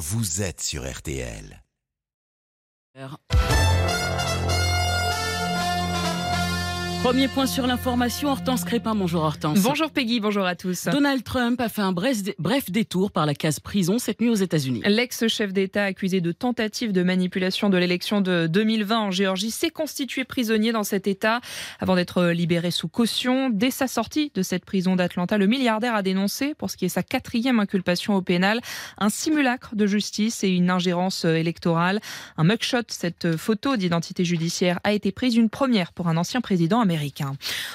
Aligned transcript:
vous 0.00 0.40
êtes 0.40 0.62
sur 0.62 0.90
RTL. 0.90 1.62
Premier 7.02 7.28
point 7.28 7.46
sur 7.46 7.66
l'information, 7.66 8.28
Hortense 8.28 8.62
Crépin. 8.62 8.94
Bonjour 8.94 9.22
Hortense. 9.22 9.62
Bonjour 9.62 9.90
Peggy, 9.90 10.20
bonjour 10.20 10.44
à 10.44 10.54
tous. 10.54 10.84
Donald 10.84 11.24
Trump 11.24 11.58
a 11.58 11.70
fait 11.70 11.80
un 11.80 11.92
bref 11.92 12.70
détour 12.70 13.10
par 13.10 13.24
la 13.24 13.32
case 13.32 13.58
prison 13.58 13.98
cette 13.98 14.20
nuit 14.20 14.28
aux 14.28 14.34
États-Unis. 14.34 14.82
L'ex-chef 14.84 15.54
d'État 15.54 15.84
accusé 15.84 16.20
de 16.20 16.30
tentative 16.30 16.92
de 16.92 17.02
manipulation 17.02 17.70
de 17.70 17.78
l'élection 17.78 18.20
de 18.20 18.46
2020 18.48 18.98
en 18.98 19.10
Géorgie 19.10 19.50
s'est 19.50 19.70
constitué 19.70 20.24
prisonnier 20.24 20.72
dans 20.72 20.84
cet 20.84 21.06
État 21.06 21.40
avant 21.80 21.96
d'être 21.96 22.26
libéré 22.26 22.70
sous 22.70 22.88
caution. 22.88 23.48
Dès 23.48 23.70
sa 23.70 23.88
sortie 23.88 24.30
de 24.34 24.42
cette 24.42 24.66
prison 24.66 24.94
d'Atlanta, 24.94 25.38
le 25.38 25.46
milliardaire 25.46 25.94
a 25.94 26.02
dénoncé, 26.02 26.54
pour 26.54 26.70
ce 26.70 26.76
qui 26.76 26.84
est 26.84 26.90
sa 26.90 27.02
quatrième 27.02 27.60
inculpation 27.60 28.14
au 28.14 28.20
pénal, 28.20 28.60
un 28.98 29.08
simulacre 29.08 29.74
de 29.74 29.86
justice 29.86 30.44
et 30.44 30.50
une 30.50 30.68
ingérence 30.68 31.24
électorale. 31.24 32.00
Un 32.36 32.44
mugshot, 32.44 32.82
cette 32.88 33.38
photo 33.38 33.78
d'identité 33.78 34.22
judiciaire, 34.22 34.80
a 34.84 34.92
été 34.92 35.12
prise 35.12 35.36
une 35.36 35.48
première 35.48 35.94
pour 35.94 36.06
un 36.08 36.18
ancien 36.18 36.42
président 36.42 36.78
américain. 36.78 36.89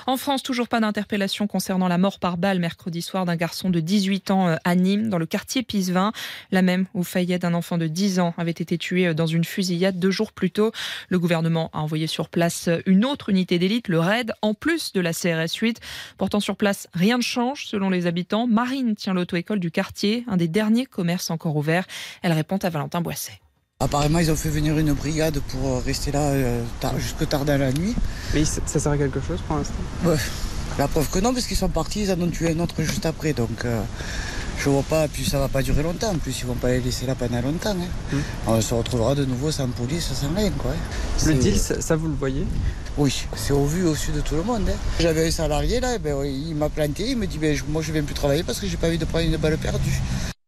En 0.07 0.17
France, 0.17 0.43
toujours 0.43 0.67
pas 0.67 0.79
d'interpellation 0.79 1.47
concernant 1.47 1.87
la 1.87 1.97
mort 1.97 2.19
par 2.19 2.37
balle 2.37 2.59
mercredi 2.59 3.01
soir 3.01 3.25
d'un 3.25 3.35
garçon 3.35 3.69
de 3.69 3.79
18 3.79 4.31
ans 4.31 4.47
euh, 4.47 4.55
à 4.63 4.75
Nîmes, 4.75 5.09
dans 5.09 5.17
le 5.17 5.25
quartier 5.25 5.63
Pisevin, 5.63 6.11
la 6.51 6.61
même 6.61 6.85
où 6.93 7.03
Fayette, 7.03 7.41
d'un 7.43 7.53
enfant 7.53 7.77
de 7.77 7.87
10 7.87 8.19
ans, 8.19 8.33
avait 8.37 8.51
été 8.51 8.77
tué 8.77 9.07
euh, 9.07 9.13
dans 9.13 9.27
une 9.27 9.43
fusillade 9.43 9.99
deux 9.99 10.11
jours 10.11 10.31
plus 10.31 10.51
tôt. 10.51 10.71
Le 11.09 11.19
gouvernement 11.19 11.69
a 11.73 11.79
envoyé 11.79 12.07
sur 12.07 12.29
place 12.29 12.67
euh, 12.67 12.79
une 12.85 13.05
autre 13.05 13.29
unité 13.29 13.59
d'élite, 13.59 13.87
le 13.87 13.99
RAID, 13.99 14.33
en 14.41 14.53
plus 14.53 14.93
de 14.93 15.01
la 15.01 15.13
CRS 15.13 15.55
8. 15.59 15.79
Pourtant, 16.17 16.39
sur 16.39 16.55
place, 16.55 16.87
rien 16.93 17.17
ne 17.17 17.23
change 17.23 17.65
selon 17.65 17.89
les 17.89 18.07
habitants. 18.07 18.47
Marine 18.47 18.95
tient 18.95 19.13
l'auto-école 19.13 19.59
du 19.59 19.71
quartier, 19.71 20.25
un 20.27 20.37
des 20.37 20.47
derniers 20.47 20.85
commerces 20.85 21.29
encore 21.29 21.55
ouverts. 21.55 21.85
Elle 22.21 22.33
répond 22.33 22.57
à 22.57 22.69
Valentin 22.69 23.01
Boisset. 23.01 23.44
Apparemment, 23.81 24.19
ils 24.19 24.31
ont 24.31 24.37
fait 24.37 24.47
venir 24.47 24.77
une 24.77 24.93
brigade 24.93 25.37
pour 25.49 25.67
euh, 25.67 25.79
rester 25.85 26.09
là 26.09 26.21
euh, 26.21 26.63
jusque 26.97 27.27
tard 27.27 27.43
dans 27.43 27.59
la 27.59 27.73
nuit. 27.73 27.93
Mais 28.33 28.45
ça, 28.45 28.61
sert 28.65 28.93
à 28.93 28.97
quelque 28.97 29.19
chose 29.19 29.39
pour 29.45 29.57
l'instant? 29.57 29.73
Ouais. 30.05 30.15
La 30.79 30.87
preuve 30.87 31.09
que 31.09 31.19
non, 31.19 31.33
parce 31.33 31.45
qu'ils 31.45 31.57
sont 31.57 31.67
partis, 31.67 32.03
ils 32.03 32.11
en 32.13 32.21
ont 32.21 32.29
tué 32.29 32.51
un 32.51 32.59
autre 32.61 32.81
juste 32.83 33.05
après. 33.05 33.33
Donc, 33.33 33.65
euh, 33.65 33.81
je 34.57 34.69
vois 34.69 34.81
pas, 34.81 35.09
puis 35.09 35.25
ça 35.25 35.39
va 35.39 35.49
pas 35.49 35.61
durer 35.61 35.83
longtemps. 35.83 36.11
En 36.11 36.17
plus, 36.17 36.39
ils 36.39 36.45
vont 36.45 36.55
pas 36.55 36.69
les 36.69 36.79
laisser 36.79 37.05
là 37.05 37.15
pendant 37.15 37.41
longtemps. 37.41 37.75
Hein. 37.77 38.15
Hmm. 38.15 38.19
On 38.47 38.61
se 38.61 38.73
retrouvera 38.73 39.13
de 39.13 39.25
nouveau 39.25 39.51
sans 39.51 39.67
police, 39.67 40.09
sans 40.13 40.33
rien. 40.33 40.51
Quoi. 40.51 40.71
Le 41.25 41.33
deal, 41.33 41.59
ça, 41.59 41.95
vous 41.97 42.07
le 42.07 42.15
voyez? 42.15 42.47
Oui, 42.97 43.25
c'est 43.35 43.51
au 43.51 43.65
vu, 43.65 43.85
au 43.85 43.93
su 43.93 44.13
de 44.13 44.21
tout 44.21 44.35
le 44.35 44.43
monde. 44.43 44.69
Hein. 44.69 44.77
J'avais 45.01 45.27
un 45.27 45.31
salarié 45.31 45.81
là, 45.81 45.97
ben, 45.97 46.23
il 46.23 46.55
m'a 46.55 46.69
planté, 46.69 47.09
il 47.09 47.17
me 47.17 47.27
dit 47.27 47.37
ben, 47.37 47.53
moi 47.67 47.81
je 47.81 47.91
viens 47.91 48.03
plus 48.03 48.15
travailler 48.15 48.43
parce 48.43 48.57
que 48.57 48.67
j'ai 48.67 48.77
pas 48.77 48.87
envie 48.87 48.97
de 48.97 49.03
prendre 49.03 49.25
une 49.25 49.35
balle 49.35 49.57
perdue. 49.57 50.01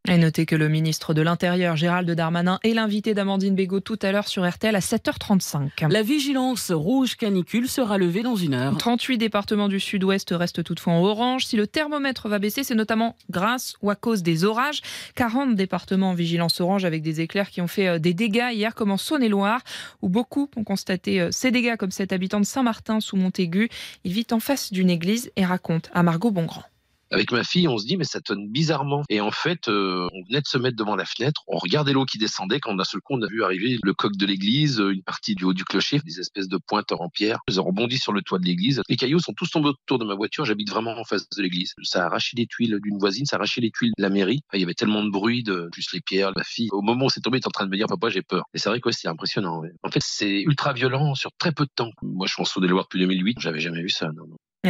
Et 0.10 0.18
notez 0.18 0.46
que 0.46 0.56
le 0.56 0.70
ministre 0.70 1.14
de 1.14 1.22
l'Intérieur, 1.22 1.76
Gérald 1.76 2.10
Darmanin, 2.10 2.60
est 2.64 2.74
l'invité 2.74 3.14
d'Amandine 3.14 3.56
Bégaud 3.56 3.82
tout 3.82 4.00
à 4.02 4.14
l'heure 4.14 4.30
sur 4.30 4.48
RTL 4.48 4.74
à 4.74 4.80
7h35. 4.80 5.90
La 5.90 6.02
vigilance 6.02 6.72
rouge 6.72 7.18
canicule 7.18 7.68
sera 7.68 7.98
levée 7.98 8.24
dans 8.24 8.38
une 8.38 8.54
heure. 8.54 8.78
38 8.78 9.18
départements 9.18 9.68
du 9.68 9.82
sud-ouest 9.82 10.30
restent 10.32 10.64
toutefois 10.64 10.94
en 10.94 11.04
orange. 11.04 11.46
Si 11.46 11.58
le 11.58 11.68
thermomètre 11.68 12.30
va 12.30 12.40
baisser, 12.40 12.64
c'est 12.64 12.74
notamment 12.74 13.18
grâce 13.30 13.76
ou 13.82 13.90
à 13.90 13.96
cause 13.96 14.24
des 14.24 14.46
orages. 14.46 14.80
40 15.16 15.56
départements 15.56 16.12
en 16.12 16.14
vigilance 16.14 16.62
orange 16.62 16.86
avec 16.86 17.02
des 17.02 17.20
éclairs 17.20 17.50
qui 17.50 17.60
ont 17.60 17.68
fait 17.68 17.90
euh, 17.90 18.00
des 18.00 18.14
dégâts 18.14 18.52
hier, 18.54 18.76
comme 18.76 18.92
en 18.92 18.98
Saône-et-Loire, 18.98 19.62
où 20.02 20.08
beaucoup 20.08 20.50
ont 20.56 20.64
constaté 20.64 21.20
euh, 21.20 21.30
ces 21.32 21.52
dégâts, 21.52 21.76
comme 21.76 21.92
cet 21.92 22.14
habitant 22.14 22.40
de 22.40 22.46
Saint-Martin 22.46 23.02
sous 23.02 23.18
Montaigu. 23.18 23.68
Il 24.06 24.14
vit 24.14 24.28
en 24.32 24.40
face 24.40 24.72
d'une 24.72 24.90
église 24.90 25.32
et 25.36 25.44
raconte 25.44 25.90
à 25.94 26.02
Margot 26.02 26.32
Bongrand. 26.32 26.64
Avec 27.12 27.32
ma 27.32 27.44
fille, 27.44 27.68
on 27.68 27.78
se 27.78 27.86
dit 27.86 27.98
mais 27.98 28.04
ça 28.04 28.22
tonne 28.22 28.50
bizarrement. 28.50 29.04
Et 29.10 29.22
en 29.22 29.32
fait, 29.32 29.68
euh, 29.70 30.08
on 30.14 30.24
venait 30.28 30.42
de 30.42 30.48
se 30.48 30.58
mettre 30.58 30.78
devant 30.78 30.96
la 30.96 31.06
fenêtre, 31.06 31.44
on 31.48 31.58
regardait 31.58 31.94
l'eau 31.94 32.06
qui 32.06 32.18
descendait. 32.18 32.60
Quand 32.60 32.76
d'un 32.76 32.84
seul 32.84 33.02
coup, 33.02 33.14
on 33.16 33.22
a 33.22 33.28
vu 33.28 33.44
arriver 33.44 33.78
le 33.82 33.94
coq 33.94 34.16
de 34.16 34.26
l'église, 34.26 34.80
une 34.80 35.04
partie 35.04 35.36
du 35.36 35.44
haut 35.46 35.54
du 35.54 35.64
clocher, 35.64 36.00
des 36.00 36.20
espèces 36.20 36.48
de 36.48 36.58
pointes 36.58 36.92
en 36.92 37.10
pierre. 37.10 37.40
Ils 37.48 37.60
ont 37.60 37.64
rebondi 37.64 37.98
sur 37.98 38.14
le 38.14 38.22
toit 38.22 38.40
de 38.40 38.46
l'église. 38.46 38.82
Les 38.90 38.96
cailloux 38.96 39.20
sont 39.20 39.34
tous 39.34 39.50
tombés 39.50 39.70
autour 39.70 40.00
de 40.00 40.06
ma 40.06 40.16
voiture. 40.16 40.46
J'habite 40.46 40.70
vraiment 40.70 40.98
en 40.98 41.04
face 41.04 41.30
de 41.30 41.42
l'église. 41.42 41.74
Ça 41.84 42.04
a 42.04 42.06
arraché 42.08 42.36
les 42.38 42.48
tuiles 42.48 42.80
d'une 42.82 42.98
voisine, 42.98 43.26
ça 43.26 43.36
a 43.36 43.40
arraché 43.40 43.62
les 43.62 43.72
tuiles 43.72 43.92
de 43.98 44.04
la 44.04 44.10
mairie. 44.10 44.42
Il 44.54 44.60
y 44.60 44.64
avait 44.64 44.74
tellement 44.74 45.04
de 45.04 45.10
bruit, 45.10 45.44
de 45.44 45.70
plus 45.72 45.92
les 45.94 46.02
pierres. 46.02 46.32
Ma 46.36 46.44
fille, 46.44 46.70
au 46.72 46.82
moment 46.82 47.06
où 47.06 47.10
c'est 47.10 47.22
tombé, 47.22 47.38
est 47.38 47.48
en 47.48 47.52
train 47.52 47.66
de 47.66 47.72
me 47.72 47.78
dire 47.78 47.88
papa, 47.88 48.10
j'ai 48.10 48.22
peur. 48.22 48.46
Et 48.54 48.60
c'est 48.60 48.70
vrai 48.70 48.80
que 48.80 48.92
c'est 48.92 49.08
impressionnant. 49.08 49.62
En 49.84 49.92
fait, 49.92 50.02
c'est 50.04 50.42
ultra 50.42 50.74
violent 50.74 51.16
sur 51.16 51.32
très 51.38 51.52
peu 51.52 51.66
de 51.66 51.72
temps. 51.74 51.92
Moi, 52.02 52.28
je 52.28 52.34
suis 52.34 52.42
en 52.42 52.46
Saône-et-Loire 52.46 52.86
depuis 52.86 53.00
2008. 53.00 53.38
J'avais 53.40 53.60
jamais 53.60 53.82
vu 53.82 53.90
ça. 53.90 54.10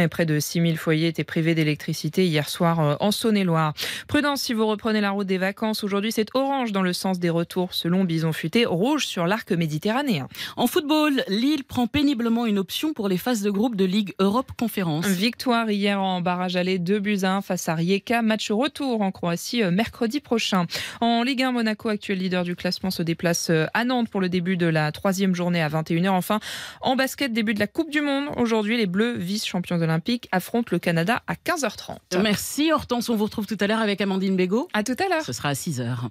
Près 0.06 0.26
de 0.26 0.38
6000 0.38 0.76
foyers 0.76 1.08
étaient 1.08 1.24
privés 1.24 1.56
d'électricité 1.56 2.24
hier 2.24 2.48
soir 2.48 2.78
euh, 2.78 2.94
en 3.00 3.10
Saône-et-Loire. 3.10 3.72
Prudence 4.06 4.42
si 4.42 4.54
vous 4.54 4.66
reprenez 4.66 5.00
la 5.00 5.10
route 5.10 5.26
des 5.26 5.38
vacances. 5.38 5.82
Aujourd'hui, 5.82 6.12
c'est 6.12 6.28
orange 6.34 6.70
dans 6.70 6.82
le 6.82 6.92
sens 6.92 7.18
des 7.18 7.30
retours 7.30 7.74
selon 7.74 8.04
Bison 8.04 8.32
Futé, 8.32 8.64
rouge 8.66 9.06
sur 9.06 9.26
l'arc 9.26 9.50
méditerranéen. 9.50 10.28
En 10.56 10.68
football, 10.68 11.24
Lille 11.28 11.64
prend 11.64 11.88
péniblement 11.88 12.46
une 12.46 12.58
option 12.58 12.92
pour 12.92 13.08
les 13.08 13.16
phases 13.16 13.42
de 13.42 13.50
groupe 13.50 13.74
de 13.74 13.84
Ligue 13.84 14.14
Europe 14.20 14.52
Conférence. 14.56 15.06
Victoire 15.06 15.70
hier 15.70 16.00
en 16.00 16.20
barrage 16.20 16.54
aller 16.54 16.78
2 16.78 17.00
buts 17.00 17.24
1 17.24 17.40
face 17.40 17.68
à 17.68 17.74
Rijeka. 17.74 18.22
Match 18.22 18.50
retour 18.50 19.00
en 19.00 19.10
Croatie 19.10 19.62
euh, 19.62 19.70
mercredi 19.70 20.20
prochain. 20.20 20.66
En 21.00 21.22
Ligue 21.22 21.42
1, 21.42 21.52
Monaco, 21.52 21.88
actuel 21.88 22.18
leader 22.18 22.44
du 22.44 22.54
classement, 22.54 22.90
se 22.90 23.02
déplace 23.02 23.50
euh, 23.50 23.66
à 23.74 23.84
Nantes 23.84 24.10
pour 24.10 24.20
le 24.20 24.28
début 24.28 24.56
de 24.56 24.66
la 24.66 24.92
troisième 24.92 25.34
journée 25.34 25.62
à 25.62 25.68
21h. 25.68 26.10
Enfin, 26.10 26.40
en 26.82 26.94
basket, 26.94 27.32
début 27.32 27.54
de 27.54 27.60
la 27.60 27.66
Coupe 27.66 27.90
du 27.90 28.00
Monde. 28.00 28.26
Aujourd'hui, 28.36 28.76
les 28.76 28.86
Bleus, 28.86 29.16
vice-champions 29.16 29.78
de 29.78 29.86
olympique 29.88 30.28
affronte 30.32 30.70
le 30.70 30.78
Canada 30.78 31.22
à 31.26 31.34
15h30. 31.34 32.20
Merci 32.22 32.72
Hortense, 32.72 33.08
on 33.08 33.16
vous 33.16 33.24
retrouve 33.24 33.46
tout 33.46 33.56
à 33.60 33.66
l'heure 33.66 33.80
avec 33.80 34.00
Amandine 34.00 34.36
Bégaud. 34.36 34.68
À 34.74 34.82
tout 34.82 34.96
à 34.98 35.08
l'heure. 35.08 35.24
Ce 35.24 35.32
sera 35.32 35.48
à 35.48 35.54
6h. 35.54 36.08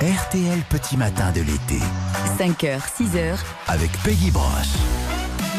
RTL 0.00 0.60
Petit 0.70 0.96
Matin 0.96 1.32
de 1.32 1.40
l'été. 1.40 1.78
5h, 2.38 2.80
6h. 2.80 3.36
Avec 3.66 3.90
Peggy 4.04 4.30
Broche. 4.30 4.76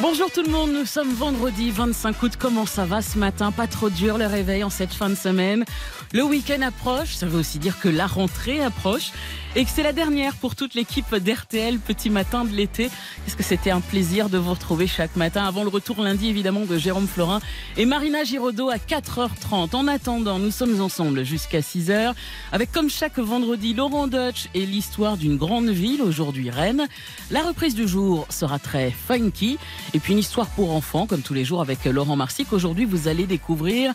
Bonjour 0.02 0.32
tout 0.32 0.44
le 0.44 0.50
monde, 0.50 0.72
nous 0.72 0.86
sommes 0.86 1.12
vendredi 1.12 1.72
25 1.72 2.24
août. 2.24 2.32
Comment 2.40 2.66
ça 2.66 2.86
va 2.86 3.02
ce 3.02 3.18
matin? 3.18 3.52
Pas 3.52 3.68
trop 3.68 3.90
dur 3.90 4.18
le 4.18 4.28
réveil 4.28 4.64
en 4.64 4.70
cette 4.70 4.94
fin 4.94 5.10
de 5.10 5.16
semaine. 5.16 5.66
Le 6.12 6.24
week-end 6.24 6.64
approche, 6.64 7.14
ça 7.14 7.28
veut 7.28 7.38
aussi 7.38 7.59
dire 7.59 7.80
que 7.80 7.88
la 7.88 8.08
rentrée 8.08 8.64
approche 8.64 9.12
et 9.56 9.64
que 9.66 9.70
c'est 9.72 9.84
la 9.84 9.94
dernière 9.94 10.36
pour 10.36 10.56
toute 10.56 10.75
l'équipe 10.75 11.16
d'RTL 11.16 11.80
Petit 11.80 12.09
Matin 12.09 12.46
de 12.46 12.56
l'été. 12.56 12.86
Est-ce 13.25 13.36
que 13.36 13.44
c'était 13.44 13.72
un 13.72 13.81
plaisir 13.81 14.30
de 14.30 14.38
vous 14.38 14.52
retrouver 14.52 14.86
chaque 14.86 15.16
matin? 15.16 15.44
Avant 15.44 15.64
le 15.64 15.69
retour 15.69 16.02
lundi 16.02 16.30
évidemment 16.30 16.66
de 16.66 16.78
Jérôme 16.78 17.08
Florin 17.08 17.40
et 17.78 17.86
Marina 17.86 18.24
Giraudot 18.24 18.69
à 18.69 18.78
4h30. 18.78 19.75
En 19.75 19.88
attendant, 19.88 20.40
nous 20.40 20.52
sommes 20.52 20.81
ensemble 20.81 21.24
jusqu'à 21.24 21.62
6h 21.62 22.14
avec 22.52 22.72
comme 22.72 22.90
chaque 22.90 23.18
vendredi 23.18 23.74
Laurent 23.74 24.08
Dutch 24.08 24.50
et 24.53 24.66
l'histoire 24.66 25.18
d'une 25.18 25.38
grande 25.38 25.69
ville, 25.69 26.02
aujourd'hui 26.02 26.50
Rennes. 26.50 26.88
La 27.31 27.42
reprise 27.42 27.75
du 27.75 27.88
jour 27.88 28.28
sera 28.30 28.59
très 28.59 28.92
funky 28.92 29.58
et 29.94 30.00
puis 30.00 30.14
une 30.14 30.19
histoire 30.19 30.48
pour 30.48 30.72
enfants 30.72 31.08
comme 31.08 31.22
tous 31.22 31.34
les 31.34 31.46
jours 31.46 31.62
avec 31.62 31.86
Laurent 31.86 32.16
Marsic. 32.16 32.53
Aujourd'hui, 32.53 32.86
vous 32.86 33.08
allez 33.08 33.25
découvrir 33.25 33.94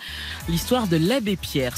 l'histoire 0.48 0.86
de 0.88 0.96
l'abbé 0.96 1.36
Pierre. 1.36 1.76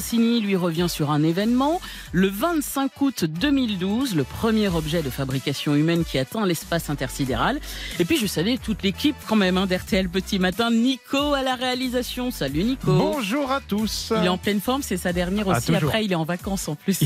Signy 0.00 0.40
lui 0.40 0.56
revient 0.56 0.88
sur 0.88 1.12
un 1.12 1.22
événement 1.22 1.80
le 2.10 2.26
25 2.26 3.00
août 3.00 3.24
2012, 3.24 4.16
le 4.16 4.24
premier 4.24 4.66
objet 4.66 5.02
de 5.02 5.10
fabrication 5.10 5.76
humaine 5.76 6.04
qui 6.04 6.18
atteint 6.18 6.44
l'espace 6.44 6.90
intersidéral. 6.90 7.60
Et 8.00 8.04
puis 8.04 8.16
je 8.16 8.26
savais 8.26 8.58
toute 8.58 8.82
l'équipe 8.82 9.14
quand 9.28 9.36
même 9.36 9.56
hein, 9.56 9.66
d'RTL 9.66 10.08
Petit 10.08 10.40
Matin, 10.40 10.72
Nico 10.72 11.32
à 11.32 11.42
la 11.42 11.54
réalisation. 11.54 12.32
Salut 12.32 12.64
Nico. 12.64 12.92
Bonjour 12.92 13.52
à 13.52 13.60
tous. 13.60 14.12
Il 14.18 14.24
est 14.24 14.28
en 14.28 14.36
pleine 14.36 14.60
forme, 14.60 14.82
c'est 14.82 14.96
sa 14.96 15.12
dernière 15.12 15.46
ah, 15.48 15.58
aussi. 15.58 15.72
Après, 15.72 16.04
il 16.04 16.10
est 16.10 16.16
en 16.16 16.24
vacances 16.24 16.66
en 16.66 16.74
plus. 16.74 16.98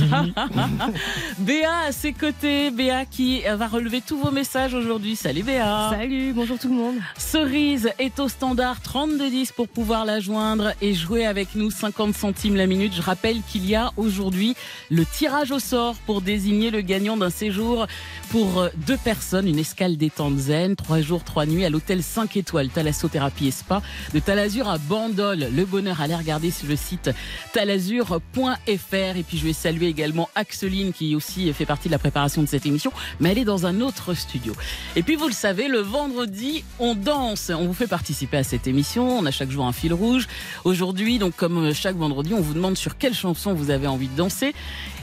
Béa 1.38 1.78
à 1.88 1.92
ses 1.92 2.14
côtés, 2.14 2.70
Béa 2.70 3.04
qui 3.04 3.42
va 3.42 3.68
relever 3.68 4.00
tous 4.00 4.16
vos 4.16 4.30
messages 4.30 4.72
aujourd'hui. 4.72 5.14
Salut 5.14 5.42
Béa. 5.42 5.90
Salut, 5.90 6.32
bonjour 6.32 6.58
tout 6.58 6.68
le 6.68 6.76
monde. 6.76 6.96
Cerise 7.18 7.90
est 7.98 8.18
au 8.18 8.28
standard 8.28 8.80
3210 8.80 9.52
pour 9.52 9.68
pouvoir 9.68 10.06
la 10.06 10.20
joindre 10.20 10.72
et 10.80 10.94
jouer 10.94 11.26
avec 11.26 11.54
nous 11.54 11.70
50 11.70 12.14
centimes 12.14 12.61
la. 12.66 12.92
Je 12.92 13.02
rappelle 13.02 13.42
qu'il 13.50 13.66
y 13.68 13.74
a 13.74 13.92
aujourd'hui 13.96 14.54
le 14.90 15.04
tirage 15.04 15.50
au 15.50 15.58
sort 15.58 15.94
pour 16.06 16.20
désigner 16.20 16.70
le 16.70 16.80
gagnant 16.80 17.16
d'un 17.16 17.30
séjour 17.30 17.86
pour 18.30 18.60
euh, 18.60 18.68
deux 18.86 18.96
personnes, 18.96 19.46
une 19.46 19.58
escale 19.58 19.96
détente 19.96 20.38
zen, 20.38 20.76
trois 20.76 21.00
jours, 21.00 21.24
trois 21.24 21.46
nuits 21.46 21.64
à 21.64 21.70
l'hôtel 21.70 22.02
5 22.02 22.36
étoiles 22.36 22.68
Thalassothérapie 22.68 23.48
et 23.48 23.50
Spa 23.50 23.82
de 24.14 24.18
Talazur 24.18 24.68
à 24.68 24.78
Bandol. 24.78 25.48
Le 25.54 25.64
bonheur, 25.64 26.00
allez 26.00 26.14
regarder 26.14 26.50
sur 26.50 26.68
le 26.68 26.76
site 26.76 27.10
talazur.fr. 27.52 29.16
Et 29.16 29.22
puis 29.22 29.38
je 29.38 29.44
vais 29.44 29.52
saluer 29.52 29.86
également 29.86 30.28
Axeline 30.34 30.92
qui 30.92 31.14
aussi 31.14 31.52
fait 31.52 31.66
partie 31.66 31.88
de 31.88 31.92
la 31.92 31.98
préparation 31.98 32.42
de 32.42 32.48
cette 32.48 32.66
émission, 32.66 32.92
mais 33.20 33.32
elle 33.32 33.38
est 33.38 33.44
dans 33.44 33.66
un 33.66 33.80
autre 33.80 34.14
studio. 34.14 34.54
Et 34.96 35.02
puis 35.02 35.16
vous 35.16 35.26
le 35.26 35.34
savez, 35.34 35.68
le 35.68 35.80
vendredi, 35.80 36.64
on 36.78 36.94
danse. 36.94 37.50
On 37.54 37.66
vous 37.66 37.74
fait 37.74 37.86
participer 37.86 38.38
à 38.38 38.44
cette 38.44 38.66
émission. 38.66 39.18
On 39.18 39.26
a 39.26 39.30
chaque 39.30 39.50
jour 39.50 39.66
un 39.66 39.72
fil 39.72 39.92
rouge. 39.92 40.28
Aujourd'hui, 40.64 41.18
donc 41.18 41.36
comme 41.36 41.72
chaque 41.74 41.96
vendredi, 41.96 42.34
on 42.34 42.40
vous 42.40 42.51
demande 42.52 42.76
sur 42.76 42.98
quelle 42.98 43.14
chanson 43.14 43.54
vous 43.54 43.70
avez 43.70 43.86
envie 43.86 44.08
de 44.08 44.16
danser. 44.16 44.54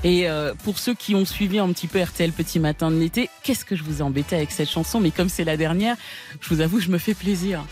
Et 0.03 0.29
euh, 0.29 0.53
pour 0.63 0.79
ceux 0.79 0.93
qui 0.93 1.15
ont 1.15 1.25
suivi 1.25 1.59
un 1.59 1.67
petit 1.71 1.87
peu 1.87 2.01
RTL 2.01 2.31
Petit 2.31 2.59
Matin 2.59 2.91
de 2.91 2.97
l'été, 2.97 3.29
qu'est-ce 3.43 3.65
que 3.65 3.75
je 3.75 3.83
vous 3.83 3.99
ai 3.99 4.01
embêté 4.01 4.35
avec 4.35 4.51
cette 4.51 4.69
chanson? 4.69 4.99
Mais 4.99 5.11
comme 5.11 5.29
c'est 5.29 5.43
la 5.43 5.57
dernière, 5.57 5.95
je 6.41 6.49
vous 6.53 6.61
avoue, 6.61 6.79
je 6.79 6.89
me 6.89 6.97
fais 6.97 7.13
plaisir. 7.13 7.63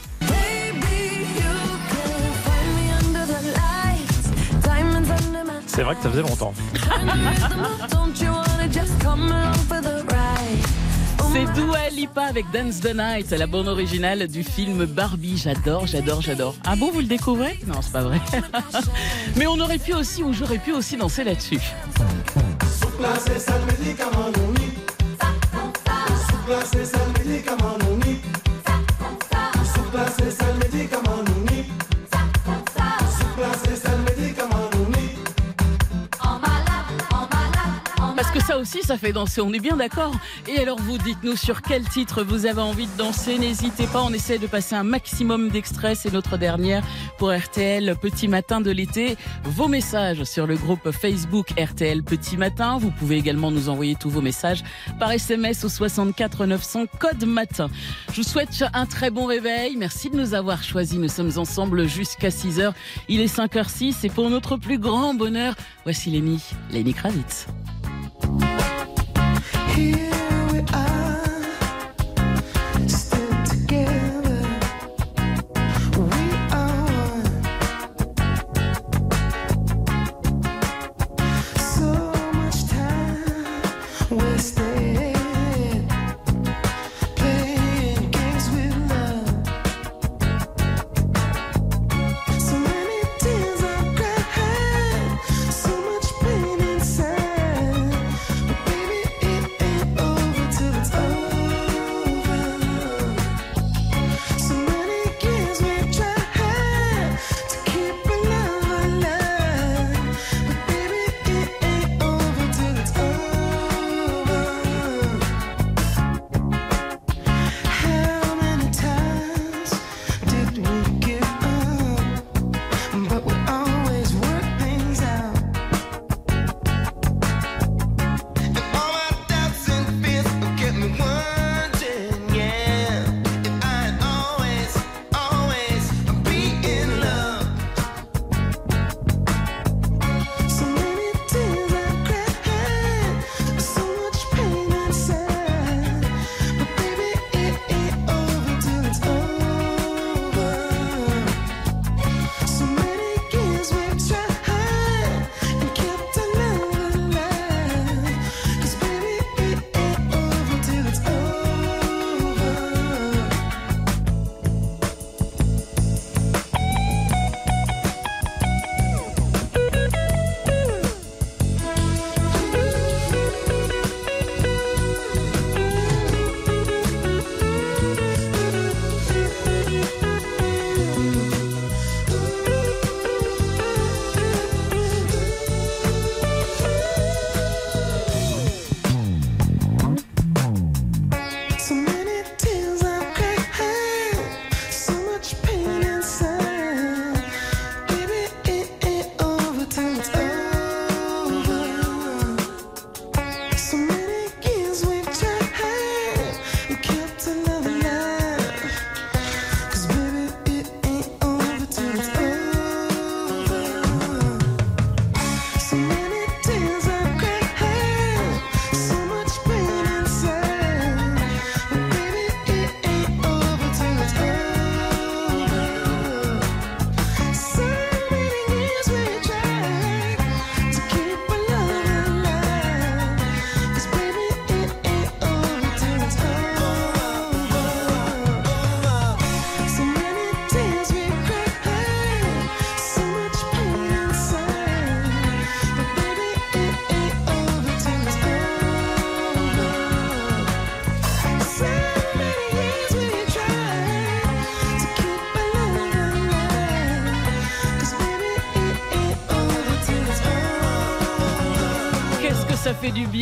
C'est 5.68 5.84
vrai 5.84 5.96
que 5.96 6.02
ça 6.02 6.10
faisait 6.10 6.24
longtemps. 6.24 6.54
C'est 11.38 11.54
Dua 11.54 11.90
Lipa 11.92 12.24
avec 12.24 12.50
Dance 12.50 12.80
the 12.80 12.96
Night, 12.96 13.30
la 13.30 13.46
bande 13.46 13.68
originale 13.68 14.28
du 14.28 14.42
film 14.42 14.86
Barbie. 14.86 15.38
J'adore, 15.38 15.86
j'adore, 15.86 16.20
j'adore. 16.20 16.56
Ah 16.66 16.76
bon, 16.76 16.90
vous 16.90 17.00
le 17.00 17.06
découvrez? 17.06 17.60
Non, 17.68 17.80
c'est 17.80 17.92
pas 17.92 18.02
vrai. 18.02 18.20
Mais 19.36 19.46
on 19.46 19.60
aurait 19.60 19.78
pu 19.78 19.94
aussi, 19.94 20.24
ou 20.24 20.34
j'aurais 20.34 20.58
pu 20.58 20.72
aussi 20.72 20.98
danser 20.98 21.24
là-dessus. 21.24 21.60
Ça 38.58 38.62
aussi, 38.62 38.82
ça 38.82 38.98
fait 38.98 39.14
danser, 39.14 39.42
on 39.42 39.54
est 39.54 39.60
bien 39.60 39.78
d'accord. 39.78 40.16
Et 40.48 40.60
alors, 40.60 40.80
vous 40.80 40.98
dites-nous 40.98 41.36
sur 41.36 41.62
quel 41.62 41.88
titre 41.88 42.24
vous 42.24 42.48
avez 42.48 42.62
envie 42.62 42.88
de 42.88 42.98
danser. 42.98 43.38
N'hésitez 43.38 43.86
pas, 43.86 44.02
on 44.02 44.12
essaie 44.12 44.40
de 44.40 44.48
passer 44.48 44.74
un 44.74 44.84
maximum 44.84 45.50
d'extraits. 45.50 45.96
C'est 45.96 46.12
notre 46.12 46.38
dernière 46.38 46.84
pour 47.20 47.32
RTL 47.32 47.96
Petit 48.02 48.28
Matin 48.28 48.60
de 48.60 48.72
l'été. 48.72 49.16
Vos 49.44 49.68
messages 49.68 50.24
sur 50.24 50.48
le 50.48 50.56
groupe 50.56 50.90
Facebook 50.92 51.52
RTL 51.60 52.04
Petit 52.04 52.36
Matin. 52.36 52.78
Vous 52.80 52.90
pouvez 52.90 53.18
également 53.18 53.52
nous 53.52 53.70
envoyer 53.70 53.96
tous 53.96 54.10
vos 54.10 54.22
messages 54.22 54.64
par 55.00 55.12
SMS 55.12 55.64
au 55.64 55.70
64 55.70 56.46
900 56.46 56.86
code 57.00 57.26
matin. 57.26 57.70
Je 58.12 58.22
vous 58.22 58.28
souhaite 58.28 58.64
un 58.74 58.88
très 58.88 59.12
bon 59.12 59.26
réveil. 59.26 59.76
Merci 59.76 60.10
de 60.10 60.18
nous 60.18 60.34
avoir 60.34 60.64
choisis. 60.64 60.98
Nous 60.98 61.10
sommes 61.10 61.38
ensemble 61.38 61.88
jusqu'à 61.88 62.32
6 62.32 62.60
h 62.60 62.74
Il 63.08 63.22
est 63.22 63.36
5h06 63.36 64.04
et 64.04 64.10
pour 64.10 64.30
notre 64.32 64.58
plus 64.58 64.80
grand 64.80 65.14
bonheur, 65.14 65.54
voici 65.84 66.10
Lenny, 66.10 66.42
Lenny 66.72 66.94
Kravitz. 66.94 67.46
Ça 68.22 68.28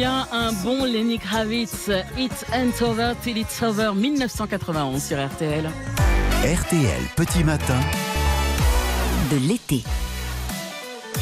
bien. 0.06 0.28
Un 0.32 0.54
bon 0.64 0.86
Lenny 0.86 1.18
Kravitz. 1.18 1.90
It 2.18 2.32
ain't 2.54 2.82
over 2.82 3.14
till 3.24 3.38
it's 3.38 3.62
over. 3.64 3.94
1991 3.94 5.02
sur 5.02 5.18
RTL. 5.18 5.66
RTL 6.44 7.02
Petit 7.16 7.44
Matin. 7.44 7.80
De 9.32 9.38
l'été. 9.48 9.84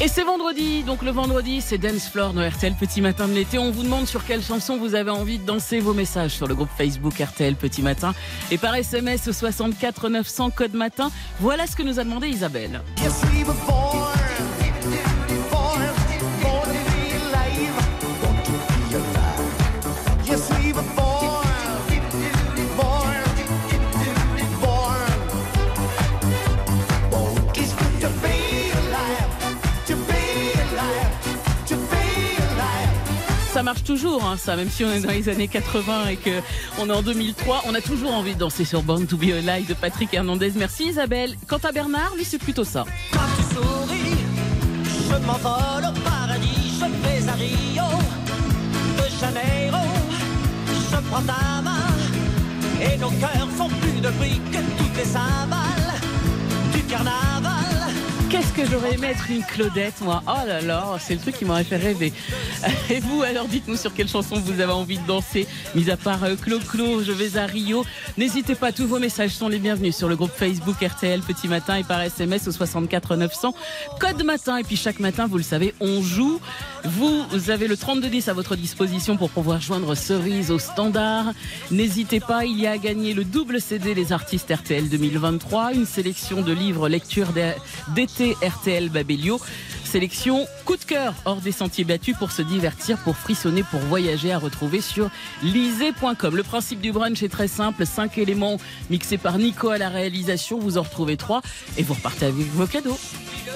Et 0.00 0.08
c'est 0.08 0.24
vendredi, 0.24 0.82
donc 0.82 1.02
le 1.02 1.12
vendredi, 1.12 1.60
c'est 1.60 1.78
Dance 1.78 2.08
Floor 2.08 2.32
dans 2.32 2.46
RTL 2.46 2.74
Petit 2.74 3.00
Matin 3.00 3.28
de 3.28 3.32
l'été. 3.32 3.58
On 3.58 3.70
vous 3.70 3.84
demande 3.84 4.06
sur 4.06 4.24
quelle 4.26 4.42
chanson 4.42 4.76
vous 4.76 4.96
avez 4.96 5.10
envie 5.10 5.38
de 5.38 5.46
danser 5.46 5.78
vos 5.78 5.94
messages 5.94 6.32
sur 6.32 6.48
le 6.48 6.54
groupe 6.54 6.70
Facebook 6.76 7.14
RTL 7.20 7.54
Petit 7.54 7.80
Matin. 7.80 8.12
Et 8.50 8.58
par 8.58 8.74
SMS 8.74 9.28
au 9.28 9.32
64 9.32 10.08
900 10.08 10.50
code 10.50 10.74
matin, 10.74 11.10
voilà 11.40 11.66
ce 11.66 11.76
que 11.76 11.82
nous 11.82 12.00
a 12.00 12.04
demandé 12.04 12.28
Isabelle. 12.28 12.82
Marche 33.64 33.82
toujours, 33.82 34.24
hein, 34.24 34.36
ça, 34.36 34.56
même 34.56 34.68
si 34.68 34.84
on 34.84 34.92
est 34.92 35.00
dans 35.00 35.10
les 35.10 35.28
années 35.28 35.48
80 35.48 36.08
et 36.08 36.16
que 36.16 36.30
on 36.78 36.88
est 36.88 36.92
en 36.92 37.02
2003, 37.02 37.62
on 37.66 37.74
a 37.74 37.80
toujours 37.80 38.12
envie 38.12 38.34
de 38.34 38.38
danser 38.38 38.64
sur 38.64 38.82
Born 38.82 39.06
to 39.06 39.16
Be 39.16 39.30
Alive 39.32 39.66
de 39.66 39.74
Patrick 39.74 40.12
Hernandez. 40.12 40.52
Merci 40.54 40.84
Isabelle. 40.84 41.34
Quant 41.48 41.58
à 41.64 41.72
Bernard, 41.72 42.14
lui, 42.14 42.24
c'est 42.24 42.38
plutôt 42.38 42.64
ça. 42.64 42.84
Quand 43.12 43.20
tu 43.36 43.54
souris, 43.54 44.18
je 44.84 45.26
m'envole 45.26 45.84
au 45.88 46.00
paradis, 46.00 46.78
je 46.78 46.84
vais 46.84 47.28
à 47.28 47.32
Rio 47.32 47.88
de 48.98 49.18
Janeiro. 49.18 49.86
Je 50.92 50.96
prends 51.08 51.22
ta 51.22 51.62
main 51.62 51.88
et 52.82 52.98
nos 52.98 53.10
cœurs 53.12 53.48
font 53.56 53.68
plus 53.80 54.00
de 54.00 54.10
bruit 54.10 54.40
que 54.52 54.58
toutes 54.58 54.96
les 54.96 55.04
cymbales 55.04 55.94
du 56.74 56.82
carnaval. 56.82 57.53
Qu'est-ce 58.34 58.52
que 58.52 58.66
j'aurais 58.68 58.94
aimé 58.94 59.06
être 59.12 59.30
une 59.30 59.44
Claudette, 59.44 60.00
moi? 60.00 60.20
Oh 60.26 60.44
là 60.44 60.60
là, 60.60 60.96
c'est 60.98 61.14
le 61.14 61.20
truc 61.20 61.36
qui 61.36 61.44
m'aurait 61.44 61.62
fait 61.62 61.76
rêver. 61.76 62.12
Et 62.90 62.98
vous, 62.98 63.22
alors 63.22 63.46
dites-nous 63.46 63.76
sur 63.76 63.94
quelle 63.94 64.08
chanson 64.08 64.40
vous 64.40 64.60
avez 64.60 64.72
envie 64.72 64.98
de 64.98 65.06
danser, 65.06 65.46
mis 65.76 65.88
à 65.88 65.96
part 65.96 66.24
euh, 66.24 66.34
Clo 66.34 66.58
Clo, 66.58 67.04
je 67.04 67.12
vais 67.12 67.38
à 67.38 67.46
Rio. 67.46 67.84
N'hésitez 68.16 68.56
pas, 68.56 68.72
tous 68.72 68.88
vos 68.88 68.98
messages 68.98 69.30
sont 69.30 69.46
les 69.46 69.60
bienvenus 69.60 69.94
sur 69.94 70.08
le 70.08 70.16
groupe 70.16 70.32
Facebook 70.34 70.82
RTL 70.82 71.20
Petit 71.20 71.46
Matin 71.46 71.76
et 71.76 71.84
par 71.84 72.00
SMS 72.00 72.48
au 72.48 72.50
64 72.50 73.14
900, 73.14 73.54
code 74.00 74.24
matin. 74.24 74.56
Et 74.56 74.64
puis 74.64 74.76
chaque 74.76 74.98
matin, 74.98 75.28
vous 75.28 75.38
le 75.38 75.44
savez, 75.44 75.72
on 75.78 76.02
joue. 76.02 76.40
Vous 76.82 77.24
avez 77.50 77.68
le 77.68 77.76
3210 77.76 78.28
à 78.28 78.32
votre 78.32 78.56
disposition 78.56 79.16
pour 79.16 79.30
pouvoir 79.30 79.60
joindre 79.60 79.94
Cerise 79.94 80.50
au 80.50 80.58
standard. 80.58 81.26
N'hésitez 81.70 82.18
pas, 82.18 82.44
il 82.44 82.60
y 82.60 82.66
a 82.66 82.72
à 82.72 82.78
gagner 82.78 83.14
le 83.14 83.22
double 83.22 83.60
CD 83.60 83.94
Les 83.94 84.12
Artistes 84.12 84.52
RTL 84.52 84.88
2023, 84.88 85.72
une 85.72 85.86
sélection 85.86 86.42
de 86.42 86.52
livres 86.52 86.88
lecture 86.88 87.28
d'été 87.94 88.23
RTL 88.32 88.88
Babelio. 88.88 89.40
Sélection 89.84 90.46
coup 90.64 90.76
de 90.76 90.84
cœur 90.84 91.14
hors 91.24 91.40
des 91.40 91.52
sentiers 91.52 91.84
battus 91.84 92.16
pour 92.18 92.32
se 92.32 92.42
divertir, 92.42 92.98
pour 92.98 93.16
frissonner, 93.16 93.62
pour 93.62 93.80
voyager 93.80 94.32
à 94.32 94.38
retrouver 94.38 94.80
sur 94.80 95.08
lisez.com. 95.42 96.34
Le 96.34 96.42
principe 96.42 96.80
du 96.80 96.90
brunch 96.90 97.22
est 97.22 97.28
très 97.28 97.48
simple. 97.48 97.86
Cinq 97.86 98.18
éléments 98.18 98.56
mixés 98.90 99.18
par 99.18 99.38
Nico 99.38 99.68
à 99.68 99.78
la 99.78 99.88
réalisation. 99.88 100.58
Vous 100.58 100.78
en 100.78 100.82
retrouvez 100.82 101.16
trois 101.16 101.42
et 101.76 101.82
vous 101.82 101.94
repartez 101.94 102.26
avec 102.26 102.46
vos 102.52 102.66
cadeaux. 102.66 102.98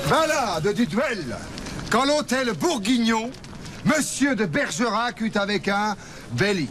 Balade 0.09 0.75
du 0.75 0.87
duel. 0.87 1.37
Quand 1.91 2.05
l'hôtel 2.05 2.53
Bourguignon, 2.53 3.31
Monsieur 3.85 4.35
de 4.35 4.45
Bergerac 4.45 5.21
eut 5.21 5.33
avec 5.37 5.69
un 5.69 5.97
bel 6.33 6.61
hydre. 6.61 6.71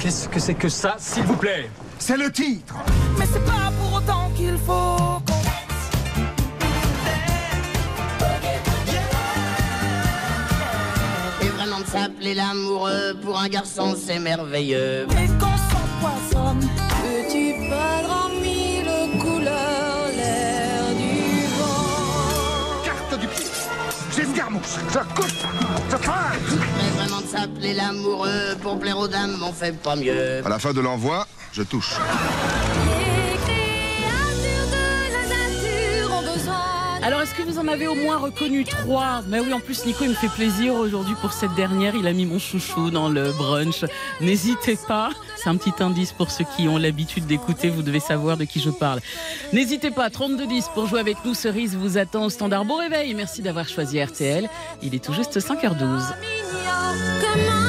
Qu'est-ce 0.00 0.28
que 0.28 0.40
c'est 0.40 0.54
que 0.54 0.68
ça, 0.68 0.96
s'il 0.98 1.24
vous 1.24 1.36
plaît? 1.36 1.68
C'est 1.98 2.16
le 2.16 2.32
titre. 2.32 2.74
Mais 3.18 3.26
c'est 3.30 3.44
pas 3.44 3.70
pour 3.80 3.94
autant 3.98 4.30
qu'il 4.36 4.56
faut 4.56 5.20
s'appeler 11.90 12.34
l'amoureux 12.34 13.14
pour 13.22 13.38
un 13.38 13.48
garçon, 13.48 13.96
c'est 13.96 14.18
merveilleux. 14.18 15.06
Mais 15.14 15.26
qu'on 15.38 15.56
s'empoisonne. 15.70 16.68
Petit 17.02 17.54
perdre 17.68 18.26
en 18.26 18.28
mille 18.40 19.20
couleurs 19.20 20.08
l'air 20.14 20.84
du 20.96 21.46
vent. 21.58 22.84
Carte 22.84 23.20
du 23.20 23.26
pied. 23.26 23.46
J'escarmouche. 24.14 24.76
Je 24.92 24.98
coupe. 25.14 25.46
Je 25.90 25.96
feinte. 25.96 26.60
Mais 26.76 26.90
vraiment 27.00 27.20
de 27.20 27.26
s'appeler 27.26 27.74
l'amoureux 27.74 28.56
pour 28.62 28.78
plaire 28.78 28.98
aux 28.98 29.08
dames, 29.08 29.36
on 29.42 29.52
fait 29.52 29.72
pas 29.72 29.96
mieux. 29.96 30.44
À 30.44 30.48
la 30.48 30.58
fin 30.58 30.72
de 30.72 30.80
l'envoi, 30.80 31.26
je 31.52 31.62
touche. 31.62 31.94
Alors, 37.08 37.22
est-ce 37.22 37.34
que 37.34 37.42
vous 37.42 37.58
en 37.58 37.66
avez 37.68 37.86
au 37.86 37.94
moins 37.94 38.18
reconnu 38.18 38.64
trois 38.66 39.22
Mais 39.26 39.40
oui, 39.40 39.50
en 39.54 39.60
plus, 39.60 39.86
Nico, 39.86 40.04
il 40.04 40.10
me 40.10 40.14
fait 40.14 40.28
plaisir 40.28 40.74
aujourd'hui 40.74 41.14
pour 41.22 41.32
cette 41.32 41.54
dernière. 41.54 41.94
Il 41.94 42.06
a 42.06 42.12
mis 42.12 42.26
mon 42.26 42.38
chouchou 42.38 42.90
dans 42.90 43.08
le 43.08 43.32
brunch. 43.32 43.86
N'hésitez 44.20 44.76
pas. 44.86 45.08
C'est 45.34 45.48
un 45.48 45.56
petit 45.56 45.72
indice 45.82 46.12
pour 46.12 46.30
ceux 46.30 46.44
qui 46.54 46.68
ont 46.68 46.76
l'habitude 46.76 47.24
d'écouter. 47.24 47.70
Vous 47.70 47.80
devez 47.80 48.00
savoir 48.00 48.36
de 48.36 48.44
qui 48.44 48.60
je 48.60 48.68
parle. 48.68 49.00
N'hésitez 49.54 49.90
pas. 49.90 50.10
3210 50.10 50.68
pour 50.74 50.86
jouer 50.86 51.00
avec 51.00 51.16
nous. 51.24 51.32
Cerise 51.32 51.76
vous 51.76 51.96
attend 51.96 52.26
au 52.26 52.28
standard. 52.28 52.66
Bon 52.66 52.76
réveil. 52.76 53.14
Merci 53.14 53.40
d'avoir 53.40 53.66
choisi 53.66 54.04
RTL. 54.04 54.46
Il 54.82 54.94
est 54.94 55.02
tout 55.02 55.14
juste 55.14 55.38
5h12. 55.40 55.78
Mignon, 55.78 56.92
comment 57.22 57.68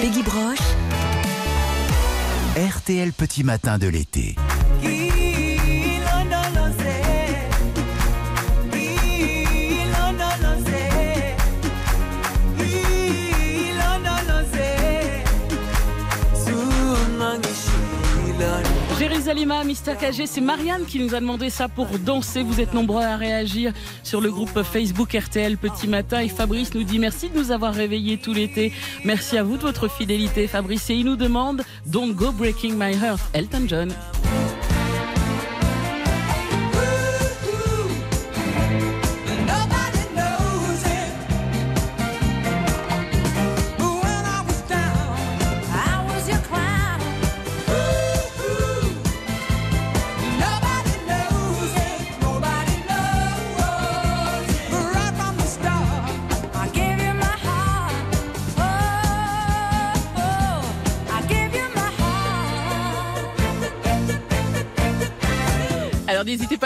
Peggy 0.00 0.22
Broche, 0.24 0.58
RTL 2.56 3.12
Petit 3.12 3.44
Matin 3.44 3.78
de 3.78 3.86
l'été. 3.86 4.34
Jérusalem, 19.30 19.66
Mister 19.66 19.94
KG, 19.94 20.26
c'est 20.26 20.40
Marianne 20.40 20.84
qui 20.86 20.98
nous 20.98 21.14
a 21.14 21.20
demandé 21.20 21.50
ça 21.50 21.68
pour 21.68 21.86
danser. 22.00 22.42
Vous 22.42 22.60
êtes 22.60 22.74
nombreux 22.74 23.04
à 23.04 23.16
réagir 23.16 23.72
sur 24.02 24.20
le 24.20 24.30
groupe 24.30 24.62
Facebook 24.64 25.12
RTL 25.12 25.56
Petit 25.56 25.86
Matin. 25.86 26.18
Et 26.20 26.28
Fabrice 26.28 26.74
nous 26.74 26.82
dit 26.82 26.98
merci 26.98 27.30
de 27.30 27.38
nous 27.38 27.52
avoir 27.52 27.72
réveillés 27.72 28.18
tout 28.18 28.32
l'été. 28.32 28.72
Merci 29.04 29.38
à 29.38 29.44
vous 29.44 29.56
de 29.56 29.62
votre 29.62 29.88
fidélité, 29.88 30.48
Fabrice. 30.48 30.90
Et 30.90 30.94
il 30.94 31.06
nous 31.06 31.16
demande 31.16 31.62
Don't 31.86 32.12
Go 32.12 32.32
Breaking 32.32 32.74
My 32.74 32.92
Heart, 32.92 33.20
Elton 33.32 33.66
John. 33.68 33.92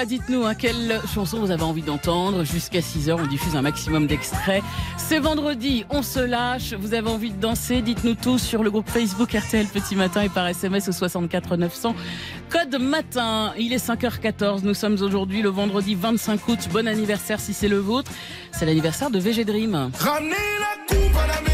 Pas, 0.05 0.07
dites-nous 0.07 0.45
hein, 0.45 0.55
quelle 0.55 1.01
chanson 1.13 1.39
vous 1.39 1.51
avez 1.51 1.63
envie 1.63 1.83
d'entendre. 1.83 2.45
Jusqu'à 2.45 2.81
6h, 2.81 3.17
on 3.19 3.27
diffuse 3.27 3.57
un 3.57 3.63
maximum 3.63 4.07
d'extraits. 4.07 4.63
C'est 4.97 5.19
vendredi, 5.19 5.85
on 5.91 6.03
se 6.03 6.21
lâche. 6.21 6.75
Vous 6.75 6.95
avez 6.95 7.09
envie 7.09 7.31
de 7.31 7.41
danser 7.41 7.83
Dites-nous 7.83 8.15
tout 8.15 8.39
sur 8.39 8.63
le 8.63 8.71
groupe 8.71 8.89
Facebook 8.89 9.33
RTL 9.33 9.67
Petit 9.67 9.97
Matin 9.97 10.23
et 10.23 10.29
par 10.29 10.47
SMS 10.47 10.89
au 10.89 10.93
64 10.93 11.57
900. 11.57 11.95
Code 12.51 12.81
matin, 12.81 13.53
il 13.59 13.73
est 13.73 13.85
5h14. 13.85 14.61
Nous 14.63 14.75
sommes 14.75 14.97
aujourd'hui 15.01 15.43
le 15.43 15.51
vendredi 15.51 15.95
25 15.95 16.49
août. 16.49 16.59
Bon 16.73 16.87
anniversaire 16.87 17.41
si 17.41 17.55
c'est 17.55 17.69
le 17.69 17.79
vôtre. 17.79 18.11
C'est 18.53 18.67
l'anniversaire 18.67 19.11
de 19.11 19.19
VG 19.19 19.45
Dream. 19.45 19.91
Ramenez 19.99 20.31
la 20.31 20.95
coupe 20.95 21.17
à 21.17 21.27
la. 21.27 21.54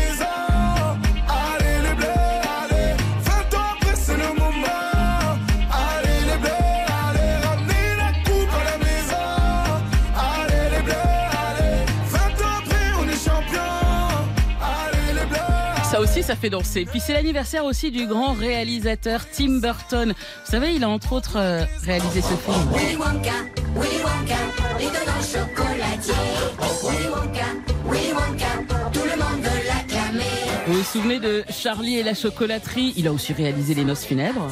Ça 15.90 16.00
aussi, 16.00 16.22
ça 16.22 16.36
fait 16.36 16.50
danser. 16.50 16.84
Puis 16.84 17.00
c'est 17.00 17.12
l'anniversaire 17.12 17.64
aussi 17.64 17.90
du 17.90 18.06
grand 18.06 18.32
réalisateur 18.32 19.22
Tim 19.28 19.58
Burton. 19.58 20.14
Vous 20.44 20.50
savez, 20.50 20.74
il 20.74 20.84
a 20.84 20.88
entre 20.88 21.12
autres 21.12 21.36
euh, 21.36 21.64
réalisé 21.84 22.20
ce 22.20 22.28
film. 22.28 22.70
Willy 22.72 22.94
Wonka, 22.94 23.32
Willy 23.74 23.96
Wonka, 24.04 24.36
l'étonnant 24.78 25.20
chocolatier. 25.20 26.14
Willy 26.84 27.08
Wonka, 27.08 27.44
Willy 27.90 28.12
Wonka, 28.12 28.46
tout 28.92 29.00
le 29.02 29.16
monde 29.18 29.42
veut 29.42 29.66
l'acclamer. 29.66 30.24
Vous 30.68 30.74
vous 30.74 30.84
souvenez 30.84 31.18
de 31.18 31.42
Charlie 31.50 31.98
et 31.98 32.04
la 32.04 32.14
chocolaterie? 32.14 32.92
Il 32.96 33.08
a 33.08 33.12
aussi 33.12 33.32
réalisé 33.32 33.74
Les 33.74 33.84
Noces 33.84 34.04
funèbres. 34.04 34.46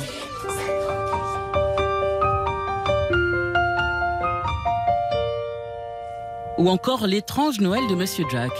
Ou 6.58 6.68
encore 6.68 7.06
L'étrange 7.06 7.60
Noël 7.60 7.86
de 7.88 7.94
Monsieur 7.94 8.24
Jack. 8.28 8.50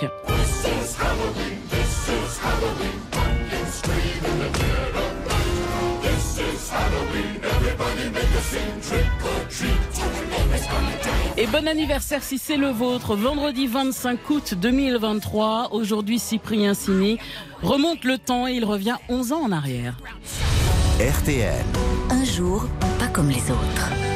Et 11.36 11.46
bon 11.46 11.68
anniversaire 11.68 12.24
si 12.24 12.36
c'est 12.36 12.56
le 12.56 12.70
vôtre. 12.70 13.14
Vendredi 13.14 13.68
25 13.68 14.28
août 14.30 14.54
2023. 14.54 15.68
Aujourd'hui, 15.70 16.18
Cyprien 16.18 16.74
Sini 16.74 17.18
remonte 17.62 18.02
le 18.02 18.18
temps 18.18 18.48
et 18.48 18.54
il 18.54 18.64
revient 18.64 18.96
11 19.08 19.32
ans 19.32 19.42
en 19.44 19.52
arrière. 19.52 19.96
RTL. 20.98 21.64
Un 22.10 22.24
jour, 22.24 22.66
pas 22.98 23.06
comme 23.06 23.28
les 23.28 23.52
autres. 23.52 24.07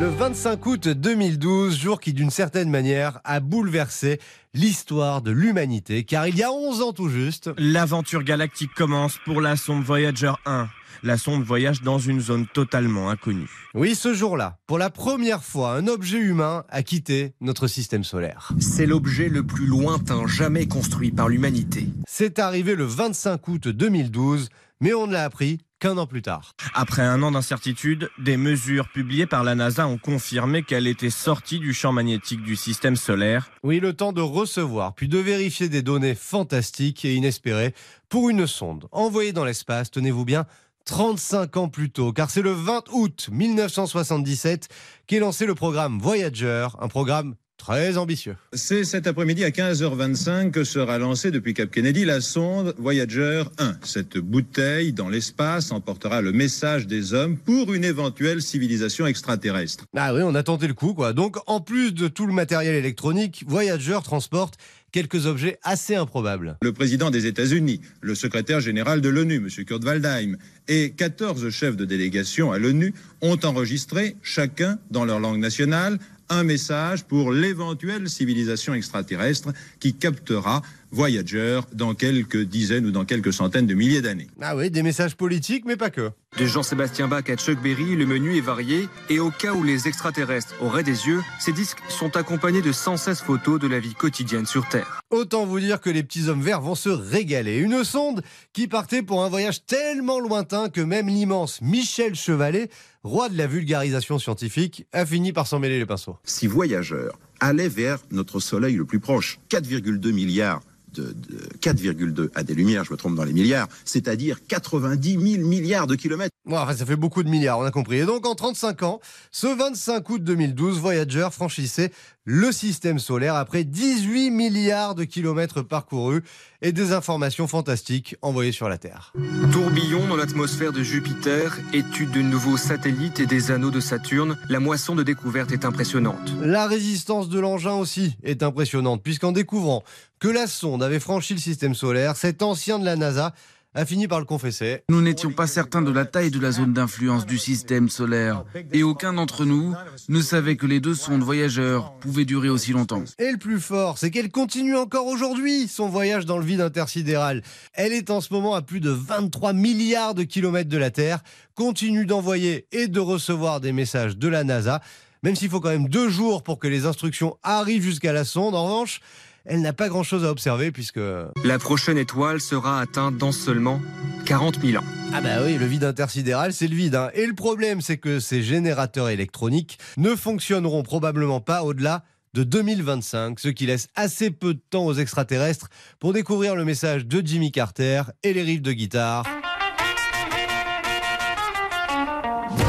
Le 0.00 0.08
25 0.08 0.66
août 0.66 0.88
2012, 0.88 1.78
jour 1.78 2.00
qui 2.00 2.12
d'une 2.12 2.30
certaine 2.30 2.70
manière 2.70 3.20
a 3.24 3.40
bouleversé 3.40 4.20
l'histoire 4.54 5.22
de 5.22 5.30
l'humanité, 5.30 6.04
car 6.04 6.26
il 6.26 6.36
y 6.36 6.42
a 6.42 6.50
11 6.52 6.82
ans 6.82 6.92
tout 6.92 7.08
juste, 7.08 7.50
L'aventure 7.56 8.22
galactique 8.24 8.74
commence 8.74 9.18
pour 9.24 9.40
la 9.40 9.56
sonde 9.56 9.84
Voyager 9.84 10.32
1. 10.46 10.68
La 11.04 11.16
sonde 11.18 11.42
voyage 11.42 11.82
dans 11.82 11.98
une 11.98 12.20
zone 12.20 12.46
totalement 12.46 13.10
inconnue. 13.10 13.50
oui, 13.74 13.96
ce 13.96 14.14
jour-là, 14.14 14.58
pour 14.68 14.78
la 14.78 14.88
première 14.88 15.42
fois, 15.42 15.74
un 15.74 15.88
objet 15.88 16.18
humain 16.18 16.64
a 16.68 16.84
quitté 16.84 17.32
notre 17.40 17.66
système 17.66 18.04
solaire. 18.04 18.52
C'est 18.60 18.86
l'objet 18.86 19.28
le 19.28 19.44
plus 19.44 19.66
lointain 19.66 20.26
jamais 20.28 20.68
construit 20.68 21.10
par 21.10 21.28
l'humanité. 21.28 21.88
C'est 22.06 22.38
arrivé 22.38 22.76
le 22.76 22.84
25 22.84 23.48
août 23.48 23.68
2012, 23.68 24.48
mais 24.80 24.94
on 24.94 25.08
ne 25.08 25.12
l'a 25.12 25.24
appris 25.24 25.58
qu'un 25.82 25.98
an 25.98 26.06
plus 26.06 26.22
tard. 26.22 26.54
Après 26.74 27.02
un 27.02 27.24
an 27.24 27.32
d'incertitude, 27.32 28.08
des 28.16 28.36
mesures 28.36 28.88
publiées 28.88 29.26
par 29.26 29.42
la 29.42 29.56
NASA 29.56 29.88
ont 29.88 29.98
confirmé 29.98 30.62
qu'elle 30.62 30.86
était 30.86 31.10
sortie 31.10 31.58
du 31.58 31.74
champ 31.74 31.90
magnétique 31.90 32.44
du 32.44 32.54
système 32.54 32.94
solaire. 32.94 33.50
Oui, 33.64 33.80
le 33.80 33.92
temps 33.92 34.12
de 34.12 34.20
recevoir, 34.20 34.94
puis 34.94 35.08
de 35.08 35.18
vérifier 35.18 35.68
des 35.68 35.82
données 35.82 36.14
fantastiques 36.14 37.04
et 37.04 37.16
inespérées 37.16 37.74
pour 38.08 38.30
une 38.30 38.46
sonde 38.46 38.86
envoyée 38.92 39.32
dans 39.32 39.44
l'espace, 39.44 39.90
tenez-vous 39.90 40.24
bien, 40.24 40.46
35 40.84 41.56
ans 41.56 41.68
plus 41.68 41.90
tôt, 41.90 42.12
car 42.12 42.30
c'est 42.30 42.42
le 42.42 42.52
20 42.52 42.84
août 42.92 43.28
1977 43.32 44.68
qu'est 45.08 45.18
lancé 45.18 45.46
le 45.46 45.56
programme 45.56 45.98
Voyager, 45.98 46.68
un 46.80 46.86
programme 46.86 47.34
très 47.62 47.96
ambitieux. 47.96 48.34
C'est 48.52 48.82
cet 48.82 49.06
après-midi 49.06 49.44
à 49.44 49.50
15h25 49.50 50.50
que 50.50 50.64
sera 50.64 50.98
lancée 50.98 51.30
depuis 51.30 51.54
Cap 51.54 51.70
Kennedy 51.70 52.04
la 52.04 52.20
sonde 52.20 52.74
Voyager 52.76 53.44
1. 53.58 53.76
Cette 53.84 54.18
bouteille 54.18 54.92
dans 54.92 55.08
l'espace 55.08 55.70
emportera 55.70 56.22
le 56.22 56.32
message 56.32 56.88
des 56.88 57.14
hommes 57.14 57.36
pour 57.36 57.72
une 57.72 57.84
éventuelle 57.84 58.42
civilisation 58.42 59.06
extraterrestre. 59.06 59.84
Ah 59.96 60.12
oui, 60.12 60.22
on 60.24 60.34
a 60.34 60.42
tenté 60.42 60.66
le 60.66 60.74
coup, 60.74 60.92
quoi. 60.92 61.12
Donc, 61.12 61.36
en 61.46 61.60
plus 61.60 61.94
de 61.94 62.08
tout 62.08 62.26
le 62.26 62.32
matériel 62.32 62.74
électronique, 62.74 63.44
Voyager 63.46 63.98
transporte 64.02 64.56
quelques 64.90 65.26
objets 65.26 65.58
assez 65.62 65.94
improbables. 65.94 66.58
Le 66.62 66.72
président 66.72 67.10
des 67.10 67.26
États-Unis, 67.26 67.80
le 68.00 68.14
secrétaire 68.14 68.60
général 68.60 69.00
de 69.00 69.08
l'ONU, 69.08 69.36
M. 69.36 69.64
Kurt 69.64 69.84
Waldheim, 69.84 70.36
et 70.68 70.90
14 70.90 71.48
chefs 71.50 71.76
de 71.76 71.84
délégation 71.84 72.52
à 72.52 72.58
l'ONU 72.58 72.92
ont 73.20 73.38
enregistré, 73.42 74.16
chacun 74.22 74.78
dans 74.90 75.04
leur 75.04 75.18
langue 75.18 75.40
nationale, 75.40 75.98
un 76.32 76.44
message 76.44 77.04
pour 77.04 77.30
l'éventuelle 77.30 78.08
civilisation 78.08 78.74
extraterrestre 78.74 79.52
qui 79.80 79.94
captera 79.94 80.62
Voyager 80.94 81.60
dans 81.72 81.94
quelques 81.94 82.42
dizaines 82.42 82.84
ou 82.84 82.90
dans 82.90 83.06
quelques 83.06 83.32
centaines 83.32 83.66
de 83.66 83.72
milliers 83.72 84.02
d'années. 84.02 84.28
Ah 84.42 84.54
oui, 84.54 84.70
des 84.70 84.82
messages 84.82 85.16
politiques, 85.16 85.64
mais 85.64 85.76
pas 85.76 85.88
que. 85.88 86.10
De 86.38 86.44
Jean-Sébastien 86.44 87.08
Bach 87.08 87.24
à 87.28 87.36
Chuck 87.36 87.62
Berry, 87.62 87.96
le 87.96 88.04
menu 88.04 88.36
est 88.36 88.42
varié 88.42 88.90
et 89.08 89.18
au 89.18 89.30
cas 89.30 89.54
où 89.54 89.64
les 89.64 89.88
extraterrestres 89.88 90.54
auraient 90.60 90.82
des 90.82 91.06
yeux, 91.06 91.22
ces 91.40 91.52
disques 91.52 91.78
sont 91.88 92.14
accompagnés 92.18 92.60
de 92.60 92.72
116 92.72 93.20
photos 93.20 93.58
de 93.58 93.68
la 93.68 93.78
vie 93.80 93.94
quotidienne 93.94 94.44
sur 94.44 94.68
Terre. 94.68 95.00
Autant 95.08 95.46
vous 95.46 95.60
dire 95.60 95.80
que 95.80 95.88
les 95.88 96.02
petits 96.02 96.28
hommes 96.28 96.42
verts 96.42 96.60
vont 96.60 96.74
se 96.74 96.90
régaler. 96.90 97.56
Une 97.56 97.84
sonde 97.84 98.22
qui 98.52 98.68
partait 98.68 99.02
pour 99.02 99.24
un 99.24 99.30
voyage 99.30 99.64
tellement 99.64 100.20
lointain 100.20 100.68
que 100.68 100.82
même 100.82 101.08
l'immense 101.08 101.62
Michel 101.62 102.14
Chevalet, 102.14 102.68
roi 103.04 103.28
de 103.28 103.36
la 103.36 103.46
vulgarisation 103.46 104.18
scientifique, 104.18 104.86
a 104.92 105.04
fini 105.04 105.32
par 105.32 105.46
s'en 105.46 105.58
mêler 105.58 105.78
les 105.78 105.86
pinceaux. 105.86 106.16
Si 106.24 106.46
Voyager 106.46 107.08
allait 107.40 107.68
vers 107.68 107.98
notre 108.10 108.40
Soleil 108.40 108.76
le 108.76 108.84
plus 108.84 109.00
proche, 109.00 109.38
4,2 109.50 110.12
milliards 110.12 110.60
de, 110.92 111.12
de 111.12 111.38
4,2 111.60 112.30
à 112.34 112.42
des 112.42 112.54
lumières, 112.54 112.84
je 112.84 112.92
me 112.92 112.96
trompe 112.96 113.14
dans 113.14 113.24
les 113.24 113.32
milliards, 113.32 113.68
c'est-à-dire 113.84 114.38
90 114.46 115.36
000 115.36 115.46
milliards 115.46 115.86
de 115.86 115.94
kilomètres. 115.94 116.34
Bon, 116.44 116.58
enfin, 116.58 116.74
ça 116.74 116.86
fait 116.86 116.96
beaucoup 116.96 117.22
de 117.22 117.28
milliards, 117.28 117.58
on 117.58 117.64
a 117.64 117.70
compris. 117.70 117.98
Et 117.98 118.04
donc, 118.04 118.26
en 118.26 118.34
35 118.34 118.82
ans, 118.82 119.00
ce 119.30 119.46
25 119.46 120.10
août 120.10 120.22
2012, 120.22 120.78
Voyager 120.78 121.28
franchissait 121.32 121.92
le 122.24 122.52
système 122.52 122.98
solaire 122.98 123.34
après 123.34 123.64
18 123.64 124.30
milliards 124.30 124.94
de 124.94 125.04
kilomètres 125.04 125.62
parcourus 125.62 126.22
et 126.60 126.72
des 126.72 126.92
informations 126.92 127.48
fantastiques 127.48 128.16
envoyées 128.22 128.52
sur 128.52 128.68
la 128.68 128.78
Terre. 128.78 129.12
Tourbillon 129.50 130.06
dans 130.06 130.16
l'atmosphère 130.16 130.72
de 130.72 130.82
Jupiter, 130.82 131.58
étude 131.72 132.12
de 132.12 132.22
nouveaux 132.22 132.56
satellites 132.56 133.18
et 133.18 133.26
des 133.26 133.50
anneaux 133.50 133.72
de 133.72 133.80
Saturne, 133.80 134.38
la 134.48 134.60
moisson 134.60 134.94
de 134.94 135.02
découverte 135.02 135.50
est 135.50 135.64
impressionnante. 135.64 136.32
La 136.40 136.68
résistance 136.68 137.28
de 137.28 137.40
l'engin 137.40 137.74
aussi 137.74 138.16
est 138.22 138.44
impressionnante, 138.44 139.02
puisqu'en 139.02 139.32
découvrant 139.32 139.82
que 140.20 140.28
la 140.28 140.46
sonde 140.46 140.82
avait 140.84 141.00
franchi 141.00 141.34
le 141.34 141.40
système 141.40 141.74
solaire, 141.74 142.16
cet 142.16 142.42
ancien 142.42 142.78
de 142.78 142.84
la 142.84 142.94
NASA 142.94 143.34
a 143.74 143.86
fini 143.86 144.06
par 144.06 144.18
le 144.18 144.26
confesser. 144.26 144.82
Nous 144.90 145.00
n'étions 145.00 145.32
pas 145.32 145.46
certains 145.46 145.80
de 145.80 145.90
la 145.90 146.04
taille 146.04 146.30
de 146.30 146.38
la 146.38 146.52
zone 146.52 146.74
d'influence 146.74 147.24
du 147.24 147.38
système 147.38 147.88
solaire, 147.88 148.44
et 148.72 148.82
aucun 148.82 149.14
d'entre 149.14 149.44
nous 149.44 149.74
ne 150.08 150.20
savait 150.20 150.56
que 150.56 150.66
les 150.66 150.80
deux 150.80 150.94
sondes 150.94 151.22
voyageurs 151.22 151.94
pouvaient 151.98 152.26
durer 152.26 152.50
aussi 152.50 152.72
longtemps. 152.72 153.04
Et 153.18 153.32
le 153.32 153.38
plus 153.38 153.60
fort, 153.60 153.96
c'est 153.96 154.10
qu'elle 154.10 154.30
continue 154.30 154.76
encore 154.76 155.06
aujourd'hui 155.06 155.68
son 155.68 155.88
voyage 155.88 156.26
dans 156.26 156.38
le 156.38 156.44
vide 156.44 156.60
intersidéral. 156.60 157.42
Elle 157.72 157.92
est 157.92 158.10
en 158.10 158.20
ce 158.20 158.32
moment 158.32 158.54
à 158.54 158.62
plus 158.62 158.80
de 158.80 158.90
23 158.90 159.54
milliards 159.54 160.14
de 160.14 160.24
kilomètres 160.24 160.70
de 160.70 160.78
la 160.78 160.90
Terre, 160.90 161.20
continue 161.54 162.04
d'envoyer 162.04 162.66
et 162.72 162.88
de 162.88 163.00
recevoir 163.00 163.60
des 163.60 163.72
messages 163.72 164.18
de 164.18 164.28
la 164.28 164.44
NASA, 164.44 164.82
même 165.22 165.36
s'il 165.36 165.48
faut 165.48 165.60
quand 165.60 165.70
même 165.70 165.88
deux 165.88 166.10
jours 166.10 166.42
pour 166.42 166.58
que 166.58 166.68
les 166.68 166.84
instructions 166.84 167.38
arrivent 167.42 167.82
jusqu'à 167.82 168.12
la 168.12 168.24
sonde. 168.24 168.54
En 168.54 168.64
revanche, 168.64 169.00
elle 169.44 169.60
n'a 169.60 169.72
pas 169.72 169.88
grand-chose 169.88 170.24
à 170.24 170.30
observer 170.30 170.70
puisque... 170.72 171.00
La 171.44 171.58
prochaine 171.58 171.98
étoile 171.98 172.40
sera 172.40 172.80
atteinte 172.80 173.16
dans 173.16 173.32
seulement 173.32 173.80
40 174.26 174.60
000 174.60 174.82
ans. 174.82 174.86
Ah 175.12 175.20
bah 175.20 175.42
oui, 175.44 175.58
le 175.58 175.66
vide 175.66 175.84
intersidéral, 175.84 176.52
c'est 176.52 176.68
le 176.68 176.76
vide. 176.76 176.94
hein. 176.94 177.10
Et 177.14 177.26
le 177.26 177.34
problème, 177.34 177.80
c'est 177.80 177.98
que 177.98 178.20
ces 178.20 178.42
générateurs 178.42 179.08
électroniques 179.08 179.78
ne 179.96 180.14
fonctionneront 180.14 180.82
probablement 180.82 181.40
pas 181.40 181.64
au-delà 181.64 182.04
de 182.34 182.44
2025, 182.44 183.38
ce 183.40 183.48
qui 183.48 183.66
laisse 183.66 183.88
assez 183.94 184.30
peu 184.30 184.54
de 184.54 184.60
temps 184.70 184.86
aux 184.86 184.94
extraterrestres 184.94 185.68
pour 185.98 186.14
découvrir 186.14 186.54
le 186.56 186.64
message 186.64 187.04
de 187.04 187.20
Jimmy 187.22 187.52
Carter 187.52 188.02
et 188.22 188.32
les 188.32 188.42
riffs 188.42 188.62
de 188.62 188.72
guitare. 188.72 189.24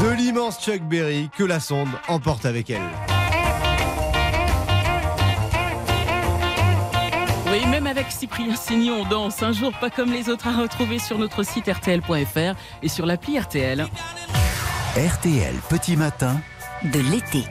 De 0.02 0.10
l'immense 0.14 0.60
Chuck 0.62 0.82
Berry 0.82 1.30
que 1.34 1.44
la 1.44 1.60
sonde 1.60 1.88
emporte 2.08 2.44
avec 2.44 2.68
elle. 2.68 3.13
Oui, 7.54 7.64
même 7.66 7.86
avec 7.86 8.10
Cyprien 8.10 8.56
Signy, 8.56 8.90
on 8.90 9.04
danse. 9.04 9.40
Un 9.40 9.52
jour 9.52 9.72
pas 9.80 9.88
comme 9.88 10.10
les 10.10 10.28
autres 10.28 10.48
à 10.48 10.60
retrouver 10.60 10.98
sur 10.98 11.18
notre 11.18 11.44
site 11.44 11.68
rtl.fr 11.68 12.56
et 12.82 12.88
sur 12.88 13.06
l'appli 13.06 13.38
RTL. 13.38 13.86
RTL 14.96 15.54
Petit 15.68 15.96
Matin. 15.96 16.40
De 16.82 16.98
l'été. 16.98 17.44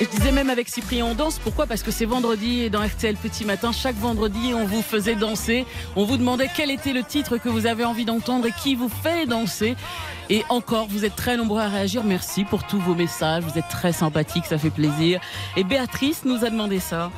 Et 0.00 0.04
je 0.04 0.08
disais 0.08 0.32
même 0.32 0.48
avec 0.48 0.70
Cyprien, 0.70 1.04
on 1.04 1.14
danse. 1.14 1.38
Pourquoi? 1.38 1.66
Parce 1.66 1.82
que 1.82 1.90
c'est 1.90 2.06
vendredi 2.06 2.62
et 2.62 2.70
dans 2.70 2.80
RTL 2.82 3.16
Petit 3.16 3.44
Matin, 3.44 3.70
chaque 3.70 3.96
vendredi, 3.96 4.54
on 4.54 4.64
vous 4.64 4.80
faisait 4.80 5.14
danser. 5.14 5.66
On 5.94 6.06
vous 6.06 6.16
demandait 6.16 6.48
quel 6.56 6.70
était 6.70 6.94
le 6.94 7.02
titre 7.02 7.36
que 7.36 7.50
vous 7.50 7.66
avez 7.66 7.84
envie 7.84 8.06
d'entendre 8.06 8.46
et 8.46 8.52
qui 8.62 8.76
vous 8.76 8.88
fait 8.88 9.26
danser. 9.26 9.76
Et 10.30 10.42
encore, 10.48 10.86
vous 10.88 11.04
êtes 11.04 11.16
très 11.16 11.36
nombreux 11.36 11.60
à 11.60 11.68
réagir. 11.68 12.02
Merci 12.02 12.44
pour 12.44 12.66
tous 12.66 12.78
vos 12.78 12.94
messages. 12.94 13.44
Vous 13.44 13.58
êtes 13.58 13.68
très 13.68 13.92
sympathiques, 13.92 14.46
ça 14.46 14.56
fait 14.56 14.70
plaisir. 14.70 15.20
Et 15.54 15.64
Béatrice 15.64 16.24
nous 16.24 16.46
a 16.46 16.48
demandé 16.48 16.80
ça. 16.80 17.10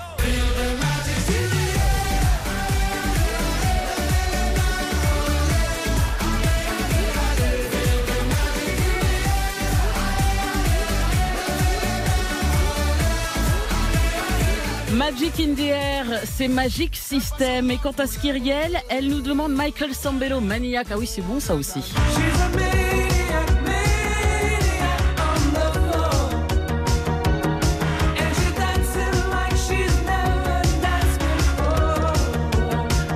Magic 14.94 15.40
in 15.40 15.54
the 15.54 15.70
Air, 15.70 16.04
c'est 16.24 16.48
Magic 16.48 16.94
System. 16.94 17.70
Et 17.70 17.78
quant 17.78 17.94
à 17.98 18.06
Skiriel, 18.06 18.78
elle 18.90 19.08
nous 19.08 19.22
demande 19.22 19.52
Michael 19.52 19.94
Sambello, 19.94 20.40
Maniac. 20.40 20.88
Ah 20.90 20.98
oui, 20.98 21.06
c'est 21.06 21.22
bon 21.22 21.40
ça 21.40 21.54
aussi. 21.54 21.80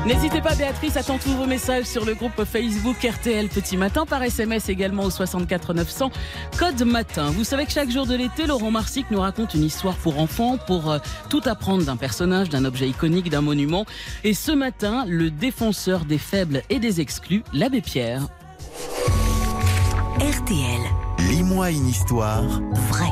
N'hésitez 0.07 0.41
pas 0.41 0.55
Béatrice, 0.55 0.97
attends 0.97 1.19
tous 1.19 1.33
vos 1.33 1.47
messages 1.47 1.87
sur 1.87 2.05
le 2.05 2.15
groupe 2.15 2.45
Facebook 2.45 2.97
RTL 3.03 3.49
Petit 3.49 3.77
Matin, 3.77 4.07
par 4.07 4.23
SMS 4.23 4.69
également 4.69 5.03
au 5.03 5.11
64 5.11 5.75
900, 5.75 6.13
code 6.57 6.81
matin. 6.85 7.33
Vous 7.33 7.43
savez 7.43 7.67
que 7.67 7.73
chaque 7.73 7.91
jour 7.91 8.07
de 8.07 8.15
l'été, 8.15 8.47
Laurent 8.47 8.71
Marsic 8.71 9.11
nous 9.11 9.19
raconte 9.19 9.55
une 9.55 9.65
histoire 9.65 9.97
pour 9.97 10.21
enfants, 10.21 10.59
pour 10.65 10.93
euh, 10.93 10.99
tout 11.29 11.41
apprendre 11.47 11.83
d'un 11.83 11.97
personnage, 11.97 12.51
d'un 12.51 12.65
objet 12.65 12.89
iconique, 12.89 13.31
d'un 13.31 13.41
monument. 13.41 13.85
Et 14.23 14.33
ce 14.33 14.53
matin, 14.53 15.05
le 15.09 15.33
défenseur 15.33 16.05
des 16.05 16.19
faibles 16.19 16.63
et 16.71 16.79
des 16.79 17.01
exclus, 17.01 17.43
l'abbé 17.53 17.81
Pierre. 17.81 18.29
RTL. 20.21 21.31
Lis-moi 21.31 21.73
une 21.73 21.89
histoire. 21.89 22.45
Vrai. 22.91 23.11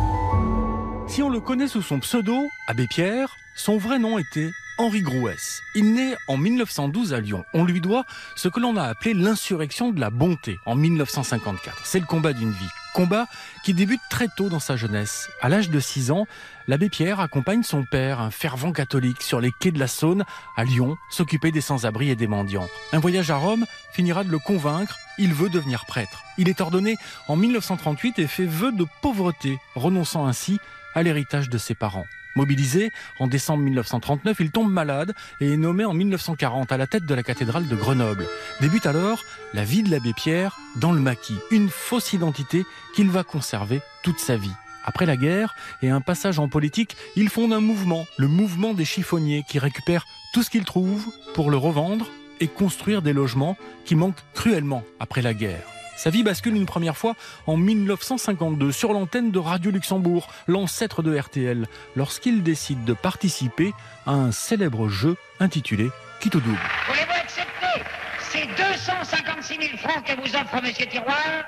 Si 1.08 1.22
on 1.22 1.28
le 1.28 1.40
connaît 1.40 1.68
sous 1.68 1.82
son 1.82 1.98
pseudo, 1.98 2.36
Abbé 2.68 2.86
Pierre, 2.86 3.34
son 3.56 3.78
vrai 3.78 3.98
nom 3.98 4.16
était 4.16 4.50
Henri 4.76 5.02
Grouès. 5.02 5.62
Il 5.74 5.92
naît 5.94 6.16
en 6.26 6.36
1912 6.36 7.14
à 7.14 7.20
Lyon. 7.20 7.44
On 7.54 7.64
lui 7.64 7.80
doit 7.80 8.04
ce 8.34 8.48
que 8.48 8.58
l'on 8.58 8.76
a 8.76 8.82
appelé 8.82 9.14
l'insurrection 9.14 9.90
de 9.90 10.00
la 10.00 10.10
bonté 10.10 10.58
en 10.66 10.74
1954. 10.74 11.86
C'est 11.86 12.00
le 12.00 12.06
combat 12.06 12.32
d'une 12.32 12.50
vie. 12.50 12.68
Combat 12.92 13.26
qui 13.64 13.74
débute 13.74 14.00
très 14.10 14.28
tôt 14.28 14.48
dans 14.48 14.58
sa 14.58 14.76
jeunesse. 14.76 15.28
À 15.40 15.48
l'âge 15.48 15.70
de 15.70 15.78
6 15.80 16.10
ans, 16.10 16.26
l'abbé 16.66 16.88
Pierre 16.88 17.20
accompagne 17.20 17.62
son 17.62 17.84
père, 17.84 18.20
un 18.20 18.30
fervent 18.30 18.72
catholique, 18.72 19.22
sur 19.22 19.40
les 19.40 19.52
quais 19.52 19.72
de 19.72 19.78
la 19.78 19.88
Saône, 19.88 20.24
à 20.56 20.64
Lyon, 20.64 20.96
s'occuper 21.10 21.50
des 21.50 21.60
sans-abri 21.60 22.10
et 22.10 22.16
des 22.16 22.26
mendiants. 22.26 22.68
Un 22.92 22.98
voyage 22.98 23.30
à 23.30 23.36
Rome 23.36 23.66
finira 23.92 24.24
de 24.24 24.30
le 24.30 24.38
convaincre, 24.38 24.96
il 25.18 25.34
veut 25.34 25.50
devenir 25.50 25.86
prêtre. 25.86 26.22
Il 26.38 26.48
est 26.48 26.60
ordonné 26.60 26.96
en 27.28 27.36
1938 27.36 28.18
et 28.18 28.26
fait 28.26 28.46
vœu 28.46 28.72
de 28.72 28.86
pauvreté, 29.02 29.58
renonçant 29.74 30.26
ainsi 30.26 30.58
à 30.94 31.02
l'héritage 31.02 31.48
de 31.48 31.58
ses 31.58 31.74
parents. 31.74 32.06
Mobilisé 32.36 32.92
en 33.18 33.26
décembre 33.26 33.62
1939, 33.62 34.36
il 34.40 34.50
tombe 34.50 34.70
malade 34.70 35.14
et 35.40 35.52
est 35.52 35.56
nommé 35.56 35.84
en 35.84 35.94
1940 35.94 36.72
à 36.72 36.76
la 36.76 36.86
tête 36.86 37.06
de 37.06 37.14
la 37.14 37.22
cathédrale 37.22 37.68
de 37.68 37.76
Grenoble. 37.76 38.26
Débute 38.60 38.86
alors 38.86 39.24
la 39.52 39.64
vie 39.64 39.82
de 39.82 39.90
l'abbé 39.90 40.12
Pierre 40.12 40.56
dans 40.76 40.92
le 40.92 41.00
maquis, 41.00 41.38
une 41.50 41.68
fausse 41.68 42.12
identité 42.12 42.64
qu'il 42.94 43.10
va 43.10 43.22
conserver 43.22 43.80
toute 44.02 44.18
sa 44.18 44.36
vie. 44.36 44.50
Après 44.84 45.06
la 45.06 45.16
guerre 45.16 45.54
et 45.82 45.90
un 45.90 46.00
passage 46.00 46.38
en 46.38 46.48
politique, 46.48 46.96
il 47.16 47.28
fonde 47.28 47.52
un 47.52 47.60
mouvement, 47.60 48.06
le 48.18 48.28
mouvement 48.28 48.74
des 48.74 48.84
chiffonniers, 48.84 49.44
qui 49.48 49.58
récupère 49.58 50.06
tout 50.32 50.42
ce 50.42 50.50
qu'il 50.50 50.64
trouve 50.64 51.06
pour 51.34 51.50
le 51.50 51.56
revendre 51.56 52.06
et 52.40 52.48
construire 52.48 53.00
des 53.00 53.12
logements 53.12 53.56
qui 53.84 53.94
manquent 53.94 54.22
cruellement 54.34 54.82
après 55.00 55.22
la 55.22 55.32
guerre. 55.32 55.64
Sa 55.96 56.10
vie 56.10 56.22
bascule 56.22 56.56
une 56.56 56.66
première 56.66 56.96
fois 56.96 57.14
en 57.46 57.56
1952 57.56 58.72
sur 58.72 58.92
l'antenne 58.92 59.30
de 59.30 59.38
Radio 59.38 59.70
Luxembourg, 59.70 60.28
l'ancêtre 60.46 61.02
de 61.02 61.16
RTL, 61.16 61.66
lorsqu'il 61.96 62.42
décide 62.42 62.84
de 62.84 62.92
participer 62.92 63.72
à 64.06 64.12
un 64.12 64.32
célèbre 64.32 64.88
jeu 64.88 65.16
intitulé 65.40 65.90
Quitte 66.20 66.36
au 66.36 66.40
double. 66.40 66.58
Voulez-vous 66.88 67.20
accepter 67.22 67.82
ces 68.18 68.46
256 68.46 69.58
000 69.68 69.76
francs 69.78 70.04
que 70.04 70.16
vous 70.20 70.34
offre 70.34 70.62
Monsieur 70.62 70.86
Tiroir? 70.86 71.44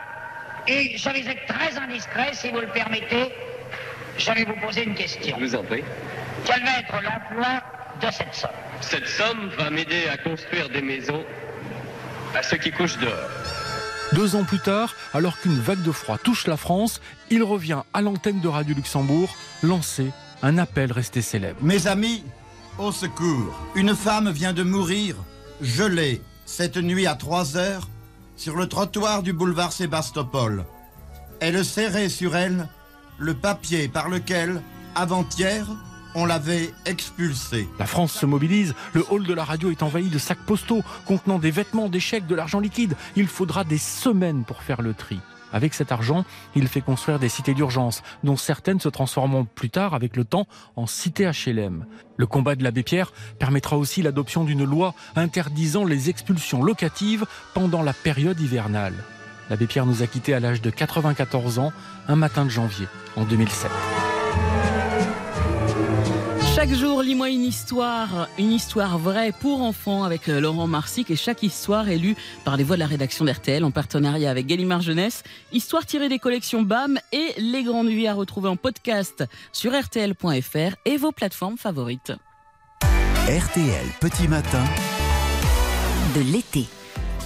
Et 0.68 0.96
je 0.96 1.08
vais 1.10 1.20
être 1.20 1.46
très 1.46 1.78
indiscret, 1.78 2.30
si 2.32 2.50
vous 2.50 2.60
le 2.60 2.66
permettez. 2.68 3.32
Je 4.18 4.32
vais 4.32 4.44
vous 4.44 4.56
poser 4.60 4.84
une 4.84 4.94
question. 4.94 5.36
Je 5.38 5.44
vous 5.44 5.54
en 5.54 5.62
prie. 5.62 5.84
Quel 6.44 6.62
va 6.62 6.78
être 6.78 7.02
l'emploi 7.02 7.62
de 8.00 8.10
cette 8.10 8.34
somme? 8.34 8.50
Cette 8.80 9.06
somme 9.06 9.50
va 9.58 9.70
m'aider 9.70 10.08
à 10.08 10.16
construire 10.16 10.68
des 10.68 10.82
maisons 10.82 11.24
à 12.34 12.42
ceux 12.42 12.56
qui 12.56 12.70
couchent 12.72 12.98
dehors. 12.98 13.65
Deux 14.12 14.36
ans 14.36 14.44
plus 14.44 14.60
tard, 14.60 14.94
alors 15.14 15.38
qu'une 15.38 15.58
vague 15.58 15.82
de 15.82 15.92
froid 15.92 16.18
touche 16.18 16.46
la 16.46 16.56
France, 16.56 17.00
il 17.30 17.42
revient 17.42 17.82
à 17.92 18.00
l'antenne 18.02 18.40
de 18.40 18.48
Radio 18.48 18.74
Luxembourg 18.74 19.34
lancer 19.62 20.12
un 20.42 20.58
appel 20.58 20.92
resté 20.92 21.22
célèbre. 21.22 21.58
Mes 21.60 21.86
amis, 21.86 22.22
au 22.78 22.92
secours. 22.92 23.58
Une 23.74 23.94
femme 23.94 24.30
vient 24.30 24.52
de 24.52 24.62
mourir, 24.62 25.16
gelée, 25.60 26.22
cette 26.44 26.76
nuit 26.76 27.06
à 27.06 27.14
3 27.14 27.56
heures, 27.56 27.88
sur 28.36 28.56
le 28.56 28.68
trottoir 28.68 29.22
du 29.22 29.32
boulevard 29.32 29.72
Sébastopol. 29.72 30.64
Elle 31.40 31.64
serrait 31.64 32.08
sur 32.08 32.36
elle 32.36 32.68
le 33.18 33.34
papier 33.34 33.88
par 33.88 34.08
lequel, 34.08 34.62
avant-hier, 34.94 35.66
on 36.16 36.24
l'avait 36.24 36.72
expulsée. 36.86 37.68
La 37.78 37.86
France 37.86 38.12
se 38.12 38.26
mobilise, 38.26 38.74
le 38.94 39.04
hall 39.10 39.24
de 39.24 39.34
la 39.34 39.44
radio 39.44 39.70
est 39.70 39.82
envahi 39.82 40.08
de 40.08 40.18
sacs 40.18 40.44
postaux 40.46 40.82
contenant 41.04 41.38
des 41.38 41.50
vêtements, 41.50 41.88
des 41.90 42.00
chèques, 42.00 42.26
de 42.26 42.34
l'argent 42.34 42.58
liquide. 42.58 42.96
Il 43.16 43.28
faudra 43.28 43.64
des 43.64 43.78
semaines 43.78 44.44
pour 44.44 44.62
faire 44.62 44.80
le 44.80 44.94
tri. 44.94 45.20
Avec 45.52 45.74
cet 45.74 45.92
argent, 45.92 46.24
il 46.54 46.68
fait 46.68 46.80
construire 46.80 47.18
des 47.18 47.28
cités 47.28 47.54
d'urgence, 47.54 48.02
dont 48.24 48.36
certaines 48.36 48.80
se 48.80 48.88
transformeront 48.88 49.44
plus 49.44 49.70
tard, 49.70 49.94
avec 49.94 50.16
le 50.16 50.24
temps, 50.24 50.48
en 50.74 50.86
cités 50.86 51.30
HLM. 51.30 51.84
Le 52.16 52.26
combat 52.26 52.56
de 52.56 52.64
l'abbé 52.64 52.82
Pierre 52.82 53.12
permettra 53.38 53.76
aussi 53.76 54.02
l'adoption 54.02 54.44
d'une 54.44 54.64
loi 54.64 54.94
interdisant 55.16 55.84
les 55.84 56.08
expulsions 56.08 56.62
locatives 56.62 57.26
pendant 57.54 57.82
la 57.82 57.92
période 57.92 58.40
hivernale. 58.40 58.94
L'abbé 59.50 59.66
Pierre 59.66 59.86
nous 59.86 60.02
a 60.02 60.06
quittés 60.06 60.34
à 60.34 60.40
l'âge 60.40 60.62
de 60.62 60.70
94 60.70 61.58
ans, 61.58 61.72
un 62.08 62.16
matin 62.16 62.44
de 62.44 62.50
janvier, 62.50 62.88
en 63.16 63.24
2007. 63.24 63.70
Chaque 66.66 66.78
jour, 66.78 67.00
lis-moi 67.00 67.30
une 67.30 67.44
histoire, 67.44 68.28
une 68.38 68.50
histoire 68.50 68.98
vraie 68.98 69.30
pour 69.30 69.62
enfants 69.62 70.02
avec 70.02 70.28
euh, 70.28 70.40
Laurent 70.40 70.66
Marsic 70.66 71.12
et 71.12 71.16
chaque 71.16 71.44
histoire 71.44 71.88
est 71.88 71.96
lue 71.96 72.16
par 72.44 72.56
les 72.56 72.64
voix 72.64 72.74
de 72.74 72.80
la 72.80 72.88
rédaction 72.88 73.24
d'RTL 73.24 73.62
en 73.62 73.70
partenariat 73.70 74.28
avec 74.32 74.46
Gallimard 74.46 74.80
Jeunesse. 74.80 75.22
Histoire 75.52 75.86
tirée 75.86 76.08
des 76.08 76.18
collections 76.18 76.62
BAM 76.62 76.98
et 77.12 77.34
Les 77.38 77.62
Grandes 77.62 77.86
Vies 77.86 78.08
à 78.08 78.14
retrouver 78.14 78.48
en 78.48 78.56
podcast 78.56 79.22
sur 79.52 79.80
RTL.fr 79.80 80.74
et 80.84 80.96
vos 80.96 81.12
plateformes 81.12 81.56
favorites. 81.56 82.12
RTL 82.82 83.86
Petit 84.00 84.26
Matin. 84.26 84.64
De 86.16 86.20
l'été. 86.32 86.64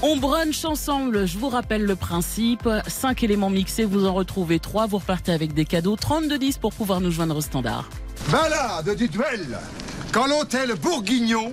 On 0.03 0.19
brunch 0.19 0.67
ensemble, 0.67 1.27
je 1.27 1.39
vous 1.39 1.49
rappelle 1.49 1.85
le 1.85 1.97
principe. 1.97 2.69
5 2.87 3.23
éléments 3.23 3.49
mixés, 3.49 3.87
vous 3.87 4.05
en 4.05 4.13
retrouvez 4.13 4.59
3, 4.59 4.87
vous 4.87 4.99
repartez 4.99 5.33
avec 5.33 5.55
des 5.55 5.65
cadeaux. 5.65 5.97
32 5.97 6.39
10 6.39 6.59
pour 6.59 6.75
pouvoir 6.75 7.01
nous 7.01 7.11
joindre 7.11 7.39
au 7.39 7.41
standard. 7.41 7.89
Balade 8.29 8.95
du 8.97 9.09
duel. 9.09 9.59
Quand 10.13 10.27
l'hôtel 10.27 10.75
Bourguignon, 10.75 11.53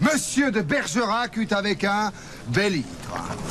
Monsieur 0.00 0.50
de 0.50 0.60
Bergerac 0.60 1.36
eut 1.36 1.48
avec 1.50 1.84
un 1.84 2.12
bel. 2.48 2.82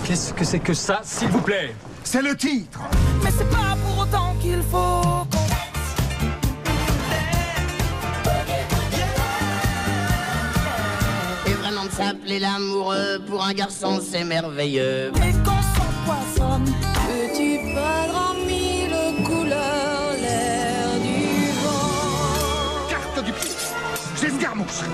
Qu'est-ce 0.06 0.34
que 0.34 0.44
c'est 0.44 0.60
que 0.60 0.74
ça, 0.74 1.02
s'il 1.04 1.30
vous 1.30 1.42
plaît? 1.42 1.76
C'est 2.04 2.22
le 2.22 2.36
titre. 2.36 2.80
Mais 3.24 3.32
c'est 3.36 3.50
pas 3.50 3.76
pour 3.86 4.04
autant 4.04 4.36
qu'il 4.42 4.62
faut 4.62 5.26
qu'on 5.32 5.44
Et 11.50 11.54
vraiment 11.54 11.86
de 11.86 11.92
s'appeler 11.92 12.40
l'amoureux 12.40 13.20
pour 13.28 13.44
un 13.44 13.54
garçon, 13.54 14.02
c'est 14.08 14.24
merveilleux. 14.24 15.12
Mais 15.20 15.32
qu'on 15.44 15.62
s'empoisonne 15.62 16.66
Petit 17.08 17.58
perdre 17.74 18.32
en 18.32 18.36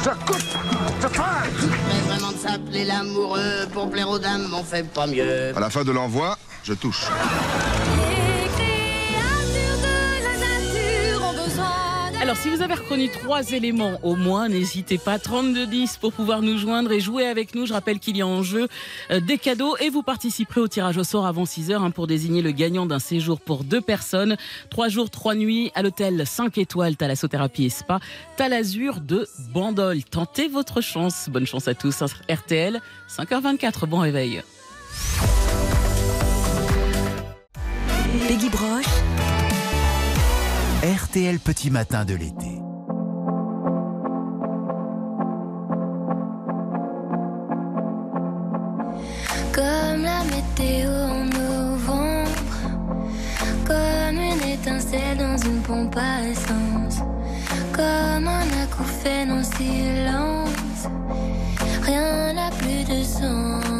je 0.04 0.10
coupe, 0.26 0.58
je 1.02 1.08
trace. 1.08 1.48
Mais 1.88 2.00
vraiment 2.10 2.32
de 2.32 2.38
s'appeler 2.38 2.86
l'amoureux 2.86 3.68
pour 3.74 3.90
plaire 3.90 4.10
aux 4.10 4.20
dames, 4.20 4.48
on 4.54 4.64
fait 4.64 4.84
pas 4.84 5.08
mieux. 5.08 5.56
À 5.56 5.60
la 5.60 5.70
fin 5.70 5.84
de 5.84 5.92
l'envoi, 5.92 6.38
je 6.64 6.74
touche. 6.74 7.06
Alors, 12.30 12.38
si 12.40 12.50
vous 12.52 12.62
avez 12.62 12.76
reconnu 12.76 13.10
trois 13.10 13.54
éléments 13.54 14.00
au 14.04 14.16
moins, 14.16 14.50
n'hésitez 14.50 15.00
pas. 15.00 15.18
32 15.18 15.66
10 15.66 15.98
pour 15.98 16.14
pouvoir 16.14 16.44
nous 16.44 16.60
joindre 16.60 16.92
et 16.92 17.00
jouer 17.00 17.26
avec 17.26 17.56
nous. 17.56 17.66
Je 17.66 17.74
rappelle 17.74 17.98
qu'il 17.98 18.16
y 18.18 18.22
a 18.22 18.28
en 18.28 18.44
jeu 18.44 18.68
euh, 19.10 19.20
des 19.20 19.40
cadeaux 19.40 19.76
et 19.78 19.90
vous 19.90 20.04
participerez 20.04 20.62
au 20.62 20.68
tirage 20.68 21.00
au 21.00 21.04
sort 21.04 21.26
avant 21.26 21.48
6 21.48 21.72
heures 21.72 21.82
hein, 21.82 21.90
pour 21.90 22.06
désigner 22.06 22.44
le 22.44 22.52
gagnant 22.52 22.86
d'un 22.86 23.00
séjour 23.00 23.40
pour 23.42 23.64
deux 23.64 23.82
personnes. 23.82 24.38
Trois 24.70 24.90
jours, 24.90 25.10
trois 25.10 25.34
nuits 25.34 25.72
à 25.74 25.82
l'hôtel 25.82 26.22
5 26.24 26.60
étoiles 26.60 26.98
Thalassothérapie 26.98 27.66
et 27.66 27.70
Spa, 27.72 28.00
Talazur 28.38 29.00
de 29.02 29.28
Bandol. 29.52 30.04
Tentez 30.04 30.50
votre 30.50 30.82
chance. 30.82 31.30
Bonne 31.32 31.48
chance 31.48 31.68
à 31.68 31.74
tous. 31.74 32.04
RTL, 32.30 32.80
5h24. 33.10 33.88
Bon 33.88 34.02
réveil. 34.02 34.44
RTL 40.90 41.38
Petit 41.40 41.70
Matin 41.70 42.04
de 42.04 42.16
l'été. 42.16 42.64
Comme 49.54 50.02
la 50.02 50.24
météo 50.24 50.90
en 50.90 51.26
novembre, 51.26 52.30
comme 53.68 54.18
une 54.18 54.50
étincelle 54.50 55.20
dans 55.20 55.38
une 55.38 55.62
pompe 55.62 55.96
à 55.96 56.28
essence, 56.28 57.04
comme 57.72 58.28
un 58.28 58.64
acouphène 58.64 59.32
en 59.32 59.44
silence, 59.44 60.88
rien 61.84 62.34
n'a 62.34 62.50
plus 62.50 62.84
de 62.86 63.04
sens. 63.04 63.79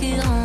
De 0.00 0.37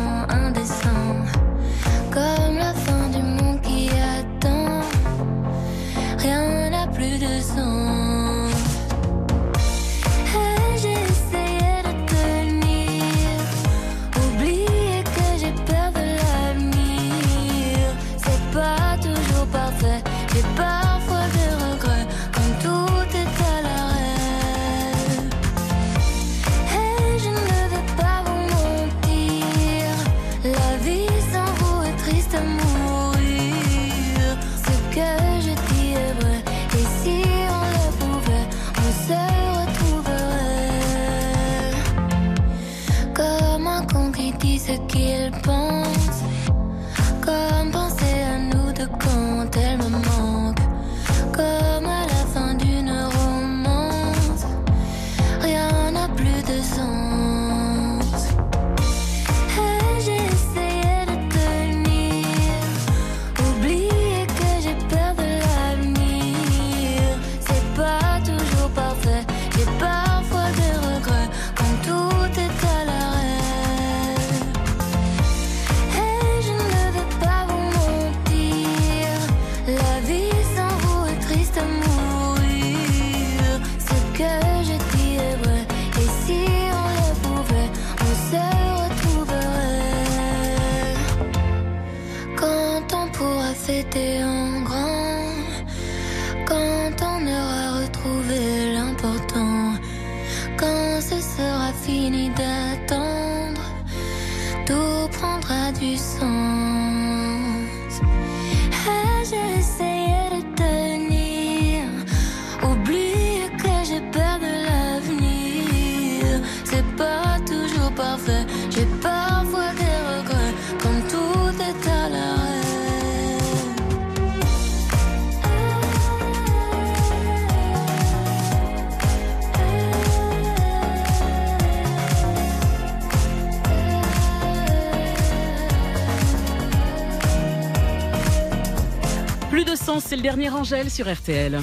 Plus 139.64 139.72
de 139.72 139.76
sens, 139.76 140.04
c'est 140.04 140.16
le 140.16 140.22
dernier 140.22 140.50
Angèle 140.50 140.90
sur 140.90 141.10
RTL. 141.10 141.58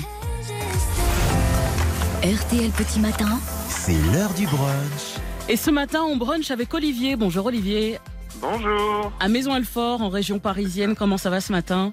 RTL 2.23 2.71
Petit 2.71 2.99
Matin. 2.99 3.37
C'est 3.67 3.95
l'heure 4.13 4.33
du 4.33 4.45
brunch. 4.47 5.17
Et 5.49 5.55
ce 5.55 5.69
matin, 5.69 6.01
on 6.03 6.15
brunch 6.17 6.49
avec 6.51 6.73
Olivier. 6.73 7.15
Bonjour 7.15 7.45
Olivier. 7.47 7.99
Bonjour. 8.37 9.11
À 9.19 9.27
Maison-Alfort, 9.27 10.01
en 10.01 10.09
région 10.09 10.39
parisienne, 10.39 10.95
comment 10.95 11.17
ça 11.17 11.29
va 11.29 11.41
ce 11.41 11.51
matin? 11.51 11.91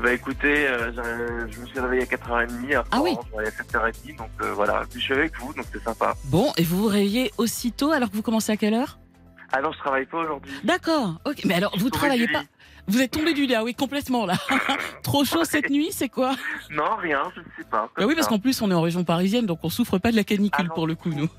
Bah 0.00 0.12
écoutez, 0.12 0.66
euh, 0.68 0.92
je 1.50 1.60
me 1.60 1.66
suis 1.66 1.80
réveillé 1.80 2.02
à 2.02 2.06
4h30, 2.06 2.76
à 2.76 2.84
Ah 2.92 3.00
oui. 3.02 3.12
France, 3.14 3.26
à 3.38 3.88
7h30, 3.88 4.16
donc 4.18 4.28
euh, 4.42 4.52
voilà. 4.54 4.82
Puis 4.90 5.00
je 5.00 5.04
suis 5.06 5.14
avec 5.14 5.32
vous, 5.40 5.52
donc 5.54 5.64
c'est 5.72 5.82
sympa. 5.82 6.14
Bon, 6.24 6.52
et 6.56 6.62
vous 6.62 6.78
vous 6.82 6.88
réveillez 6.88 7.32
aussitôt 7.38 7.90
alors 7.90 8.10
que 8.10 8.16
vous 8.16 8.22
commencez 8.22 8.52
à 8.52 8.56
quelle 8.56 8.74
heure? 8.74 8.98
Ah 9.54 9.60
non, 9.60 9.70
je 9.72 9.78
travaille 9.78 10.06
pas 10.06 10.18
aujourd'hui. 10.18 10.52
D'accord, 10.64 11.16
ok. 11.26 11.42
Mais 11.44 11.54
alors, 11.54 11.74
vous 11.78 11.90
travaillez 11.90 12.26
pas 12.28 12.42
Vous 12.88 13.00
êtes 13.00 13.12
tombé 13.12 13.32
du 13.32 13.46
lit, 13.46 13.54
ah 13.54 13.62
oui, 13.64 13.74
complètement 13.74 14.26
là. 14.26 14.34
Trop 15.02 15.24
chaud 15.24 15.44
cette 15.44 15.70
nuit, 15.70 15.88
c'est 15.92 16.08
quoi 16.08 16.34
Non, 16.70 16.96
rien, 16.98 17.22
je 17.34 17.40
ne 17.40 17.44
sais 17.56 17.64
pas. 17.70 17.88
Bah 17.96 18.04
oui, 18.06 18.14
parce 18.14 18.26
qu'en 18.26 18.38
plus, 18.38 18.60
on 18.60 18.70
est 18.70 18.74
en 18.74 18.80
région 18.82 19.04
parisienne, 19.04 19.46
donc 19.46 19.60
on 19.62 19.70
souffre 19.70 19.98
pas 19.98 20.10
de 20.10 20.16
la 20.16 20.24
canicule 20.24 20.68
pour 20.74 20.86
le 20.86 20.94
coup, 20.94 21.10
nous. 21.10 21.28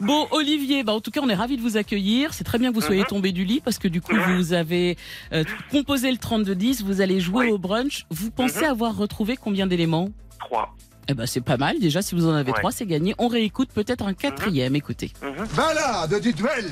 Bon, 0.00 0.26
Olivier, 0.32 0.82
bah, 0.82 0.92
en 0.92 1.00
tout 1.00 1.12
cas, 1.12 1.20
on 1.22 1.28
est 1.28 1.34
ravis 1.36 1.56
de 1.56 1.62
vous 1.62 1.76
accueillir. 1.76 2.34
C'est 2.34 2.42
très 2.42 2.58
bien 2.58 2.70
que 2.70 2.74
vous 2.74 2.80
soyez 2.80 3.02
Mhm. 3.02 3.06
tombé 3.06 3.30
du 3.32 3.44
lit 3.44 3.60
parce 3.60 3.78
que 3.78 3.86
du 3.86 4.00
coup, 4.00 4.12
vous 4.36 4.52
avez 4.52 4.98
euh, 5.32 5.44
composé 5.70 6.10
le 6.10 6.18
32-10, 6.18 6.82
vous 6.82 7.00
allez 7.00 7.20
jouer 7.20 7.52
au 7.52 7.58
brunch. 7.58 8.04
Vous 8.10 8.30
pensez 8.32 8.62
Mhm. 8.64 8.70
avoir 8.72 8.96
retrouvé 8.96 9.36
combien 9.36 9.68
d'éléments 9.68 10.08
3. 10.40 10.74
Eh 11.08 11.14
ben, 11.14 11.26
c'est 11.26 11.40
pas 11.42 11.56
mal. 11.58 11.78
Déjà, 11.78 12.02
si 12.02 12.16
vous 12.16 12.26
en 12.26 12.32
avez 12.34 12.50
Ouais. 12.50 12.58
trois, 12.58 12.72
c'est 12.72 12.86
gagné. 12.86 13.14
On 13.18 13.28
réécoute 13.28 13.68
peut-être 13.72 14.04
un 14.04 14.14
quatrième. 14.14 14.74
Écoutez. 14.74 15.12
Balade 15.56 16.20
du 16.20 16.32
duel. 16.32 16.70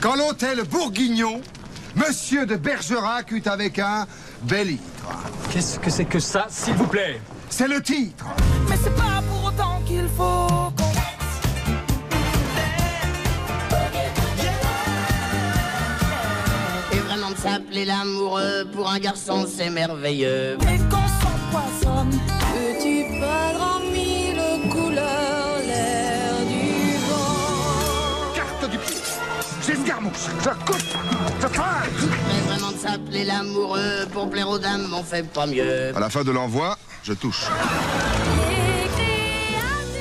Quand 0.00 0.16
l'hôtel 0.16 0.62
Bourguignon, 0.64 1.40
Monsieur 1.98 2.46
de 2.46 2.54
Bergerac 2.56 3.32
eut 3.32 3.42
avec 3.46 3.78
un 3.80 4.06
bel 4.42 4.70
ivre. 4.72 4.82
Qu'est-ce 5.50 5.78
que 5.80 5.90
c'est 5.90 6.04
que 6.04 6.20
ça, 6.20 6.46
s'il 6.48 6.74
vous 6.74 6.86
plaît? 6.86 7.20
C'est 7.50 7.66
le 7.66 7.82
titre. 7.82 8.24
Mais 8.68 8.76
c'est 8.82 8.94
pas 8.94 9.20
pour 9.28 9.44
autant 9.48 9.80
qu'il 9.84 10.06
faut 10.16 10.22
qu'on 10.76 10.92
Et 16.92 16.98
vraiment 17.00 17.30
de 17.30 17.36
s'appeler 17.36 17.84
l'amoureux 17.84 18.66
pour 18.72 18.88
un 18.88 18.98
garçon, 18.98 19.46
c'est 19.52 19.70
merveilleux. 19.70 20.56
Et 20.62 20.78
qu'on 20.88 21.08
s'empoisonne. 21.20 22.20
Petit 22.54 23.04
perdre 23.18 23.76
en 23.76 23.87
J'escarmouche. 29.88 30.28
Je 30.44 30.50
coupe. 30.66 30.98
Je 31.40 31.46
pince. 31.46 32.08
Mais 32.28 32.40
vraiment 32.46 32.72
de 32.72 32.76
s'appeler 32.76 33.24
l'amoureux 33.24 34.06
pour 34.12 34.28
plaire 34.28 34.46
aux 34.50 34.58
dames, 34.58 34.86
on 34.94 35.02
fait 35.02 35.26
pas 35.26 35.46
mieux. 35.46 35.96
À 35.96 36.00
la 36.00 36.10
fin 36.10 36.24
de 36.24 36.30
l'envoi, 36.30 36.76
je 37.02 37.14
touche. 37.14 37.46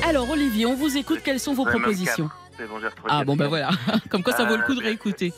Alors, 0.06 0.30
Olivier, 0.30 0.66
on 0.66 0.76
vous 0.76 0.98
écoute. 0.98 1.22
Quelles 1.24 1.40
sont 1.40 1.54
vos 1.54 1.64
propositions 1.64 2.30
bon, 2.60 2.80
Ah 3.08 3.24
bon, 3.24 3.38
ben 3.38 3.48
voilà. 3.48 3.70
Comme 4.10 4.24
quoi, 4.24 4.34
ça 4.34 4.44
vaut 4.44 4.58
le 4.58 4.64
coup 4.64 4.76
de 4.76 4.82
Euh, 4.82 4.88
réécouter. 4.88 5.32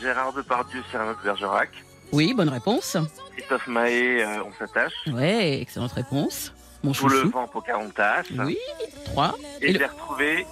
Gérard 0.00 0.32
Depardieu, 0.34 0.84
Cyrano 0.88 1.10
de 1.14 1.24
Bergerac. 1.24 1.70
Oui, 2.12 2.32
bonne 2.32 2.48
réponse. 2.48 2.96
Christophe 3.36 3.66
Mahé, 3.66 4.22
euh, 4.22 4.44
On 4.44 4.52
s'attache. 4.56 4.92
Ouais, 5.08 5.60
excellente 5.62 5.92
réponse. 5.92 6.52
Mon 6.84 6.92
Tout 6.92 7.08
le 7.08 7.22
vent, 7.28 7.48
Pocahontas. 7.48 8.22
Oui, 8.38 8.56
trois. 9.06 9.34
Et, 9.60 9.70
Et 9.70 9.72
le- 9.72 9.78
j'ai 9.80 9.86
retrouvé 9.86 10.46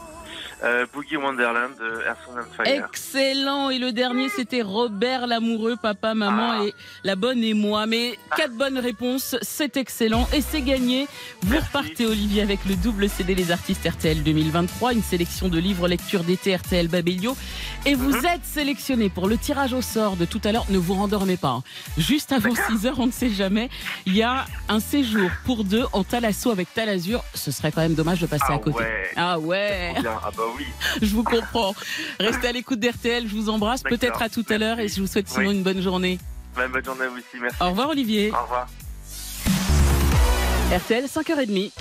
euh, 0.64 0.86
Boogie 0.92 1.16
Wonderland 1.16 1.72
de 1.78 2.02
Earth, 2.06 2.18
Wind 2.28 2.40
and 2.40 2.54
Fire. 2.64 2.84
Excellent. 2.88 3.70
Et 3.70 3.78
le 3.78 3.92
dernier, 3.92 4.28
c'était 4.28 4.62
Robert 4.62 5.26
l'amoureux, 5.26 5.76
papa, 5.80 6.14
maman 6.14 6.58
Ah. 6.60 6.64
et 6.64 6.74
la 7.04 7.14
bonne 7.16 7.42
et 7.44 7.54
moi. 7.54 7.86
Mais 7.86 8.18
quatre 8.36 8.52
bonnes 8.54 8.78
réponses, 8.78 9.36
c'est 9.42 9.76
excellent 9.76 10.28
et 10.32 10.40
c'est 10.40 10.62
gagné. 10.62 11.06
Vous 11.42 11.56
repartez, 11.56 12.06
Olivier, 12.06 12.42
avec 12.42 12.64
le 12.66 12.74
double 12.76 13.08
CD 13.08 13.34
Les 13.34 13.50
Artistes 13.52 13.86
RTL 13.88 14.22
2023, 14.22 14.92
une 14.94 15.02
sélection 15.02 15.48
de 15.48 15.58
livres 15.58 15.86
lecture 15.88 16.24
d'été 16.24 16.54
RTL 16.56 16.88
Babelio. 16.88 17.36
Et 17.86 17.94
vous 17.94 18.10
Mhm. 18.16 18.26
êtes 18.26 18.44
sélectionné 18.44 19.08
pour 19.10 19.28
le 19.28 19.36
tirage 19.38 19.72
au 19.72 19.82
sort 19.82 20.16
de 20.16 20.24
tout 20.24 20.40
à 20.44 20.52
l'heure. 20.52 20.66
Ne 20.70 20.78
vous 20.78 20.94
rendormez 20.94 21.36
pas. 21.36 21.48
hein. 21.50 21.62
Juste 21.96 22.32
avant 22.32 22.54
6 22.68 22.86
heures, 22.86 22.98
on 22.98 23.06
ne 23.06 23.12
sait 23.12 23.30
jamais. 23.30 23.68
Il 24.06 24.16
y 24.16 24.22
a 24.22 24.46
un 24.68 24.80
séjour 24.80 25.30
pour 25.44 25.64
deux 25.64 25.84
en 25.92 26.04
Thalasso 26.04 26.50
avec 26.50 26.72
Talazur. 26.74 27.22
Ce 27.34 27.50
serait 27.50 27.70
quand 27.72 27.80
même 27.82 27.94
dommage 27.94 28.20
de 28.20 28.26
passer 28.26 28.44
Ah 28.48 28.54
à 28.54 28.58
côté. 28.58 28.78
ouais. 28.78 29.10
Ah 29.16 29.38
ouais. 29.38 29.94
Ah 30.48 30.54
oui. 30.56 30.66
Je 31.02 31.14
vous 31.14 31.24
comprends. 31.24 31.74
Restez 32.18 32.48
à 32.48 32.52
l'écoute 32.52 32.80
d'RTL, 32.80 33.28
je 33.28 33.34
vous 33.34 33.48
embrasse. 33.50 33.82
Peut-être 33.82 34.22
à 34.22 34.28
tout 34.28 34.44
à 34.48 34.58
l'heure 34.58 34.80
et 34.80 34.88
je 34.88 35.00
vous 35.00 35.06
souhaite 35.06 35.28
sinon 35.28 35.48
Oui. 35.50 35.56
une 35.56 35.62
bonne 35.62 35.82
journée. 35.82 36.18
Bonne 36.54 36.84
journée 36.84 37.04
à 37.04 37.08
vous 37.08 37.16
aussi, 37.18 37.36
merci. 37.40 37.56
Au 37.60 37.70
revoir 37.70 37.90
Olivier. 37.90 38.30
Au 38.32 38.42
revoir. 38.42 38.66
RTL 40.72 41.04
5h30. 41.06 41.72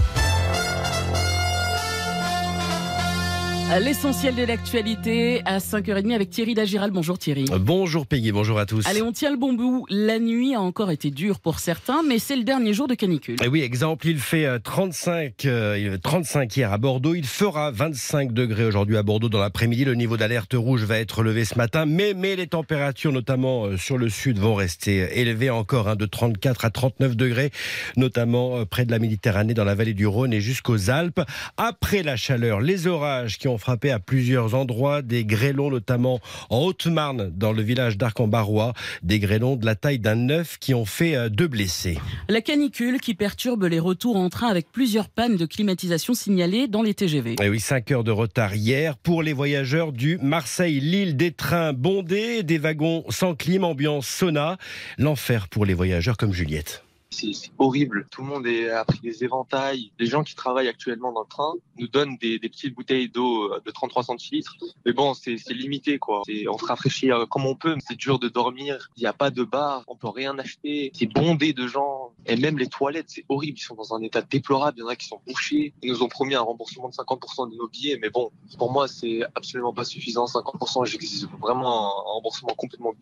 L'essentiel 3.70 4.34
de 4.34 4.44
l'actualité 4.44 5.42
à 5.44 5.58
5h30 5.58 6.16
avec 6.16 6.30
Thierry 6.30 6.54
Dagiral. 6.54 6.90
Bonjour 6.90 7.20
Thierry. 7.20 7.46
Bonjour 7.60 8.08
Peggy, 8.08 8.32
bonjour 8.32 8.58
à 8.60 8.66
tous. 8.66 8.88
Allez, 8.88 9.02
on 9.02 9.12
tient 9.12 9.30
le 9.30 9.36
bon 9.36 9.54
bout. 9.54 9.86
La 9.90 10.20
nuit 10.20 10.56
a 10.56 10.62
encore 10.62 10.90
été 10.90 11.12
dure 11.12 11.42
pour 11.42 11.60
certains, 11.60 12.02
mais 12.02 12.18
c'est 12.18 12.38
le 12.38 12.44
dernier 12.44 12.74
jour 12.74 12.88
de 12.88 12.96
canicule. 12.96 13.36
Et 13.44 13.50
oui, 13.50 13.62
exemple, 13.62 14.08
il 14.08 14.20
fait 14.20 14.46
euh, 14.46 14.58
35, 14.58 15.46
euh, 15.46 15.78
il 15.78 15.92
fait 15.92 15.98
35 15.98 16.56
hier 16.56 16.72
à 16.72 16.78
Bordeaux. 16.78 17.14
Il 17.14 17.26
fera 17.26 17.70
25 17.72 18.32
degrés 18.32 18.64
aujourd'hui 18.64 18.96
à 18.96 19.04
Bordeaux 19.04 19.28
dans 19.28 19.42
l'après-midi. 19.42 19.84
Le 19.84 19.96
niveau 19.96 20.16
d'alerte 20.16 20.54
rouge 20.54 20.84
va 20.84 20.98
être 20.98 21.22
levé 21.22 21.44
ce 21.44 21.56
matin, 21.56 21.86
mais, 21.86 22.14
mais 22.16 22.38
les 22.38 22.48
températures, 22.48 23.12
notamment 23.12 23.66
euh, 23.66 23.78
sur 23.78 23.98
le 23.98 24.10
sud, 24.10 24.40
vont 24.40 24.56
rester 24.56 25.20
élevées 25.20 25.50
encore, 25.50 25.90
hein, 25.90 25.98
de 25.98 26.06
34 26.06 26.64
à 26.64 26.70
39 26.70 27.18
degrés, 27.18 27.52
notamment 27.98 28.60
euh, 28.60 28.66
près 28.66 28.86
de 28.86 28.92
la 28.92 29.00
Méditerranée, 29.00 29.54
dans 29.54 29.66
la 29.66 29.76
vallée 29.76 29.94
du 29.94 30.08
Rhône 30.08 30.32
et 30.32 30.42
jusqu'aux 30.42 30.90
Alpes. 30.90 31.22
Après 31.58 32.02
la 32.02 32.16
chaleur, 32.16 32.62
les 32.62 32.88
orages 32.88 33.38
qui 33.38 33.50
ont 33.50 33.57
frappé 33.58 33.92
à 33.92 34.00
plusieurs 34.00 34.56
endroits, 34.56 35.02
des 35.02 35.26
grêlons 35.26 35.70
notamment 35.70 36.20
en 36.50 36.60
Haute-Marne, 36.60 37.32
dans 37.36 37.52
le 37.52 37.62
village 37.62 37.98
d'Arc-en-Barrois, 37.98 38.74
des 39.04 39.20
grêlons 39.20 39.56
de 39.56 39.66
la 39.66 39.76
taille 39.76 40.00
d'un 40.00 40.30
œuf 40.30 40.58
qui 40.60 40.74
ont 40.74 40.86
fait 40.86 41.16
euh, 41.16 41.30
deux 41.30 41.48
blessés. 41.48 41.98
La 42.30 42.42
canicule 42.42 43.00
qui 43.00 43.14
perturbe 43.14 43.64
les 43.66 43.80
retours 43.80 44.16
en 44.16 44.30
train 44.30 44.48
avec 44.48 44.72
plusieurs 44.72 45.10
pannes 45.10 45.38
de 45.38 45.46
climatisation 45.46 46.14
signalées 46.14 46.68
dans 46.68 46.82
les 46.82 46.94
TGV. 46.94 47.32
Et 47.34 47.36
Eh 47.44 47.50
oui, 47.50 47.60
5 47.60 47.92
heures 47.92 48.04
de 48.04 48.12
retard 48.12 48.56
hier 48.56 48.98
pour 48.98 49.24
les 49.24 49.34
voyageurs 49.34 49.92
du 49.92 50.18
Marseille-Lille. 50.22 51.18
Des 51.18 51.32
trains 51.32 51.74
bondés, 51.74 52.44
des 52.44 52.58
wagons 52.58 53.04
sans 53.10 53.36
clim, 53.36 53.64
ambiance 53.64 54.08
sauna. 54.08 54.58
L'enfer 54.98 55.48
pour 55.48 55.66
les 55.66 55.74
voyageurs 55.74 56.18
comme 56.18 56.34
Juliette. 56.34 56.84
C'est 57.10 57.32
horrible. 57.58 58.08
Tout 58.12 58.22
le 58.22 58.28
monde 58.28 58.48
a 58.48 58.84
pris 58.86 59.00
des 59.00 59.24
éventails. 59.24 59.92
Les 60.00 60.06
gens 60.06 60.24
qui 60.24 60.36
travaillent 60.36 60.68
actuellement 60.68 61.12
dans 61.12 61.22
le 61.22 61.28
train 61.28 61.54
nous 61.80 61.88
donnent 61.88 62.18
des, 62.18 62.38
des 62.38 62.50
petites 62.50 62.76
bouteilles 62.76 63.10
d'eau 63.10 63.54
euh, 63.54 63.62
de 63.66 63.72
33 63.72 64.04
centilitres. 64.04 64.56
Mais 64.86 64.94
bon, 64.94 65.14
c'est 65.14 65.38
limité, 65.50 66.00
quoi. 66.00 66.24
On 66.50 66.58
se 66.58 66.66
rafraîchit 66.66 67.12
euh, 67.12 67.26
comme 67.26 67.46
on 67.46 67.56
peut. 67.56 67.76
C'est 67.88 67.98
dur 67.98 68.20
de 68.20 68.28
dormir. 68.28 68.90
Il 68.98 69.02
n'y 69.02 69.08
a 69.08 69.14
pas 69.14 69.32
de 69.32 69.44
bar. 69.44 69.84
On 69.88 69.96
peut 69.96 70.10
rien 70.10 70.38
acheter. 70.38 70.92
C'est 70.94 71.12
bondé 71.12 71.54
de 71.54 71.68
gens. 71.68 72.14
Et 72.26 72.36
même 72.36 72.58
les 72.58 72.68
toilettes, 72.68 73.10
c'est 73.10 73.26
horrible. 73.30 73.58
Ils 73.58 73.64
sont 73.64 73.76
dans 73.76 73.94
un 73.94 74.02
état 74.02 74.22
déplorable. 74.22 74.78
Il 74.78 74.82
y 74.82 74.84
en 74.84 74.88
a 74.88 74.96
qui 74.96 75.08
sont 75.08 75.22
bouchés. 75.26 75.74
Ils 75.82 75.92
nous 75.92 76.04
ont 76.04 76.10
promis 76.10 76.36
un 76.36 76.42
remboursement 76.42 76.90
de 76.90 76.94
50% 76.94 77.52
de 77.52 77.56
nos 77.56 77.68
billets. 77.68 77.98
Mais 78.02 78.10
bon, 78.10 78.32
pour 78.58 78.72
moi, 78.72 78.88
c'est 78.88 79.22
absolument 79.36 79.74
pas 79.74 79.86
suffisant. 79.86 80.26
50%, 80.26 80.86
j'exige 80.86 81.28
vraiment 81.42 81.88
un 81.88 82.14
remboursement 82.14 82.54
complètement 82.56 82.92
de. 82.92 82.98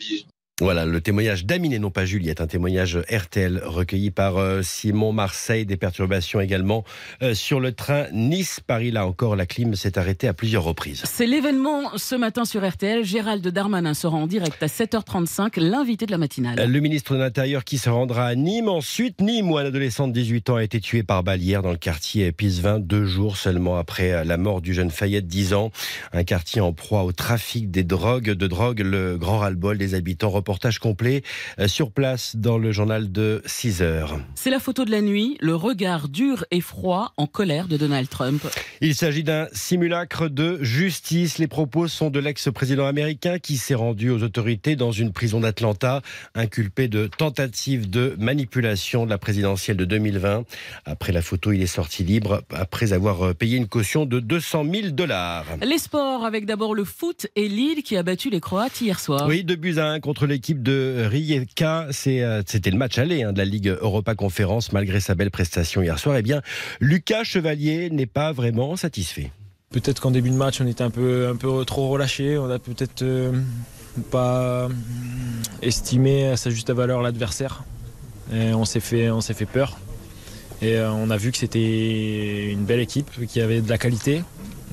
Voilà, 0.62 0.86
le 0.86 1.02
témoignage 1.02 1.46
d'Amine 1.46 1.74
et 1.74 1.80
non 1.80 1.92
pas 1.92 2.06
Juliette, 2.06 2.40
un 2.40 2.48
témoignage 2.48 2.98
RTL 3.12 3.62
recueilli 3.66 4.10
par 4.10 4.38
euh, 4.38 4.62
Simon 4.62 5.12
Marseille, 5.12 5.66
des 5.66 5.76
perturbations 5.76 6.40
également 6.40 6.86
euh, 7.22 7.34
sur 7.34 7.60
le 7.60 7.74
train 7.74 8.06
Nice-Paris. 8.14 8.92
Là 8.92 9.06
encore, 9.06 9.36
la 9.36 9.46
clim 9.46 9.76
s'est 9.76 10.00
arrêtée 10.00 10.30
à 10.30 10.34
plusieurs 10.34 10.64
reprises. 10.64 11.04
C'est 11.04 11.26
l'événement 11.26 11.98
ce 11.98 12.16
matin 12.16 12.46
sur 12.46 12.66
RTL. 12.66 13.04
Gérald 13.04 13.46
Darmanin 13.46 13.94
sera 13.94 14.16
en 14.16 14.28
direct 14.28 14.64
à 14.64 14.68
7h35, 14.68 15.60
l'invité 15.60 16.06
de 16.06 16.12
la 16.12 16.18
matinale. 16.18 16.72
Le 16.72 16.80
ministre 16.80 17.16
de 17.16 17.20
l'Intérieur 17.20 17.66
qui 17.66 17.78
se 17.78 17.90
rendra 17.90 18.26
à 18.26 18.36
Nîmes. 18.36 18.70
Ensuite, 18.70 19.20
Nîmes, 19.20 19.52
où 19.52 19.58
un 19.58 19.66
adolescent 19.66 20.08
de 20.08 20.14
18 20.14 20.52
ans 20.52 20.56
a 20.56 20.64
été 20.64 20.80
tué 20.80 21.04
par 21.04 21.22
balle 21.22 21.42
hier 21.42 21.64
dans 21.64 21.72
le 21.72 21.78
quartier 21.78 22.32
Pisevin, 22.32 22.80
deux 22.80 23.04
jours 23.04 23.36
seulement 23.36 23.76
après 23.76 24.24
la 24.24 24.38
mort 24.38 24.62
du 24.62 24.74
jeune 24.74 24.90
Fayette, 24.90 25.28
10 25.28 25.54
ans. 25.54 25.72
Un 26.14 26.24
quartier 26.24 26.62
en 26.62 26.72
proie 26.72 27.04
au 27.04 27.12
trafic 27.12 27.72
des 27.72 27.84
drogues, 27.84 28.30
de 28.30 28.48
drogue, 28.48 28.80
le 28.80 29.18
grand 29.18 29.40
ras-le-bol 29.40 29.78
des 29.78 29.96
habitants 29.96 30.30
reportage 30.46 30.78
complet 30.78 31.24
euh, 31.60 31.68
sur 31.68 31.90
place 31.90 32.36
dans 32.36 32.60
le 32.60 32.72
journal 32.72 33.12
de 33.12 33.42
6 33.48 33.82
heures. 33.82 34.20
C'est 34.36 34.52
la 34.52 34.60
photo 34.60 34.86
de 34.86 34.92
la 34.92 35.02
nuit, 35.02 35.38
le 35.40 35.56
regard 35.56 36.08
dur 36.08 36.46
et 36.52 36.62
froid 36.62 37.14
en 37.18 37.26
colère 37.26 37.68
de 37.68 37.78
Donald 37.78 38.08
Trump. 38.08 38.44
Il 38.80 38.94
s'agit 38.94 39.24
d'un 39.24 39.48
simulacre 39.54 40.30
de 40.30 40.60
justice. 40.62 41.40
Les 41.40 41.48
propos 41.48 41.88
sont 41.88 42.12
de 42.12 42.20
l'ex-président 42.20 42.86
américain 42.86 43.40
qui 43.40 43.58
s'est 43.58 43.74
rendu 43.74 44.12
aux 44.12 44.22
autorités 44.22 44.76
dans 44.76 44.92
une 44.92 45.12
prison 45.12 45.40
d'Atlanta, 45.40 46.04
inculpé 46.36 46.90
de 46.90 47.08
tentative 47.08 47.90
de 47.90 48.16
manipulation 48.20 49.06
de 49.06 49.10
la 49.10 49.18
présidentielle 49.18 49.78
de 49.78 49.86
2020. 49.86 50.44
Après 50.86 51.12
la 51.12 51.24
photo, 51.24 51.54
il 51.54 51.64
est 51.64 51.66
sorti 51.66 52.04
libre 52.04 52.44
après 52.54 52.94
avoir 52.94 53.34
payé 53.34 53.58
une 53.58 53.68
caution 53.68 54.06
de 54.06 54.20
200 54.20 54.66
000 54.72 54.88
dollars. 54.90 55.46
Les 55.66 55.80
sports 55.80 56.24
avec 56.24 56.46
d'abord 56.46 56.76
le 56.76 56.84
foot 56.84 57.26
et 57.36 57.48
Lille 57.48 57.82
qui 57.82 57.98
a 57.98 58.04
battu 58.04 58.30
les 58.30 58.42
Croates 58.42 58.80
hier 58.80 59.00
soir. 59.00 59.26
Oui, 59.28 59.44
2 59.44 59.56
buts 59.56 59.80
à 59.80 59.88
1 59.88 60.02
contre 60.02 60.28
l'équipe 60.36 60.62
de 60.62 61.08
Rijeka. 61.10 61.88
Euh, 62.08 62.44
C'était 62.46 62.72
le 62.72 62.78
match 62.78 62.98
aller 62.98 63.24
hein, 63.24 63.32
de 63.32 63.38
la 63.38 63.46
Ligue 63.46 63.70
Europa 63.70 64.16
Conférence 64.16 64.74
malgré 64.74 65.00
sa 65.00 65.16
belle 65.16 65.32
prestation 65.32 65.82
hier 65.82 65.98
soir. 65.98 66.18
Eh 66.18 66.22
bien, 66.22 66.42
Lucas 66.82 67.24
Chevalier 67.24 67.90
n'est 67.90 68.06
pas 68.06 68.34
vraiment 68.34 68.76
satisfait. 68.76 69.32
Peut-être 69.72 70.02
qu'en 70.02 70.12
début 70.12 70.30
de 70.30 70.36
match, 70.36 70.60
on 70.60 70.68
était 70.68 70.84
un 70.84 70.90
peu, 70.90 71.64
trop 71.66 71.88
relâché. 71.88 72.38
On 72.38 72.50
a 72.50 72.60
peut-être 72.60 73.02
euh, 73.02 73.32
pas 74.12 74.68
estimé 75.62 76.28
à 76.28 76.38
sa 76.38 76.50
juste 76.50 76.70
valeur 76.70 77.02
l'adversaire. 77.02 77.64
On 78.32 78.66
s'est 78.66 78.82
fait, 78.82 79.46
peur. 79.46 79.78
Et 80.62 80.76
euh, 80.76 80.92
on 80.92 81.10
a 81.12 81.18
vu 81.18 81.32
que 81.32 81.38
c'était 81.38 82.52
une 82.52 82.66
belle 82.66 82.80
équipe, 82.82 83.10
qui 83.28 83.40
avait 83.40 83.62
de 83.62 83.70
la 83.70 83.78
qualité. 83.78 84.24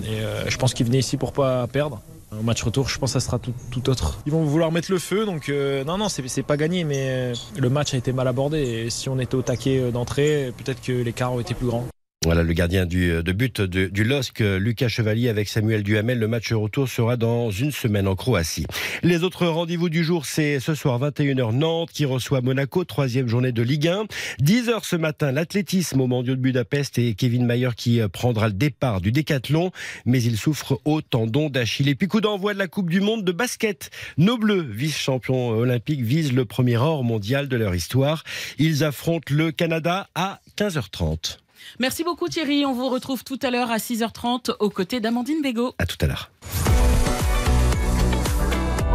Euh, 0.07 0.45
je 0.49 0.57
pense 0.57 0.75
qu'ils 0.75 0.87
venaient 0.87 0.99
ici 0.99 1.17
pour 1.17 1.33
pas 1.33 1.69
perdre. 1.69 2.03
Au 2.39 2.43
match 2.43 2.63
retour, 2.63 2.89
je 2.89 2.99
pense 2.99 3.13
que 3.13 3.21
ça 3.21 3.25
sera 3.25 3.39
tout, 3.39 3.91
autre. 3.91 4.19
Ils 4.25 4.33
vont 4.33 4.45
vouloir 4.45 4.73
mettre 4.73 4.91
le 4.91 4.99
feu, 4.99 5.27
donc 5.27 5.49
euh, 5.49 5.85
non, 5.85 5.99
non, 5.99 6.09
c'est 6.09 6.27
c'est 6.29 6.43
pas 6.43 6.57
gagné, 6.57 6.85
mais 6.85 7.09
euh, 7.09 7.35
le 7.59 7.69
match 7.69 7.93
a 7.93 7.99
été 7.99 8.13
mal 8.13 8.27
abordé. 8.27 8.59
Et 8.59 8.91
si 8.91 9.09
on 9.11 9.19
était 9.19 9.35
au 9.35 9.43
taquet 9.43 9.79
euh, 9.79 9.91
d'entrée, 9.91 10.53
peut-être 10.57 10.81
que 10.81 10.93
l'écart 10.93 11.33
aurait 11.35 11.43
été 11.43 11.55
plus 11.55 11.67
grand. 11.67 11.85
Voilà 12.25 12.45
le 12.45 12.53
gardien 12.53 12.87
du, 12.87 13.21
de 13.21 13.33
but 13.33 13.61
de- 13.61 13.89
du 13.89 14.05
LOSC, 14.05 14.39
Lucas 14.61 14.87
Chevalier 14.89 15.29
avec 15.29 15.49
Samuel 15.49 15.83
Duhamel. 15.83 16.21
Le 16.21 16.29
match 16.29 16.53
retour 16.53 16.89
sera 16.89 17.17
dans 17.17 17.51
une 17.51 17.73
semaine 17.73 18.07
en 18.07 18.15
Croatie. 18.15 18.65
Les 19.03 19.25
autres 19.25 19.45
rendez-vous 19.49 19.89
du 19.89 20.05
jour, 20.05 20.25
c'est 20.25 20.61
ce 20.61 20.77
soir 20.77 21.01
21h 21.01 21.53
Nantes 21.53 21.91
qui 21.93 22.05
reçoit 22.05 22.41
Monaco, 22.41 22.85
troisième 22.85 23.27
journée 23.27 23.51
de 23.51 23.61
Ligue 23.63 23.89
1. 23.89 24.05
10h 24.41 24.85
ce 24.85 24.95
matin, 24.95 25.33
l'athlétisme 25.33 26.01
au 26.01 26.07
Mondiaux 26.07 26.37
de 26.37 26.41
Budapest 26.41 26.97
et 26.97 27.15
Kevin 27.15 27.45
Mayer 27.45 27.71
qui 27.77 28.01
euh, 28.01 28.07
prendra 28.07 28.47
le 28.47 28.55
départ 28.55 29.01
du 29.01 29.11
décathlon, 29.11 29.73
mais 30.07 30.23
il 30.23 30.37
souffre 30.37 30.81
au 30.85 31.03
tendon 31.03 31.51
d'Achille. 31.51 31.89
Et 31.89 31.97
puis 31.97 32.07
coup 32.07 32.21
d'envoi 32.21 32.55
de 32.55 32.59
la 32.61 32.69
Coupe 32.69 32.89
du 32.89 33.01
Monde 33.01 33.25
de 33.25 33.33
basket. 33.33 33.91
Nos 34.17 34.39
Bleus, 34.39 34.63
vice-champions 34.71 35.49
olympiques, 35.49 36.03
visent 36.03 36.33
le 36.33 36.45
premier 36.45 36.77
or 36.77 37.03
mondial 37.03 37.49
de 37.49 37.57
leur 37.57 37.75
histoire. 37.75 38.23
Ils 38.61 38.85
affrontent 38.85 39.35
le 39.35 39.51
Canada 39.51 40.09
à 40.15 40.41
15h30. 40.57 41.39
Merci 41.79 42.05
beaucoup 42.05 42.29
Thierry. 42.29 42.65
On 42.67 42.73
vous 42.73 42.89
retrouve 42.89 43.25
tout 43.25 43.39
à 43.43 43.51
l'heure 43.51 43.71
à 43.71 43.79
6h30 43.79 44.57
aux 44.59 44.71
côtés 44.71 45.01
d'Amandine 45.01 45.43
Bégaud. 45.43 45.75
À 45.79 45.87
tout 45.87 45.97
à 46.01 46.07
l'heure. 46.07 46.31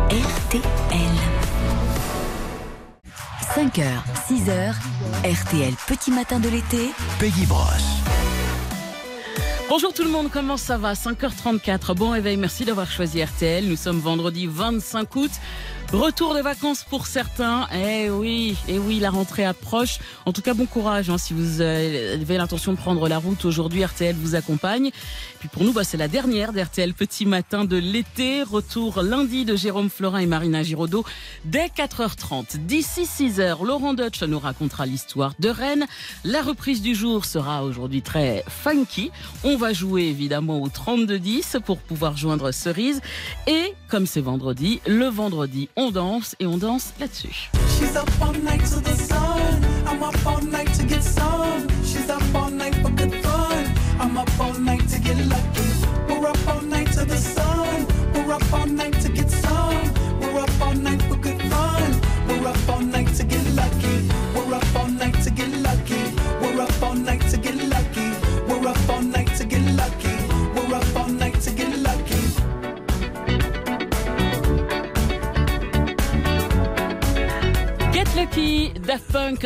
RTL. 0.10 0.62
5h, 3.56 3.84
6h, 4.30 4.74
RTL 5.24 5.74
Petit 5.88 6.12
Matin 6.12 6.40
de 6.40 6.48
l'été. 6.48 6.92
Peggy 7.20 7.46
Brosse. 7.46 7.98
Bonjour 9.70 9.94
tout 9.94 10.04
le 10.04 10.10
monde, 10.10 10.30
comment 10.32 10.56
ça 10.56 10.78
va? 10.78 10.94
5h34, 10.94 11.94
bon 11.94 12.12
réveil, 12.12 12.38
merci 12.38 12.64
d'avoir 12.64 12.90
choisi 12.90 13.22
RTL. 13.22 13.68
Nous 13.68 13.76
sommes 13.76 14.00
vendredi 14.00 14.48
25 14.48 15.16
août. 15.16 15.32
Retour 15.93 16.36
de 16.36 16.41
vacances 16.41 16.84
pour 16.84 17.08
certains. 17.08 17.65
Eh 17.73 18.10
oui, 18.10 18.58
eh 18.67 18.78
oui, 18.78 19.00
la 19.00 19.10
rentrée 19.10 19.45
approche. 19.45 20.00
En 20.26 20.34
tout 20.34 20.41
cas, 20.41 20.54
bon 20.54 20.65
courage 20.65 21.10
hein, 21.10 21.17
si 21.17 21.34
vous 21.34 21.62
euh, 21.62 22.15
avez 22.15 22.38
l'intention 22.38 22.73
de 22.73 22.78
prendre 22.78 23.08
la 23.08 23.17
route 23.17 23.45
aujourd'hui. 23.45 23.86
RTL 23.86 24.13
vous 24.13 24.36
accompagne. 24.36 24.91
Puis 25.39 25.50
pour 25.50 25.63
nous, 25.63 25.73
bah, 25.73 25.84
c'est 25.84 25.97
la 25.97 26.08
dernière 26.08 26.54
d'RTL 26.54 26.93
Petit 26.93 27.26
Matin 27.26 27.65
de 27.65 27.78
l'été. 27.78 28.43
Retour 28.43 29.02
lundi 29.02 29.45
de 29.45 29.56
Jérôme 29.56 29.89
Florin 29.89 30.19
et 30.19 30.26
Marina 30.26 30.63
Giraudot 30.63 31.06
dès 31.45 31.67
4h30. 31.67 32.58
D'ici 32.65 33.04
6h, 33.04 33.65
Laurent 33.65 33.93
Deutsch 33.93 34.23
nous 34.23 34.39
racontera 34.39 34.86
l'histoire 34.86 35.34
de 35.39 35.50
Rennes. 35.50 35.86
La 36.23 36.41
reprise 36.41 36.82
du 36.82 36.95
jour 36.95 37.26
sera 37.26 37.63
aujourd'hui 37.63 38.02
très 38.02 38.43
funky. 38.47 39.12
On 39.43 39.58
va 39.58 39.73
jouer 39.73 40.04
évidemment 40.04 40.62
au 40.62 40.69
32-10 40.69 41.60
pour 41.62 41.78
pouvoir 41.80 42.17
joindre 42.17 42.52
Cerise. 42.52 43.02
Et 43.45 43.73
comme 43.89 44.08
c'est 44.08 44.21
vendredi, 44.21 44.82
le 44.88 45.06
vendredi, 45.06 45.69
on 45.76 45.91
danse 45.91 46.36
et 46.39 46.45
on 46.45 46.58
danse 46.58 46.93
là-dessus. 47.00 47.50
She's 47.78 47.95
up 47.95 48.10
all 48.21 48.34
night 48.43 48.63
to 48.63 48.82
the 48.82 48.95
sun. 48.95 49.62
I'm 49.88 50.04
up 50.04 50.15
all 50.26 50.43
night 50.43 50.73
to 50.78 50.84
get 50.84 51.04
some. 51.04 51.67
She's 51.86 52.10
up 52.10 52.21
all 52.34 52.50
night 52.50 52.57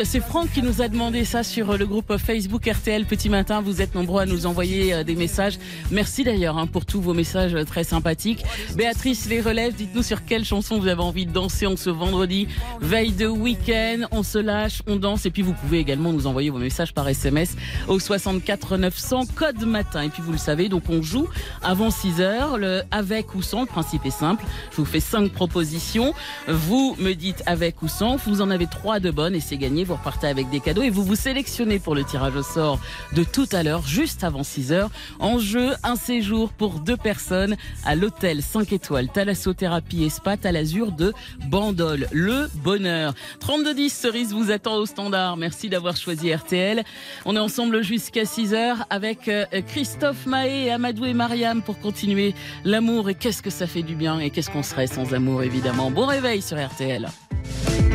C'est 0.04 0.20
Franck 0.20 0.50
qui 0.52 0.62
nous 0.62 0.80
a 0.80 0.88
demandé 0.88 1.24
ça 1.24 1.42
sur 1.42 1.76
le 1.76 1.86
groupe 1.86 2.16
Facebook 2.16 2.66
RTL 2.66 3.04
Petit 3.04 3.28
Matin. 3.28 3.60
Vous 3.60 3.82
êtes 3.82 3.94
nombreux 3.94 4.22
à 4.22 4.26
nous 4.26 4.46
envoyer 4.46 4.94
euh, 4.94 5.04
des 5.04 5.14
messages. 5.14 5.58
Merci 5.90 6.24
d'ailleurs 6.24 6.56
hein, 6.56 6.66
pour 6.66 6.86
tous 6.86 7.00
vos 7.00 7.14
messages 7.14 7.54
euh, 7.54 7.64
très 7.64 7.84
sympathiques. 7.84 8.42
Béatrice 8.74 9.28
les 9.28 9.40
relève, 9.40 9.74
dites-nous 9.74 10.02
sur 10.02 10.24
quelle 10.24 10.44
chanson 10.44 10.80
vous 10.80 10.88
avez 10.88 11.02
envie 11.02 11.26
de 11.26 11.30
danser 11.30 11.66
en 11.66 11.76
ce 11.76 11.90
vendredi, 11.90 12.48
veille 12.80 13.12
de 13.12 13.26
week-end. 13.26 14.06
On 14.10 14.22
se 14.22 14.38
lâche, 14.38 14.82
on 14.88 14.96
danse 14.96 15.26
et 15.26 15.30
puis 15.30 15.42
vous 15.42 15.52
pouvez 15.52 15.78
également 15.78 16.12
nous 16.12 16.26
envoyer 16.26 16.50
vos 16.50 16.58
messages 16.58 16.94
par 16.94 17.06
SMS 17.06 17.54
au 17.86 18.00
64 18.00 18.78
900 18.78 19.26
code 19.36 19.64
matin. 19.64 20.02
Et 20.02 20.08
puis 20.08 20.22
vous 20.22 20.32
le 20.32 20.38
savez, 20.38 20.68
donc 20.68 20.84
on 20.88 21.02
joue 21.02 21.28
avant 21.62 21.90
6 21.90 22.20
heures, 22.20 22.58
le 22.58 22.82
avec 22.90 23.34
ou 23.34 23.42
sans. 23.42 23.60
Le 23.60 23.66
principe 23.66 24.06
est 24.06 24.10
simple. 24.10 24.44
Je 24.72 24.76
vous 24.78 24.86
fais 24.86 25.00
cinq 25.00 25.30
propositions. 25.32 26.14
Vous 26.48 26.96
me 26.98 27.12
dites 27.12 27.42
avec 27.46 27.82
ou 27.82 27.88
sans. 27.88 28.16
Vous 28.16 28.40
en 28.40 28.50
avez 28.50 28.66
trois 28.66 28.98
de 28.98 29.10
bonnes 29.10 29.34
et 29.34 29.40
c'est 29.40 29.58
gagné. 29.58 29.81
Vous 29.84 29.94
repartez 29.94 30.26
avec 30.26 30.50
des 30.50 30.60
cadeaux 30.60 30.82
et 30.82 30.90
vous 30.90 31.04
vous 31.04 31.16
sélectionnez 31.16 31.78
pour 31.78 31.94
le 31.94 32.04
tirage 32.04 32.36
au 32.36 32.42
sort 32.42 32.78
de 33.14 33.24
tout 33.24 33.48
à 33.52 33.62
l'heure, 33.62 33.86
juste 33.86 34.24
avant 34.24 34.42
6 34.42 34.72
heures. 34.72 34.90
En 35.18 35.38
jeu, 35.38 35.74
un 35.82 35.96
séjour 35.96 36.52
pour 36.52 36.80
deux 36.80 36.96
personnes 36.96 37.56
à 37.84 37.94
l'hôtel 37.94 38.42
5 38.42 38.72
étoiles 38.72 39.08
Thalassothérapie 39.08 40.04
et 40.04 40.10
Spa 40.10 40.36
à 40.44 40.52
l'Azur 40.52 40.92
de 40.92 41.12
Bandol. 41.48 42.08
Le 42.12 42.48
bonheur. 42.54 43.14
3210 43.40 43.92
Cerise 43.92 44.32
vous 44.32 44.50
attend 44.50 44.76
au 44.76 44.86
standard. 44.86 45.36
Merci 45.36 45.68
d'avoir 45.68 45.96
choisi 45.96 46.32
RTL. 46.32 46.84
On 47.24 47.36
est 47.36 47.40
ensemble 47.40 47.82
jusqu'à 47.82 48.24
6 48.24 48.54
heures 48.54 48.86
avec 48.90 49.28
euh, 49.28 49.44
Christophe 49.66 50.26
Mahé, 50.26 50.70
Amadou 50.70 51.04
et 51.04 51.14
Mariam 51.14 51.62
pour 51.62 51.78
continuer 51.78 52.34
l'amour. 52.64 53.10
Et 53.10 53.14
qu'est-ce 53.14 53.42
que 53.42 53.50
ça 53.50 53.66
fait 53.66 53.82
du 53.82 53.94
bien 53.94 54.18
et 54.18 54.30
qu'est-ce 54.30 54.50
qu'on 54.50 54.62
serait 54.62 54.86
sans 54.86 55.14
amour 55.14 55.42
évidemment. 55.42 55.90
Bon 55.90 56.06
réveil 56.06 56.42
sur 56.42 56.58
RTL. 56.58 57.08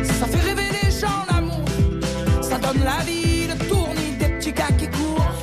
Ça 0.02 0.26
fait 0.26 0.48
rêver 0.48 0.68
les 0.82 0.90
gens 0.90 1.24
l'amour, 1.30 1.37
donne 2.72 2.84
la 2.84 3.02
vie, 3.04 3.46
le 3.46 3.56
tournis 3.66 4.12
des 4.18 4.28
petits 4.28 4.52
gars 4.52 4.74
qui 4.78 4.88
courent. 4.88 5.34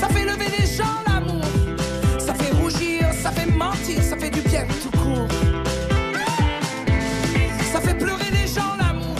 Ça 0.00 0.08
fait 0.08 0.24
lever 0.24 0.50
les 0.58 0.66
gens 0.66 0.98
l'amour, 1.06 1.44
ça 2.18 2.34
fait 2.34 2.52
rougir, 2.54 3.06
ça 3.22 3.30
fait 3.32 3.50
mentir, 3.50 4.02
ça 4.02 4.16
fait 4.16 4.30
du 4.30 4.40
bien 4.42 4.64
tout 4.82 4.96
court. 4.98 5.28
Ça 7.72 7.80
fait 7.80 7.94
pleurer 7.94 8.30
les 8.30 8.46
gens 8.46 8.74
l'amour, 8.78 9.16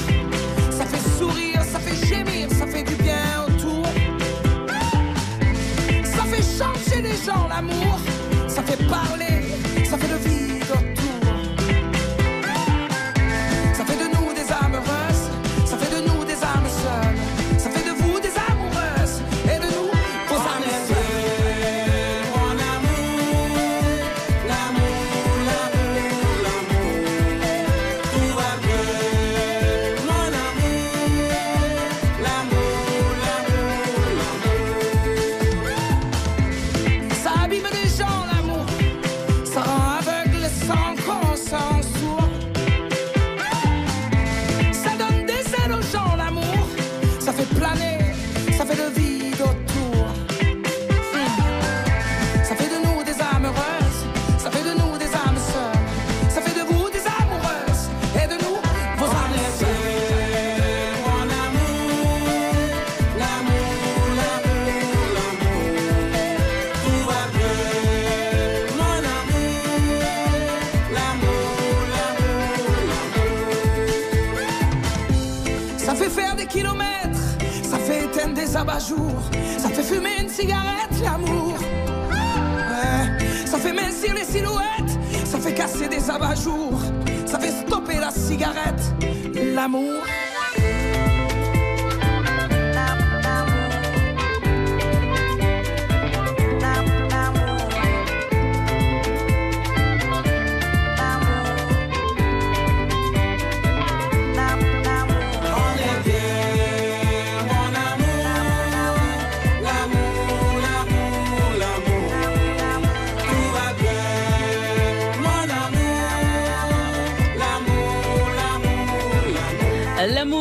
ça 0.70 0.84
fait 0.86 1.04
sourire, 1.18 1.62
ça 1.64 1.80
fait 1.80 2.06
gémir, 2.06 2.48
ça 2.50 2.66
fait 2.66 2.84
du 2.84 2.94
bien 2.96 3.44
autour. 3.48 3.86
Ça 6.04 6.24
fait 6.30 6.44
changer 6.58 7.02
les 7.02 7.16
gens 7.26 7.48
l'amour, 7.48 7.98
ça 8.46 8.62
fait 8.62 8.82
parler, 8.86 9.39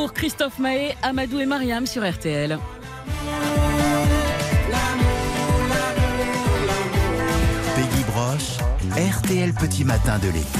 Christophe 0.07 0.59
Mahé, 0.59 0.95
Amadou 1.03 1.39
et 1.39 1.45
Mariam 1.45 1.85
sur 1.85 2.09
RTL. 2.09 2.57
Peggy 7.75 8.03
Broche, 8.11 8.57
RTL 9.17 9.53
Petit 9.53 9.83
Matin 9.83 10.19
de 10.19 10.27
l'été. 10.27 10.59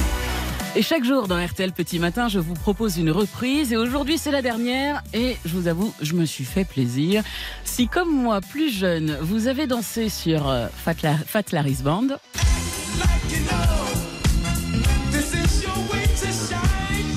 Et 0.76 0.82
chaque 0.82 1.04
jour 1.04 1.26
dans 1.26 1.44
RTL 1.44 1.72
Petit 1.72 1.98
Matin, 1.98 2.28
je 2.28 2.38
vous 2.38 2.54
propose 2.54 2.96
une 2.98 3.10
reprise. 3.10 3.72
Et 3.72 3.76
aujourd'hui, 3.76 4.18
c'est 4.18 4.30
la 4.30 4.40
dernière. 4.42 5.02
Et 5.12 5.36
je 5.44 5.54
vous 5.56 5.66
avoue, 5.66 5.92
je 6.00 6.14
me 6.14 6.24
suis 6.24 6.44
fait 6.44 6.64
plaisir. 6.64 7.22
Si, 7.64 7.88
comme 7.88 8.10
moi, 8.10 8.40
plus 8.40 8.70
jeune, 8.72 9.16
vous 9.20 9.48
avez 9.48 9.66
dansé 9.66 10.08
sur 10.08 10.48
euh, 10.48 10.68
Fat, 10.84 10.94
La- 11.02 11.16
Fat 11.16 11.42
Larry's 11.52 11.82
Band, 11.82 12.06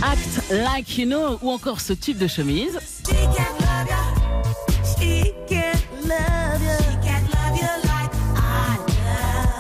Act 0.06 0.52
Like 0.52 0.98
You 0.98 1.06
Know, 1.06 1.40
ou 1.42 1.50
encore 1.50 1.80
ce 1.80 1.94
type 1.94 2.18
de 2.18 2.28
chemise. 2.28 2.78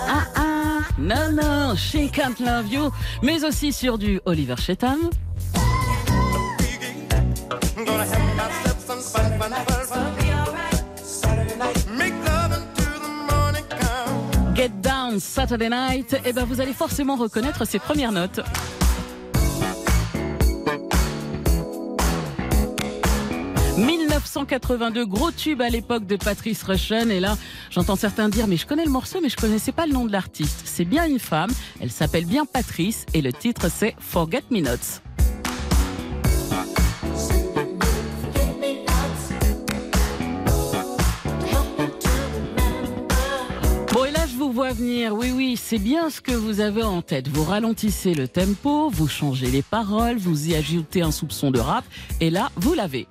Ah 0.05 0.25
ah, 0.35 0.79
non, 0.99 1.31
non, 1.31 1.75
She 1.77 2.11
Can't 2.11 2.39
Love 2.41 2.67
You, 2.69 2.91
mais 3.21 3.45
aussi 3.45 3.71
sur 3.71 3.97
du 3.97 4.19
Oliver 4.25 4.55
Chetam. 4.57 5.09
Get 14.55 14.69
Down 14.81 15.19
Saturday 15.21 15.69
Night, 15.69 16.17
et 16.25 16.33
ben 16.33 16.43
vous 16.43 16.59
allez 16.59 16.73
forcément 16.73 17.15
reconnaître 17.15 17.65
ses 17.65 17.79
premières 17.79 18.11
notes. 18.11 18.41
«1982, 23.77 25.05
gros 25.05 25.31
tube 25.31 25.61
à 25.61 25.69
l'époque 25.69 26.05
de 26.05 26.15
Patrice 26.15 26.61
Rushen. 26.63 27.09
Et 27.09 27.19
là, 27.19 27.37
j'entends 27.71 27.95
certains 27.95 28.29
dire, 28.29 28.47
mais 28.47 28.57
je 28.57 28.67
connais 28.67 28.85
le 28.85 28.91
morceau, 28.91 29.19
mais 29.21 29.29
je 29.29 29.35
connaissais 29.35 29.71
pas 29.71 29.87
le 29.87 29.93
nom 29.93 30.05
de 30.05 30.11
l'artiste. 30.11 30.61
C'est 30.65 30.85
bien 30.85 31.05
une 31.05 31.19
femme, 31.19 31.51
elle 31.81 31.91
s'appelle 31.91 32.25
bien 32.25 32.45
Patrice, 32.45 33.05
et 33.13 33.21
le 33.21 33.33
titre 33.33 33.69
c'est 33.69 33.95
Forget 33.99 34.43
Me 34.51 34.61
Nots. 34.61 35.01
Bon, 43.91 44.05
et 44.05 44.11
là, 44.11 44.25
je 44.31 44.37
vous 44.37 44.51
vois 44.51 44.73
venir. 44.73 45.13
Oui, 45.15 45.31
oui, 45.35 45.59
c'est 45.61 45.79
bien 45.79 46.09
ce 46.09 46.21
que 46.21 46.31
vous 46.31 46.59
avez 46.59 46.83
en 46.83 47.01
tête. 47.01 47.27
Vous 47.27 47.43
ralentissez 47.43 48.13
le 48.13 48.27
tempo, 48.27 48.89
vous 48.89 49.07
changez 49.07 49.47
les 49.47 49.63
paroles, 49.63 50.17
vous 50.17 50.49
y 50.49 50.55
ajoutez 50.55 51.01
un 51.01 51.11
soupçon 51.11 51.49
de 51.49 51.59
rap, 51.59 51.85
et 52.19 52.29
là, 52.29 52.51
vous 52.55 52.73
l'avez. 52.73 53.07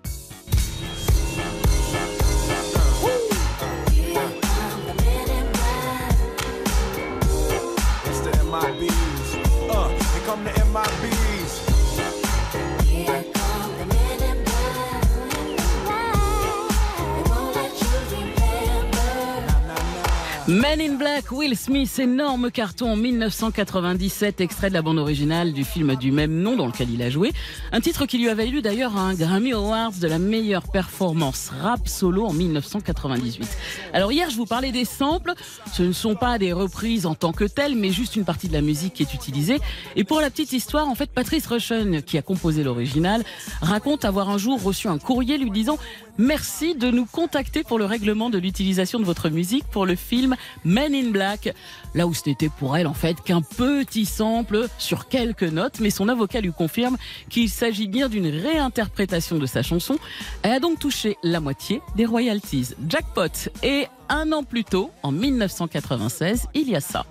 Men 20.53 20.83
in 20.83 20.97
Black, 20.99 21.33
Will 21.33 21.57
Smith, 21.57 21.99
énorme 21.99 22.51
carton 22.51 22.93
en 22.93 22.97
1997, 22.97 24.43
extrait 24.43 24.69
de 24.69 24.75
la 24.75 24.83
bande 24.83 24.99
originale 24.99 25.55
du 25.55 25.65
film 25.65 25.97
du 25.97 26.13
même 26.13 26.43
nom 26.43 26.57
dans 26.57 26.67
lequel 26.67 26.91
il 26.91 27.01
a 27.01 27.09
joué. 27.09 27.33
Un 27.73 27.81
titre 27.81 28.05
qui 28.05 28.19
lui 28.19 28.29
a 28.29 28.35
valu 28.35 28.61
d'ailleurs 28.61 28.99
un 28.99 29.15
Grammy 29.15 29.55
Awards 29.55 29.95
de 29.99 30.07
la 30.07 30.19
meilleure 30.19 30.71
performance 30.71 31.51
rap 31.59 31.89
solo 31.89 32.27
en 32.27 32.35
1998. 32.35 33.49
Alors 33.95 34.13
hier, 34.13 34.29
je 34.29 34.37
vous 34.37 34.45
parlais 34.45 34.73
des 34.73 34.85
samples. 34.85 35.33
Ce 35.73 35.83
ne 35.83 35.93
sont 35.93 36.17
pas 36.17 36.39
des 36.39 36.53
reprises 36.53 37.07
en 37.07 37.15
tant 37.15 37.33
que 37.33 37.45
telles, 37.45 37.75
mais 37.75 37.89
juste 37.89 38.17
une 38.17 38.27
partie 38.27 38.49
de 38.49 38.53
la 38.53 38.61
musique 38.61 38.93
qui 38.93 39.05
est 39.05 39.15
utilisée. 39.15 39.59
Et 39.97 40.05
pour 40.05 40.21
la 40.21 40.29
petite 40.29 40.53
histoire, 40.53 40.87
en 40.87 40.95
fait, 40.95 41.11
Patrice 41.11 41.47
Rushen, 41.47 42.03
qui 42.03 42.19
a 42.19 42.23
composé 42.23 42.63
l'original, 42.63 43.25
raconte 43.63 44.05
avoir 44.05 44.29
un 44.29 44.37
jour 44.37 44.63
reçu 44.63 44.89
un 44.89 44.99
courrier 44.99 45.39
lui 45.39 45.51
disant 45.51 45.79
Merci 46.19 46.75
de 46.75 46.91
nous 46.91 47.07
contacter 47.07 47.65
pour 47.65 47.79
le 47.79 47.85
règlement 47.85 48.29
de 48.29 48.39
l'utilisation 48.39 49.01
de 49.01 49.05
votre 49.05 49.31
musique 49.31 49.65
pour 49.71 49.87
le 49.87 49.97
film 49.97 50.37
Men 50.65 50.95
in 50.95 51.11
Black. 51.11 51.55
Là 51.95 52.07
où 52.07 52.15
ce 52.15 52.29
n'était 52.29 52.51
pour 52.51 52.77
elle 52.77 52.87
en 52.87 52.95
fait 52.95 53.21
qu'un 53.23 53.41
petit 53.41 54.05
sample 54.05 54.67
sur 54.79 55.09
quelques 55.09 55.43
notes, 55.43 55.81
mais 55.81 55.91
son 55.91 56.09
avocat 56.09 56.41
lui 56.41 56.53
confirme 56.53 56.97
qu'il 57.31 57.49
s'agit 57.49 57.89
bien 57.89 58.09
d'une 58.09 58.27
réinterprétation 58.27 59.39
de 59.39 59.47
sa 59.47 59.63
chanson. 59.63 59.99
Elle 60.43 60.53
a 60.53 60.61
donc 60.61 60.79
touché 60.79 61.17
la 61.23 61.41
moitié 61.41 61.81
des 61.97 62.05
royalties. 62.05 62.75
Jackpot. 62.89 63.51
Et 63.63 63.87
un 64.09 64.33
an 64.33 64.43
plus 64.43 64.65
tôt, 64.65 64.91
en 65.03 65.13
1996, 65.13 66.49
il 66.55 66.69
y 66.69 66.77
a 66.77 66.81
ça. 66.81 67.07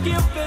Ah, 0.00 0.37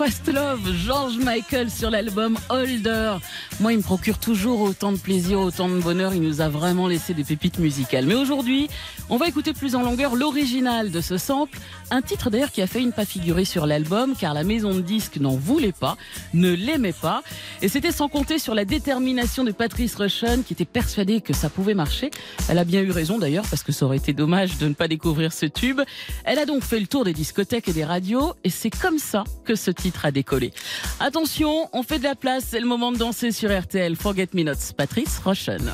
Fast 0.00 0.32
Love, 0.32 0.72
George 0.86 1.18
Michael 1.18 1.70
sur 1.70 1.90
l'album 1.90 2.38
Holder. 2.48 3.16
Moi, 3.60 3.74
il 3.74 3.78
me 3.80 3.82
procure 3.82 4.16
toujours 4.18 4.62
autant 4.62 4.92
de 4.92 4.96
plaisir, 4.96 5.38
autant 5.38 5.68
de 5.68 5.78
bonheur. 5.78 6.14
Il 6.14 6.22
nous 6.22 6.40
a 6.40 6.48
vraiment 6.48 6.88
laissé 6.88 7.12
des 7.12 7.22
pépites 7.22 7.58
musicales. 7.58 8.06
Mais 8.06 8.14
aujourd'hui, 8.14 8.70
on 9.10 9.18
va 9.18 9.28
écouter 9.28 9.52
plus 9.52 9.74
en 9.74 9.82
longueur 9.82 10.16
l'original 10.16 10.90
de 10.90 11.02
ce 11.02 11.18
sample. 11.18 11.58
Un 11.90 12.00
titre 12.00 12.30
d'ailleurs 12.30 12.50
qui 12.50 12.62
a 12.62 12.66
failli 12.66 12.86
ne 12.86 12.92
pas 12.92 13.04
figurer 13.04 13.44
sur 13.44 13.66
l'album 13.66 14.14
car 14.18 14.32
la 14.32 14.42
maison 14.42 14.72
de 14.72 14.80
disques 14.80 15.18
n'en 15.18 15.36
voulait 15.36 15.72
pas, 15.72 15.98
ne 16.32 16.50
l'aimait 16.50 16.94
pas. 16.94 17.22
Et 17.60 17.68
c'était 17.68 17.92
sans 17.92 18.08
compter 18.08 18.38
sur 18.38 18.54
la 18.54 18.64
détermination 18.64 19.44
de 19.44 19.50
Patrice 19.50 19.96
Rushen 19.96 20.44
qui 20.44 20.54
était 20.54 20.64
persuadée 20.64 21.20
que 21.20 21.34
ça 21.34 21.50
pouvait 21.50 21.74
marcher. 21.74 22.10
Elle 22.48 22.56
a 22.58 22.64
bien 22.64 22.80
eu 22.80 22.90
raison 22.90 23.18
d'ailleurs 23.18 23.44
parce 23.50 23.62
que 23.62 23.72
ça 23.72 23.84
aurait 23.84 23.98
été 23.98 24.14
dommage 24.14 24.56
de 24.56 24.66
ne 24.66 24.74
pas 24.74 24.88
découvrir 24.88 25.34
ce 25.34 25.44
tube. 25.44 25.82
Elle 26.24 26.38
a 26.38 26.46
donc 26.46 26.62
fait 26.62 26.80
le 26.80 26.86
tour 26.86 27.04
des 27.04 27.12
discothèques 27.12 27.68
et 27.68 27.74
des 27.74 27.84
radios 27.84 28.32
et 28.44 28.50
c'est 28.50 28.70
comme 28.70 28.98
ça 28.98 29.24
que 29.44 29.54
ce 29.54 29.70
titre 29.70 29.89
a 30.04 30.10
décollé. 30.10 30.52
Attention, 30.98 31.68
on 31.72 31.82
fait 31.82 31.98
de 31.98 32.04
la 32.04 32.14
place, 32.14 32.44
c'est 32.48 32.60
le 32.60 32.66
moment 32.66 32.92
de 32.92 32.98
danser 32.98 33.32
sur 33.32 33.50
RTL. 33.56 33.96
Forget 33.96 34.28
Me 34.34 34.42
Nots, 34.42 34.72
Patrice 34.76 35.20
Rushen. 35.24 35.72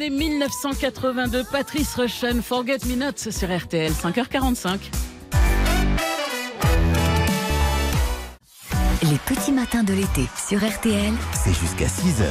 L'année 0.00 0.10
1982. 0.10 1.44
Patrice 1.44 1.94
Rushen, 1.94 2.42
Forget 2.42 2.78
Me 2.86 2.96
Not 2.96 3.30
sur 3.30 3.54
RTL, 3.54 3.92
5h45. 3.92 4.78
Les 9.02 9.18
petits 9.26 9.52
matins 9.52 9.82
de 9.82 9.92
l'été 9.92 10.26
sur 10.48 10.58
RTL. 10.58 11.12
C'est 11.32 11.54
jusqu'à 11.54 11.88
6 11.88 12.22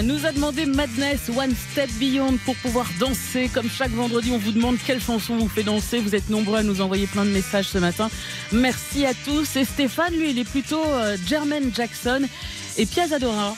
Nous 0.00 0.24
a 0.24 0.32
demandé 0.32 0.64
Madness 0.64 1.28
One 1.36 1.54
Step 1.54 1.90
Beyond 2.00 2.38
pour 2.46 2.56
pouvoir 2.56 2.86
danser. 2.98 3.50
Comme 3.52 3.68
chaque 3.68 3.90
vendredi, 3.90 4.30
on 4.32 4.38
vous 4.38 4.52
demande 4.52 4.76
quelle 4.86 5.02
chanson 5.02 5.36
vous 5.36 5.48
fait 5.48 5.62
danser. 5.62 5.98
Vous 5.98 6.14
êtes 6.14 6.30
nombreux 6.30 6.58
à 6.58 6.62
nous 6.62 6.80
envoyer 6.80 7.06
plein 7.06 7.26
de 7.26 7.30
messages 7.30 7.66
ce 7.68 7.78
matin. 7.78 8.08
Merci 8.52 9.04
à 9.04 9.12
tous. 9.12 9.54
Et 9.56 9.64
Stéphane, 9.64 10.14
lui, 10.14 10.30
il 10.30 10.38
est 10.38 10.48
plutôt 10.48 10.82
euh, 10.82 11.16
Jermaine 11.26 11.70
Jackson 11.74 12.22
et 12.78 12.86
Piazzadora. 12.86 13.54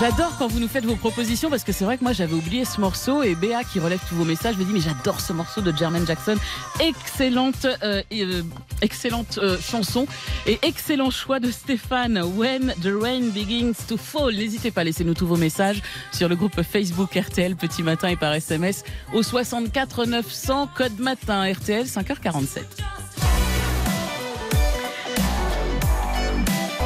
J'adore 0.00 0.34
quand 0.38 0.48
vous 0.48 0.60
nous 0.60 0.68
faites 0.68 0.86
vos 0.86 0.96
propositions 0.96 1.50
parce 1.50 1.62
que 1.62 1.72
c'est 1.72 1.84
vrai 1.84 1.98
que 1.98 2.02
moi 2.02 2.14
j'avais 2.14 2.32
oublié 2.32 2.64
ce 2.64 2.80
morceau 2.80 3.22
et 3.22 3.34
Béa 3.34 3.64
qui 3.64 3.78
relève 3.80 4.00
tous 4.08 4.14
vos 4.14 4.24
messages 4.24 4.56
me 4.56 4.64
dit 4.64 4.72
mais 4.72 4.80
j'adore 4.80 5.20
ce 5.20 5.34
morceau 5.34 5.60
de 5.60 5.76
Jermaine 5.76 6.06
Jackson. 6.06 6.36
Excellente, 6.80 7.66
euh, 7.82 8.02
euh, 8.10 8.42
excellente 8.80 9.38
euh, 9.42 9.58
chanson 9.60 10.06
et 10.46 10.58
excellent 10.62 11.10
choix 11.10 11.38
de 11.38 11.50
Stéphane. 11.50 12.18
When 12.34 12.74
the 12.80 12.94
rain 12.98 13.28
begins 13.34 13.74
to 13.88 13.98
fall. 13.98 14.34
N'hésitez 14.34 14.70
pas, 14.70 14.84
laissez-nous 14.84 15.12
tous 15.12 15.26
vos 15.26 15.36
messages 15.36 15.82
sur 16.12 16.30
le 16.30 16.36
groupe 16.36 16.62
Facebook 16.62 17.14
RTL 17.14 17.54
Petit 17.56 17.82
Matin 17.82 18.08
et 18.08 18.16
par 18.16 18.32
SMS 18.32 18.84
au 19.12 19.22
64 19.22 20.06
900 20.06 20.70
code 20.74 20.98
matin 20.98 21.52
RTL 21.52 21.84
5h47. 21.84 22.62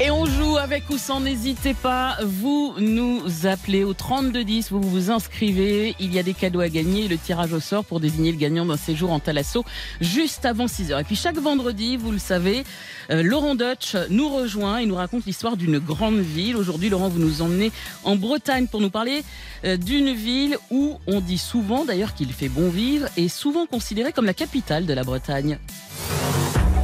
Et 0.00 0.10
on 0.10 0.26
joue 0.26 0.56
avec 0.56 0.90
ou 0.90 0.98
sans, 0.98 1.20
n'hésitez 1.20 1.72
pas, 1.72 2.16
vous 2.24 2.74
nous 2.78 3.22
appelez 3.44 3.84
au 3.84 3.94
3210, 3.94 4.72
vous 4.72 4.80
vous 4.80 5.10
inscrivez, 5.12 5.94
il 6.00 6.12
y 6.12 6.18
a 6.18 6.24
des 6.24 6.34
cadeaux 6.34 6.60
à 6.60 6.68
gagner, 6.68 7.06
le 7.06 7.16
tirage 7.16 7.52
au 7.52 7.60
sort 7.60 7.84
pour 7.84 8.00
désigner 8.00 8.32
le 8.32 8.36
gagnant 8.36 8.66
d'un 8.66 8.76
séjour 8.76 9.12
en 9.12 9.20
Thalasso 9.20 9.64
juste 10.00 10.46
avant 10.46 10.66
6h. 10.66 11.00
Et 11.00 11.04
puis 11.04 11.14
chaque 11.14 11.38
vendredi, 11.38 11.96
vous 11.96 12.10
le 12.10 12.18
savez, 12.18 12.64
euh, 13.10 13.22
Laurent 13.22 13.54
Deutsch 13.54 13.96
nous 14.10 14.28
rejoint 14.28 14.78
et 14.78 14.86
nous 14.86 14.96
raconte 14.96 15.26
l'histoire 15.26 15.56
d'une 15.56 15.78
grande 15.78 16.18
ville. 16.18 16.56
Aujourd'hui, 16.56 16.88
Laurent, 16.88 17.08
vous 17.08 17.20
nous 17.20 17.40
emmenez 17.40 17.70
en 18.02 18.16
Bretagne 18.16 18.66
pour 18.66 18.80
nous 18.80 18.90
parler 18.90 19.22
euh, 19.64 19.76
d'une 19.76 20.12
ville 20.12 20.58
où 20.72 20.98
on 21.06 21.20
dit 21.20 21.38
souvent 21.38 21.84
d'ailleurs 21.84 22.14
qu'il 22.14 22.32
fait 22.32 22.48
bon 22.48 22.68
vivre 22.68 23.06
et 23.16 23.28
souvent 23.28 23.66
considérée 23.66 24.12
comme 24.12 24.26
la 24.26 24.34
capitale 24.34 24.86
de 24.86 24.92
la 24.92 25.04
Bretagne. 25.04 25.58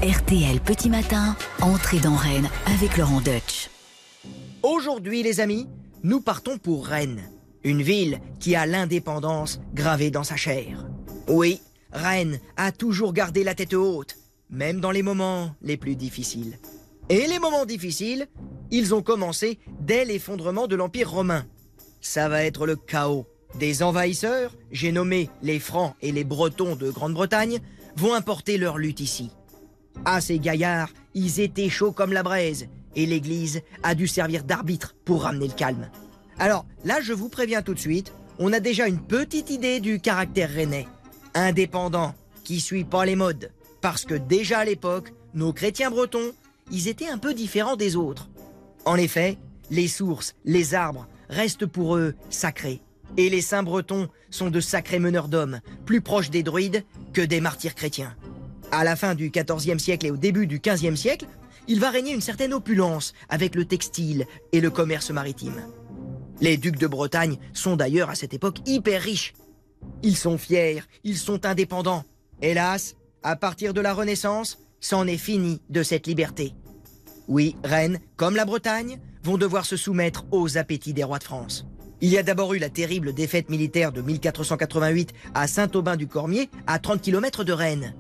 RTL 0.02 0.60
Petit 0.60 0.88
Matin, 0.88 1.36
entrée 1.60 1.98
dans 1.98 2.14
Rennes 2.14 2.48
avec 2.64 2.96
Laurent 2.96 3.20
Deutsch. 3.20 3.68
Aujourd'hui, 4.62 5.22
les 5.22 5.40
amis, 5.40 5.68
nous 6.02 6.22
partons 6.22 6.56
pour 6.56 6.86
Rennes, 6.86 7.30
une 7.64 7.82
ville 7.82 8.18
qui 8.38 8.56
a 8.56 8.64
l'indépendance 8.64 9.60
gravée 9.74 10.10
dans 10.10 10.24
sa 10.24 10.36
chair. 10.36 10.86
Oui, 11.28 11.60
Rennes 11.92 12.40
a 12.56 12.72
toujours 12.72 13.12
gardé 13.12 13.44
la 13.44 13.54
tête 13.54 13.74
haute, 13.74 14.16
même 14.48 14.80
dans 14.80 14.90
les 14.90 15.02
moments 15.02 15.54
les 15.60 15.76
plus 15.76 15.96
difficiles. 15.96 16.58
Et 17.10 17.26
les 17.26 17.38
moments 17.38 17.66
difficiles, 17.66 18.26
ils 18.70 18.94
ont 18.94 19.02
commencé 19.02 19.58
dès 19.80 20.06
l'effondrement 20.06 20.66
de 20.66 20.76
l'Empire 20.76 21.10
romain. 21.10 21.44
Ça 22.00 22.30
va 22.30 22.44
être 22.44 22.66
le 22.66 22.76
chaos. 22.76 23.26
Des 23.58 23.82
envahisseurs, 23.82 24.56
j'ai 24.72 24.92
nommé 24.92 25.28
les 25.42 25.58
Francs 25.58 25.94
et 26.00 26.10
les 26.10 26.24
Bretons 26.24 26.74
de 26.74 26.90
Grande-Bretagne, 26.90 27.58
vont 27.96 28.14
importer 28.14 28.56
leur 28.56 28.78
lutte 28.78 29.00
ici. 29.00 29.30
Ah, 30.04 30.20
ces 30.20 30.38
gaillards, 30.38 30.90
ils 31.14 31.40
étaient 31.40 31.68
chauds 31.68 31.92
comme 31.92 32.12
la 32.12 32.22
braise, 32.22 32.68
et 32.96 33.06
l'Église 33.06 33.62
a 33.82 33.94
dû 33.94 34.06
servir 34.06 34.44
d'arbitre 34.44 34.94
pour 35.04 35.22
ramener 35.22 35.48
le 35.48 35.54
calme. 35.54 35.88
Alors 36.38 36.64
là, 36.84 37.00
je 37.00 37.12
vous 37.12 37.28
préviens 37.28 37.62
tout 37.62 37.74
de 37.74 37.78
suite, 37.78 38.12
on 38.38 38.52
a 38.52 38.60
déjà 38.60 38.88
une 38.88 39.00
petite 39.00 39.50
idée 39.50 39.80
du 39.80 40.00
caractère 40.00 40.50
rennais. 40.50 40.88
Indépendant, 41.34 42.14
qui 42.44 42.60
suit 42.60 42.84
pas 42.84 43.04
les 43.04 43.16
modes. 43.16 43.52
Parce 43.80 44.04
que 44.04 44.14
déjà 44.14 44.60
à 44.60 44.64
l'époque, 44.64 45.12
nos 45.34 45.52
chrétiens 45.52 45.90
bretons, 45.90 46.32
ils 46.72 46.88
étaient 46.88 47.08
un 47.08 47.18
peu 47.18 47.34
différents 47.34 47.76
des 47.76 47.96
autres. 47.96 48.28
En 48.84 48.96
effet, 48.96 49.38
les 49.70 49.88
sources, 49.88 50.34
les 50.44 50.74
arbres, 50.74 51.06
restent 51.28 51.66
pour 51.66 51.96
eux 51.96 52.14
sacrés. 52.30 52.80
Et 53.16 53.28
les 53.28 53.40
saints 53.40 53.62
bretons 53.62 54.08
sont 54.30 54.50
de 54.50 54.60
sacrés 54.60 54.98
meneurs 54.98 55.28
d'hommes, 55.28 55.60
plus 55.84 56.00
proches 56.00 56.30
des 56.30 56.42
druides 56.42 56.84
que 57.12 57.20
des 57.20 57.40
martyrs 57.40 57.74
chrétiens. 57.74 58.16
À 58.72 58.84
la 58.84 58.94
fin 58.94 59.14
du 59.14 59.30
XIVe 59.30 59.78
siècle 59.78 60.06
et 60.06 60.10
au 60.10 60.16
début 60.16 60.46
du 60.46 60.60
XVe 60.60 60.94
siècle, 60.94 61.26
il 61.66 61.80
va 61.80 61.90
régner 61.90 62.12
une 62.12 62.20
certaine 62.20 62.54
opulence 62.54 63.12
avec 63.28 63.54
le 63.54 63.64
textile 63.64 64.26
et 64.52 64.60
le 64.60 64.70
commerce 64.70 65.10
maritime. 65.10 65.60
Les 66.40 66.56
ducs 66.56 66.78
de 66.78 66.86
Bretagne 66.86 67.36
sont 67.52 67.76
d'ailleurs 67.76 68.10
à 68.10 68.14
cette 68.14 68.32
époque 68.32 68.58
hyper 68.66 69.02
riches. 69.02 69.34
Ils 70.02 70.16
sont 70.16 70.38
fiers, 70.38 70.82
ils 71.04 71.18
sont 71.18 71.46
indépendants. 71.46 72.04
Hélas, 72.42 72.96
à 73.22 73.36
partir 73.36 73.74
de 73.74 73.80
la 73.80 73.92
Renaissance, 73.92 74.58
c'en 74.80 75.06
est 75.06 75.18
fini 75.18 75.60
de 75.68 75.82
cette 75.82 76.06
liberté. 76.06 76.54
Oui, 77.28 77.56
Rennes, 77.64 77.98
comme 78.16 78.36
la 78.36 78.44
Bretagne, 78.44 78.98
vont 79.22 79.36
devoir 79.36 79.66
se 79.66 79.76
soumettre 79.76 80.24
aux 80.30 80.58
appétits 80.58 80.94
des 80.94 81.04
rois 81.04 81.18
de 81.18 81.24
France. 81.24 81.66
Il 82.00 82.08
y 82.08 82.18
a 82.18 82.22
d'abord 82.22 82.54
eu 82.54 82.58
la 82.58 82.70
terrible 82.70 83.12
défaite 83.12 83.50
militaire 83.50 83.92
de 83.92 84.00
1488 84.00 85.12
à 85.34 85.46
Saint-Aubin-du-Cormier, 85.46 86.48
à 86.66 86.78
30 86.78 87.02
km 87.02 87.44
de 87.44 87.52
Rennes. 87.52 87.94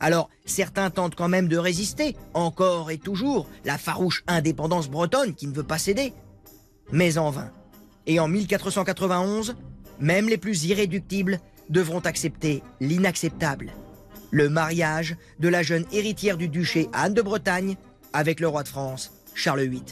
Alors, 0.00 0.28
certains 0.44 0.90
tentent 0.90 1.14
quand 1.14 1.28
même 1.28 1.48
de 1.48 1.56
résister, 1.56 2.16
encore 2.34 2.90
et 2.90 2.98
toujours, 2.98 3.46
la 3.64 3.78
farouche 3.78 4.24
indépendance 4.26 4.88
bretonne 4.90 5.34
qui 5.34 5.46
ne 5.46 5.54
veut 5.54 5.62
pas 5.62 5.78
céder. 5.78 6.12
Mais 6.92 7.18
en 7.18 7.30
vain. 7.30 7.50
Et 8.06 8.20
en 8.20 8.28
1491, 8.28 9.56
même 9.98 10.28
les 10.28 10.36
plus 10.36 10.66
irréductibles 10.66 11.40
devront 11.70 12.00
accepter 12.00 12.62
l'inacceptable. 12.80 13.72
Le 14.30 14.48
mariage 14.48 15.16
de 15.40 15.48
la 15.48 15.62
jeune 15.62 15.86
héritière 15.92 16.36
du 16.36 16.48
duché 16.48 16.88
Anne 16.92 17.14
de 17.14 17.22
Bretagne 17.22 17.76
avec 18.12 18.40
le 18.40 18.48
roi 18.48 18.62
de 18.62 18.68
France, 18.68 19.12
Charles 19.34 19.62
VIII. 19.62 19.82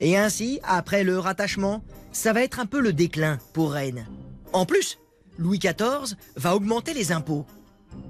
Et 0.00 0.16
ainsi, 0.16 0.60
après 0.64 1.04
le 1.04 1.18
rattachement, 1.18 1.82
ça 2.12 2.32
va 2.32 2.42
être 2.42 2.60
un 2.60 2.66
peu 2.66 2.80
le 2.80 2.92
déclin 2.92 3.38
pour 3.52 3.72
Rennes. 3.72 4.06
En 4.52 4.66
plus, 4.66 4.98
Louis 5.38 5.58
XIV 5.58 6.16
va 6.36 6.54
augmenter 6.54 6.94
les 6.94 7.12
impôts. 7.12 7.46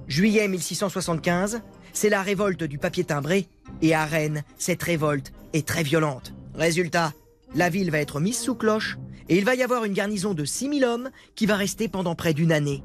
Juillet 0.09 0.49
1675, 0.49 1.63
c'est 1.93 2.09
la 2.09 2.23
révolte 2.23 2.65
du 2.65 2.79
papier 2.79 3.05
timbré, 3.05 3.49
et 3.83 3.95
à 3.95 4.05
Rennes, 4.05 4.45
cette 4.59 4.83
révolte 4.83 5.33
est 5.53 5.67
très 5.67 5.83
violente. 5.83 6.35
Résultat, 6.55 7.13
la 7.55 7.71
ville 7.71 7.91
va 7.91 8.01
être 8.01 8.21
mise 8.21 8.39
sous 8.39 8.55
cloche, 8.55 8.99
et 9.29 9.39
il 9.39 9.45
va 9.45 9.55
y 9.55 9.63
avoir 9.63 9.85
une 9.85 9.95
garnison 9.95 10.35
de 10.35 10.45
6000 10.45 10.85
hommes 10.85 11.11
qui 11.35 11.47
va 11.47 11.57
rester 11.57 11.89
pendant 11.89 12.15
près 12.15 12.35
d'une 12.35 12.53
année. 12.53 12.83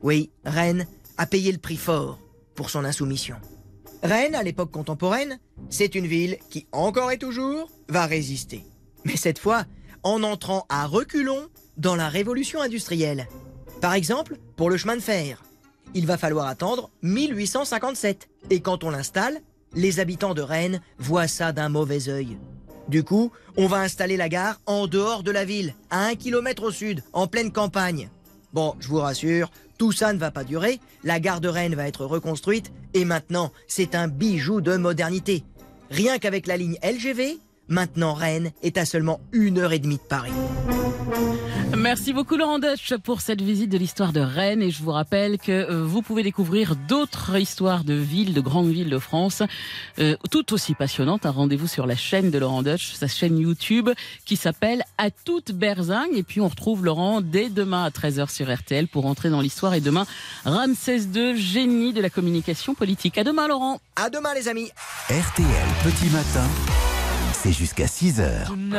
Oui, 0.00 0.30
Rennes 0.44 0.86
a 1.18 1.26
payé 1.26 1.52
le 1.52 1.58
prix 1.58 1.76
fort 1.76 2.18
pour 2.54 2.70
son 2.70 2.84
insoumission. 2.84 3.36
Rennes, 4.02 4.34
à 4.34 4.42
l'époque 4.42 4.70
contemporaine, 4.70 5.38
c'est 5.68 5.94
une 5.94 6.06
ville 6.06 6.38
qui, 6.50 6.66
encore 6.72 7.10
et 7.10 7.18
toujours, 7.18 7.70
va 7.88 8.06
résister. 8.06 8.64
Mais 9.04 9.16
cette 9.16 9.38
fois, 9.38 9.64
en 10.02 10.22
entrant 10.22 10.64
à 10.68 10.86
reculons 10.86 11.48
dans 11.76 11.96
la 11.96 12.08
révolution 12.08 12.60
industrielle. 12.60 13.28
Par 13.80 13.94
exemple, 13.94 14.36
pour 14.56 14.70
le 14.70 14.76
chemin 14.76 14.96
de 14.96 15.02
fer. 15.02 15.42
Il 15.94 16.06
va 16.06 16.18
falloir 16.18 16.46
attendre 16.46 16.90
1857. 17.02 18.28
Et 18.50 18.60
quand 18.60 18.84
on 18.84 18.90
l'installe, 18.90 19.40
les 19.74 20.00
habitants 20.00 20.34
de 20.34 20.42
Rennes 20.42 20.80
voient 20.98 21.28
ça 21.28 21.52
d'un 21.52 21.68
mauvais 21.68 22.08
œil. 22.08 22.38
Du 22.88 23.04
coup, 23.04 23.30
on 23.56 23.66
va 23.66 23.80
installer 23.80 24.16
la 24.16 24.28
gare 24.28 24.60
en 24.66 24.86
dehors 24.86 25.22
de 25.22 25.30
la 25.30 25.44
ville, 25.44 25.74
à 25.90 26.06
un 26.06 26.14
kilomètre 26.14 26.62
au 26.62 26.70
sud, 26.70 27.02
en 27.12 27.26
pleine 27.26 27.52
campagne. 27.52 28.08
Bon, 28.54 28.74
je 28.80 28.88
vous 28.88 28.98
rassure, 28.98 29.50
tout 29.76 29.92
ça 29.92 30.14
ne 30.14 30.18
va 30.18 30.30
pas 30.30 30.42
durer, 30.42 30.80
la 31.04 31.20
gare 31.20 31.42
de 31.42 31.48
Rennes 31.48 31.74
va 31.74 31.86
être 31.86 32.06
reconstruite, 32.06 32.72
et 32.94 33.04
maintenant, 33.04 33.52
c'est 33.66 33.94
un 33.94 34.08
bijou 34.08 34.62
de 34.62 34.76
modernité. 34.78 35.44
Rien 35.90 36.18
qu'avec 36.18 36.46
la 36.46 36.56
ligne 36.56 36.78
LGV, 36.82 37.38
maintenant 37.68 38.14
Rennes 38.14 38.52
est 38.62 38.78
à 38.78 38.86
seulement 38.86 39.20
une 39.32 39.58
heure 39.58 39.74
et 39.74 39.78
demie 39.78 39.98
de 39.98 40.02
Paris. 40.02 40.32
Merci 41.76 42.12
beaucoup 42.12 42.36
Laurent 42.36 42.58
Deutsch 42.58 42.94
pour 42.96 43.20
cette 43.20 43.40
visite 43.40 43.70
de 43.70 43.78
l'histoire 43.78 44.12
de 44.12 44.20
Rennes 44.20 44.62
et 44.62 44.70
je 44.70 44.82
vous 44.82 44.90
rappelle 44.90 45.38
que 45.38 45.52
euh, 45.52 45.84
vous 45.84 46.02
pouvez 46.02 46.22
découvrir 46.22 46.74
d'autres 46.76 47.38
histoires 47.38 47.84
de 47.84 47.94
villes, 47.94 48.34
de 48.34 48.40
grandes 48.40 48.70
villes 48.70 48.90
de 48.90 48.98
France, 48.98 49.42
euh, 49.98 50.16
tout 50.30 50.52
aussi 50.52 50.74
passionnantes. 50.74 51.26
Un 51.26 51.30
rendez-vous 51.30 51.66
sur 51.66 51.86
la 51.86 51.96
chaîne 51.96 52.30
de 52.30 52.38
Laurent 52.38 52.62
Deutsch, 52.62 52.92
sa 52.94 53.06
chaîne 53.06 53.38
YouTube 53.38 53.90
qui 54.24 54.36
s'appelle 54.36 54.82
À 54.96 55.10
toute 55.10 55.52
berzingue 55.52 56.16
et 56.16 56.22
puis 56.22 56.40
on 56.40 56.48
retrouve 56.48 56.84
Laurent 56.84 57.20
dès 57.20 57.48
demain 57.48 57.84
à 57.84 57.90
13h 57.90 58.30
sur 58.30 58.52
RTL 58.52 58.88
pour 58.88 59.06
entrer 59.06 59.30
dans 59.30 59.40
l'histoire 59.40 59.74
et 59.74 59.80
demain 59.80 60.06
Ramsès 60.44 61.02
II, 61.14 61.36
génie 61.36 61.92
de 61.92 62.00
la 62.00 62.10
communication 62.10 62.74
politique. 62.74 63.18
À 63.18 63.24
demain 63.24 63.46
Laurent. 63.46 63.80
À 63.96 64.10
demain 64.10 64.34
les 64.34 64.48
amis. 64.48 64.70
RTL 65.10 65.68
Petit 65.84 66.10
Matin, 66.10 66.46
c'est 67.32 67.52
jusqu'à 67.52 67.86
6 67.86 68.20
heures. 68.20 68.48
Tonight, 68.48 68.78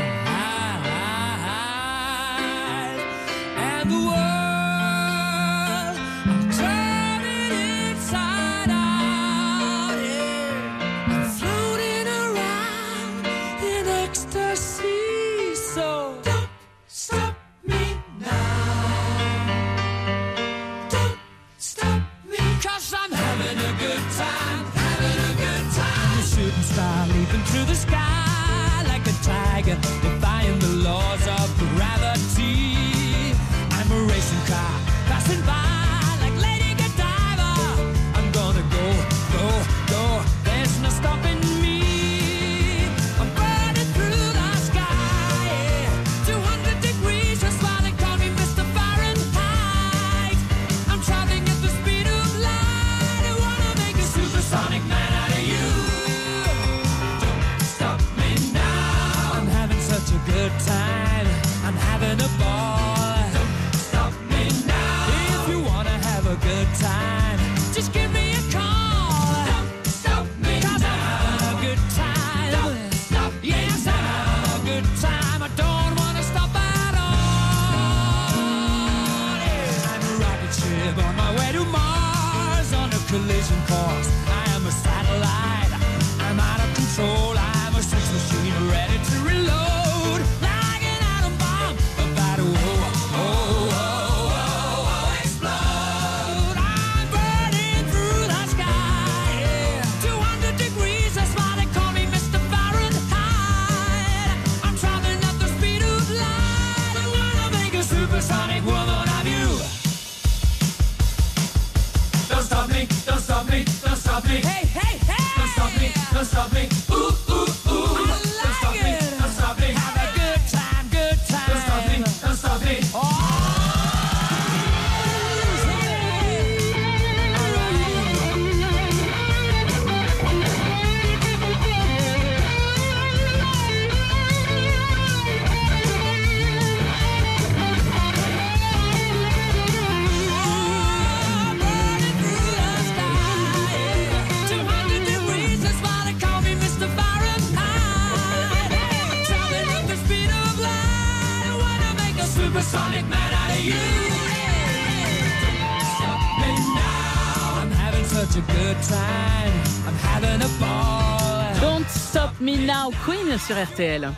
Sur 163.51 163.61
RTL. 163.61 164.09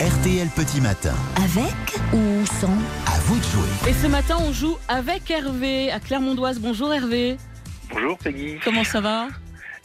RTL 0.00 0.48
Petit 0.56 0.80
Matin, 0.80 1.14
Avec 1.36 1.96
ou 2.12 2.44
sans 2.44 2.66
à 3.06 3.16
vous 3.20 3.36
de 3.38 3.42
jouer. 3.44 3.90
Et 3.90 3.92
ce 3.92 4.08
matin, 4.08 4.36
on 4.40 4.52
joue 4.52 4.76
avec 4.88 5.30
Hervé 5.30 5.92
à 5.92 6.00
Clermondoise. 6.00 6.58
Bonjour 6.58 6.92
Hervé. 6.92 7.36
Bonjour 7.92 8.18
Peggy. 8.18 8.56
Comment 8.64 8.82
ça 8.82 9.00
va? 9.00 9.28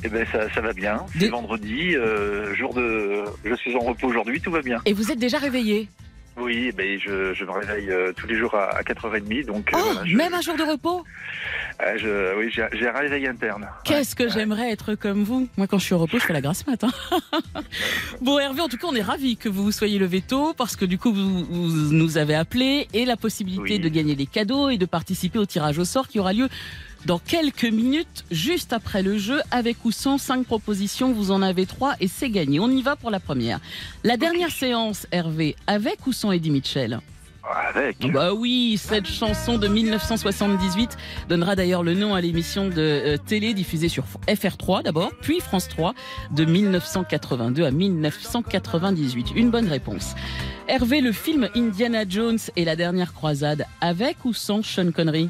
Eh 0.04 0.10
ben 0.10 0.26
ça, 0.32 0.52
ça 0.56 0.62
va 0.62 0.74
bien. 0.74 1.06
C'est 1.20 1.30
vendredi, 1.30 1.96
euh, 1.96 2.56
jour 2.56 2.74
de. 2.74 3.24
Je 3.46 3.54
suis 3.56 3.76
en 3.76 3.80
repos 3.82 4.08
aujourd'hui, 4.08 4.42
tout 4.42 4.50
va 4.52 4.62
bien. 4.64 4.80
Et 4.86 4.94
vous 4.94 5.12
êtes 5.12 5.20
déjà 5.20 5.38
réveillé? 5.38 5.88
Oui, 6.36 6.70
eh 6.70 6.72
ben 6.72 7.00
je, 7.00 7.36
je 7.36 7.46
me 7.46 7.52
réveille 7.52 7.92
euh, 7.92 8.12
tous 8.18 8.26
les 8.26 8.36
jours 8.40 8.56
à, 8.56 8.76
à 8.76 8.82
4h30, 8.82 9.46
donc. 9.46 9.72
euh, 9.72 9.78
Oh, 9.78 9.82
voilà, 9.94 10.02
je- 10.04 10.18
même 10.18 10.34
un 10.34 10.42
jour 10.42 10.56
de 10.58 10.64
repos? 10.64 11.04
Euh, 11.82 11.98
je- 11.98 12.38
oui, 12.38 12.52
j'ai 12.52 12.88
un 12.88 12.92
réveil 12.98 13.28
interne. 13.28 13.68
Qu'est-ce 13.84 14.16
que 14.16 14.30
j'aimerais 14.30 14.72
être 14.72 14.96
comme 14.96 15.24
vous 15.24 15.48
Moi, 15.58 15.68
quand 15.68 15.78
je 15.80 15.86
suis 15.86 15.94
au 15.94 16.00
repos, 16.00 16.20
je 16.20 16.26
fais 16.26 16.34
la 16.34 16.42
grasse 16.42 16.66
mat. 16.68 16.84
hein. 16.84 16.92
bon, 18.22 18.40
Hervé, 18.40 18.62
en 18.62 18.68
tout 18.68 18.78
cas, 18.78 18.88
on 18.90 18.96
est 18.96 19.02
ravis 19.02 19.38
que 19.38 19.50
vous 19.50 19.72
soyez 19.72 20.00
levé 20.00 20.22
tôt 20.22 20.54
parce 20.54 20.76
que 20.76 20.86
du 20.86 20.98
coup, 20.98 21.14
vous, 21.14 21.44
vous 21.46 21.92
nous 21.94 22.18
avez 22.18 22.36
appelé 22.36 22.88
et 22.94 23.06
la 23.06 23.18
possibilité 23.18 23.80
de 23.80 23.90
gagner 23.90 24.16
des 24.16 24.26
cadeaux 24.26 24.70
et 24.70 24.78
de 24.78 24.86
participer 24.86 25.40
au 25.40 25.46
tirage 25.46 25.80
au 25.80 25.86
sort 25.86 26.08
qui 26.08 26.20
aura 26.20 26.34
lieu 26.34 26.48
dans 27.06 27.20
quelques 27.20 27.66
minutes, 27.66 28.24
juste 28.32 28.72
après 28.72 29.04
le 29.04 29.18
jeu, 29.18 29.42
avec 29.52 29.84
ou 29.84 29.92
sans 29.92 30.18
cinq 30.18 30.46
propositions. 30.46 31.12
Vous 31.12 31.32
en 31.32 31.42
avez 31.42 31.66
trois 31.66 31.96
et 32.00 32.08
c'est 32.08 32.30
gagné. 32.30 32.60
On 32.62 32.70
y 32.70 32.82
va 32.82 32.96
pour 32.96 33.12
la 33.12 33.20
première. 33.20 33.60
La 34.06 34.16
dernière 34.16 34.52
séance, 34.52 35.06
Hervé, 35.12 35.56
avec 35.68 36.08
ou 36.08 36.14
sans 36.14 36.32
Eddie 36.32 36.52
Mitchell? 36.52 37.00
Avec. 37.44 38.10
Bah 38.12 38.34
oui, 38.34 38.80
cette 38.82 39.06
chanson 39.06 39.58
de 39.58 39.68
1978 39.68 40.98
donnera 41.28 41.58
d'ailleurs 41.58 41.84
le 41.84 41.94
nom 41.94 42.16
à 42.16 42.22
l'émission 42.22 42.70
de 42.70 42.76
euh, 42.78 43.18
télé 43.18 43.54
diffusée 43.54 43.90
sur 43.90 44.06
FR3 44.28 44.84
d'abord, 44.84 45.12
puis 45.22 45.42
France 45.42 45.68
3 45.68 45.94
de 46.32 46.46
1982 46.46 47.66
à 47.66 47.72
1998. 47.72 49.32
Une 49.36 49.52
bonne 49.52 49.68
réponse. 49.68 50.16
Hervé, 50.70 51.02
le 51.02 51.12
film 51.12 51.50
Indiana 51.54 52.06
Jones 52.08 52.40
et 52.56 52.64
la 52.64 52.78
dernière 52.78 53.14
croisade, 53.14 53.66
avec 53.82 54.24
ou 54.24 54.34
sans 54.34 54.62
Sean 54.62 54.92
Connery? 54.92 55.30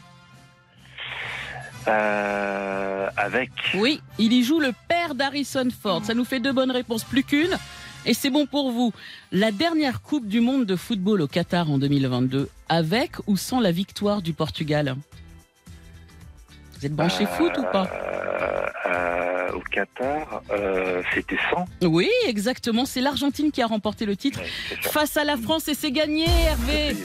Euh, 1.87 3.09
avec. 3.17 3.49
Oui, 3.73 4.01
il 4.19 4.33
y 4.33 4.43
joue 4.43 4.59
le 4.59 4.71
père 4.87 5.15
d'Harrison 5.15 5.67
Ford. 5.81 6.01
Ça 6.05 6.13
nous 6.13 6.25
fait 6.25 6.39
deux 6.39 6.53
bonnes 6.53 6.71
réponses, 6.71 7.03
plus 7.03 7.23
qu'une. 7.23 7.57
Et 8.05 8.13
c'est 8.13 8.29
bon 8.29 8.45
pour 8.45 8.71
vous. 8.71 8.91
La 9.31 9.51
dernière 9.51 10.01
Coupe 10.01 10.27
du 10.27 10.41
Monde 10.41 10.65
de 10.65 10.75
football 10.75 11.21
au 11.21 11.27
Qatar 11.27 11.71
en 11.71 11.77
2022, 11.77 12.49
avec 12.67 13.11
ou 13.27 13.37
sans 13.37 13.59
la 13.61 13.71
victoire 13.71 14.21
du 14.21 14.33
Portugal? 14.33 14.95
Vous 16.79 16.85
êtes 16.85 16.93
branché 16.93 17.25
foot 17.25 17.57
ou 17.57 17.63
pas? 17.71 17.87
Euh, 17.93 18.65
euh, 18.87 19.51
Au 19.53 19.61
Qatar, 19.61 20.41
euh, 20.51 21.01
c'était 21.13 21.37
100. 21.81 21.87
Oui, 21.87 22.09
exactement. 22.27 22.85
C'est 22.85 22.99
l'Argentine 22.99 23.51
qui 23.51 23.61
a 23.61 23.67
remporté 23.67 24.05
le 24.05 24.17
titre 24.17 24.41
face 24.81 25.15
à 25.15 25.23
la 25.23 25.37
France 25.37 25.69
et 25.69 25.73
c'est 25.73 25.91
gagné, 25.91 26.25
Hervé. 26.25 26.97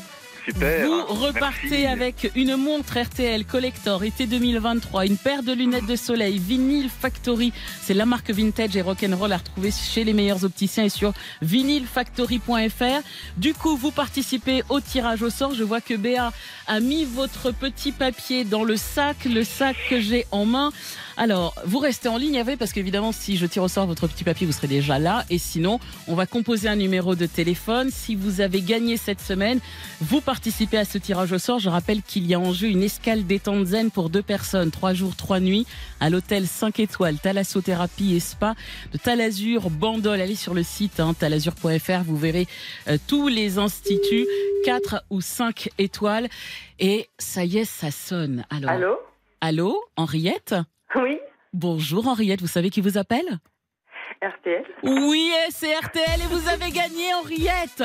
Super. 0.49 0.87
Vous 0.87 0.97
Merci. 0.97 1.27
repartez 1.27 1.87
avec 1.87 2.31
une 2.35 2.57
montre 2.57 2.99
RTL 2.99 3.45
Collector 3.45 4.05
été 4.05 4.27
2023, 4.27 5.07
une 5.07 5.17
paire 5.17 5.43
de 5.43 5.53
lunettes 5.53 5.87
de 5.87 5.97
soleil, 5.97 6.39
Vinyl 6.39 6.89
Factory. 6.89 7.53
C'est 7.83 7.95
la 7.95 8.07
marque 8.07 8.31
vintage 8.31 8.77
et 8.77 8.83
rock'n'roll 8.83 9.33
à 9.33 9.39
retrouver 9.39 9.71
chez 9.71 10.05
les 10.05 10.13
meilleurs 10.13 10.45
opticiens 10.45 10.85
et 10.85 10.89
sur 10.89 11.13
vinylfactory.fr. 11.43 13.03
Du 13.37 13.55
coup, 13.55 13.77
vous 13.77 13.91
participez 13.91 14.63
au 14.69 14.81
tirage 14.81 15.23
au 15.23 15.31
sort. 15.31 15.55
Je 15.55 15.65
vois 15.65 15.81
que 15.81 15.95
Béa 15.95 16.33
a 16.67 16.81
mis 16.81 17.05
votre 17.05 17.51
petit 17.53 17.93
papier 17.93 18.45
dans 18.45 18.65
le 18.65 18.77
sac, 18.77 19.25
le 19.25 19.45
sac 19.45 19.77
que 19.89 20.01
j'ai 20.01 20.27
en 20.31 20.45
main. 20.45 20.71
Alors, 21.21 21.53
vous 21.65 21.81
restez 21.81 22.09
en 22.09 22.17
ligne 22.17 22.39
avec 22.39 22.61
parce 22.61 22.73
qu'évidemment, 22.73 23.11
si 23.11 23.37
je 23.37 23.45
tire 23.45 23.65
au 23.65 23.69
sort 23.69 23.89
votre 23.89 24.07
petit 24.07 24.23
papier, 24.23 24.47
vous 24.47 24.53
serez 24.53 24.69
déjà 24.69 25.01
là. 25.01 25.25
Et 25.31 25.39
sinon, 25.39 25.81
on 26.07 26.15
va 26.15 26.27
composer 26.27 26.69
un 26.69 26.77
numéro 26.77 27.17
de 27.17 27.27
téléphone. 27.27 27.91
Si 27.91 28.15
vous 28.15 28.41
avez 28.41 28.63
gagné 28.63 28.97
cette 28.97 29.21
semaine, 29.21 29.59
vous 30.01 30.21
participez 30.21 30.79
à 30.79 30.85
ce 30.85 30.97
tirage 30.97 31.33
au 31.33 31.41
sort. 31.41 31.59
Je 31.59 31.71
rappelle 31.71 32.03
qu'il 32.03 32.25
y 32.25 32.35
a 32.35 32.39
en 32.39 32.53
jeu 32.53 32.69
une 32.69 32.85
escale 32.85 33.27
détente 33.27 33.67
zen 33.67 33.91
pour 33.91 34.11
deux 34.11 34.23
personnes, 34.23 34.71
trois 34.71 34.95
jours, 34.95 35.17
trois 35.17 35.41
nuits, 35.41 35.67
à 35.99 36.09
l'hôtel 36.09 36.47
5 36.47 36.79
étoiles, 36.79 37.19
Thalassothérapie 37.19 38.15
et 38.15 38.21
Spa 38.21 38.55
de 38.93 38.99
Talazur 38.99 39.71
Bandol. 39.71 40.21
Allez 40.21 40.37
sur 40.37 40.55
le 40.55 40.63
site 40.63 41.01
hein, 41.01 41.15
talazur.fr, 41.15 42.05
vous 42.07 42.17
verrez 42.17 42.47
euh, 42.87 42.97
tous 43.09 43.27
les 43.27 43.59
instituts, 43.59 44.29
4 44.65 45.03
ou 45.11 45.21
5 45.21 45.71
étoiles. 45.79 46.29
Et 46.79 47.09
ça 47.19 47.45
y 47.45 47.59
est, 47.59 47.65
ça 47.65 47.91
sonne. 47.91 48.47
Alors, 48.51 48.71
Allô? 48.71 48.97
Allô, 49.41 49.85
Henriette? 49.97 50.55
Oui, 50.95 51.19
Bonjour 51.53 52.09
Henriette, 52.09 52.41
vous 52.41 52.47
savez 52.47 52.71
qui 52.71 52.81
vous 52.81 52.99
appelle? 52.99 53.39
RTL. 54.23 54.65
Oui, 54.83 55.31
c'est 55.51 55.75
RTL 55.75 56.21
et 56.21 56.27
vous 56.27 56.49
avez 56.49 56.71
gagné 56.71 57.15
Henriette 57.15 57.85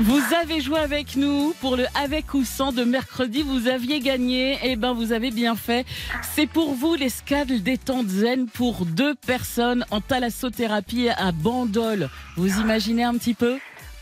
Vous 0.00 0.34
avez 0.34 0.60
joué 0.60 0.78
avec 0.78 1.16
nous 1.16 1.54
pour 1.60 1.76
le 1.76 1.84
avec 1.94 2.34
ou 2.34 2.44
sans 2.44 2.72
de 2.72 2.84
mercredi, 2.84 3.42
vous 3.42 3.68
aviez 3.68 4.00
gagné, 4.00 4.58
et 4.62 4.76
ben 4.76 4.92
vous 4.92 5.12
avez 5.12 5.30
bien 5.30 5.54
fait. 5.54 5.84
C'est 6.22 6.46
pour 6.46 6.72
vous 6.72 6.94
l'escale 6.94 7.62
détente 7.62 8.08
zen 8.08 8.48
pour 8.48 8.86
deux 8.86 9.14
personnes 9.14 9.84
en 9.90 10.00
thalassothérapie 10.00 11.08
à 11.10 11.32
Bandol. 11.32 12.08
Vous 12.36 12.60
imaginez 12.60 13.04
un 13.04 13.14
petit 13.14 13.34
peu? 13.34 13.58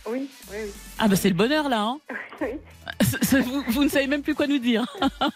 Oui, 0.07 0.29
oui, 0.51 0.57
oui. 0.65 0.71
Ah 0.99 1.09
ben 1.09 1.17
c'est 1.17 1.31
le 1.31 1.35
bonheur 1.35 1.69
là 1.69 1.81
hein? 1.81 1.99
vous 3.69 3.85
ne 3.85 3.89
savez 3.89 4.07
même 4.07 4.23
plus 4.23 4.35
quoi 4.35 4.47
nous 4.47 4.59
dire. 4.59 4.85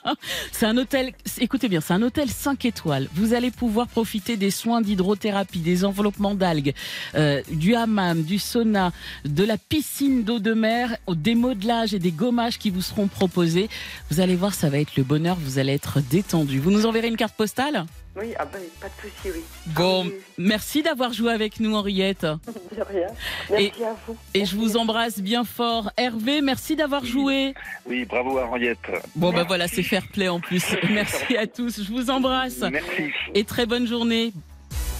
c'est 0.53 0.67
un 0.67 0.77
hôtel, 0.77 1.13
écoutez 1.41 1.69
bien, 1.69 1.81
c'est 1.81 1.95
un 1.95 2.03
hôtel 2.03 2.29
5 2.29 2.65
étoiles. 2.65 3.09
Vous 3.15 3.35
allez 3.35 3.51
pouvoir 3.51 3.89
profiter 3.89 4.37
des 4.37 4.51
soins 4.51 4.81
d'hydrothérapie, 4.81 5.61
des 5.61 5.85
enveloppements 5.85 6.35
d'algues, 6.35 6.75
euh, 7.15 7.43
du 7.51 7.75
hammam, 7.75 8.23
du 8.23 8.39
sauna, 8.39 8.93
de 9.25 9.45
la 9.45 9.59
piscine 9.59 10.25
d'eau 10.25 10.39
de 10.39 10.55
mer, 10.55 10.97
des 11.09 11.35
modelages 11.35 11.95
et 11.95 11.99
des 11.99 12.13
gommages 12.13 12.59
qui 12.59 12.71
vous 12.71 12.83
seront 12.83 13.09
proposés. 13.09 13.69
Vous 14.11 14.21
allez 14.21 14.37
voir, 14.37 14.55
ça 14.55 14.69
va 14.69 14.79
être 14.79 14.97
le 14.97 15.03
bonheur, 15.03 15.37
vous 15.41 15.59
allez 15.59 15.73
être 15.73 16.01
détendu. 16.01 16.59
Vous 16.59 16.71
nous 16.71 16.87
enverrez 16.87 17.09
une 17.09 17.17
carte 17.17 17.37
postale? 17.37 17.87
Oui, 18.19 18.35
ah 18.39 18.45
ben, 18.47 18.61
pas 18.81 18.89
de 18.89 18.93
souci, 19.01 19.31
oui. 19.33 19.45
Bon, 19.67 20.11
merci 20.37 20.83
d'avoir 20.83 21.13
joué 21.13 21.33
avec 21.33 21.61
nous, 21.61 21.75
Henriette. 21.75 22.23
De 22.77 22.83
rien. 22.83 23.07
Merci 23.51 23.85
à 23.85 23.95
vous. 24.07 24.17
Et 24.35 24.45
je 24.45 24.57
vous 24.57 24.77
embrasse 24.77 25.21
bien 25.21 25.45
fort. 25.45 25.91
Hervé, 25.97 26.41
merci 26.41 26.75
d'avoir 26.75 27.05
joué. 27.05 27.55
Oui, 27.87 28.05
bravo 28.05 28.39
à 28.39 28.47
Henriette. 28.47 28.79
Bon, 29.15 29.33
bah 29.33 29.45
voilà, 29.45 29.69
c'est 29.69 29.83
fair 29.83 30.07
play 30.09 30.29
en 30.29 30.41
plus. 30.41 30.65
Merci 30.91 31.37
à 31.37 31.47
tous. 31.47 31.83
Je 31.83 31.91
vous 31.91 32.11
embrasse. 32.11 32.61
Merci. 32.61 33.11
Et 33.35 33.45
très 33.45 33.67
bonne 33.67 33.87
journée. 33.87 34.33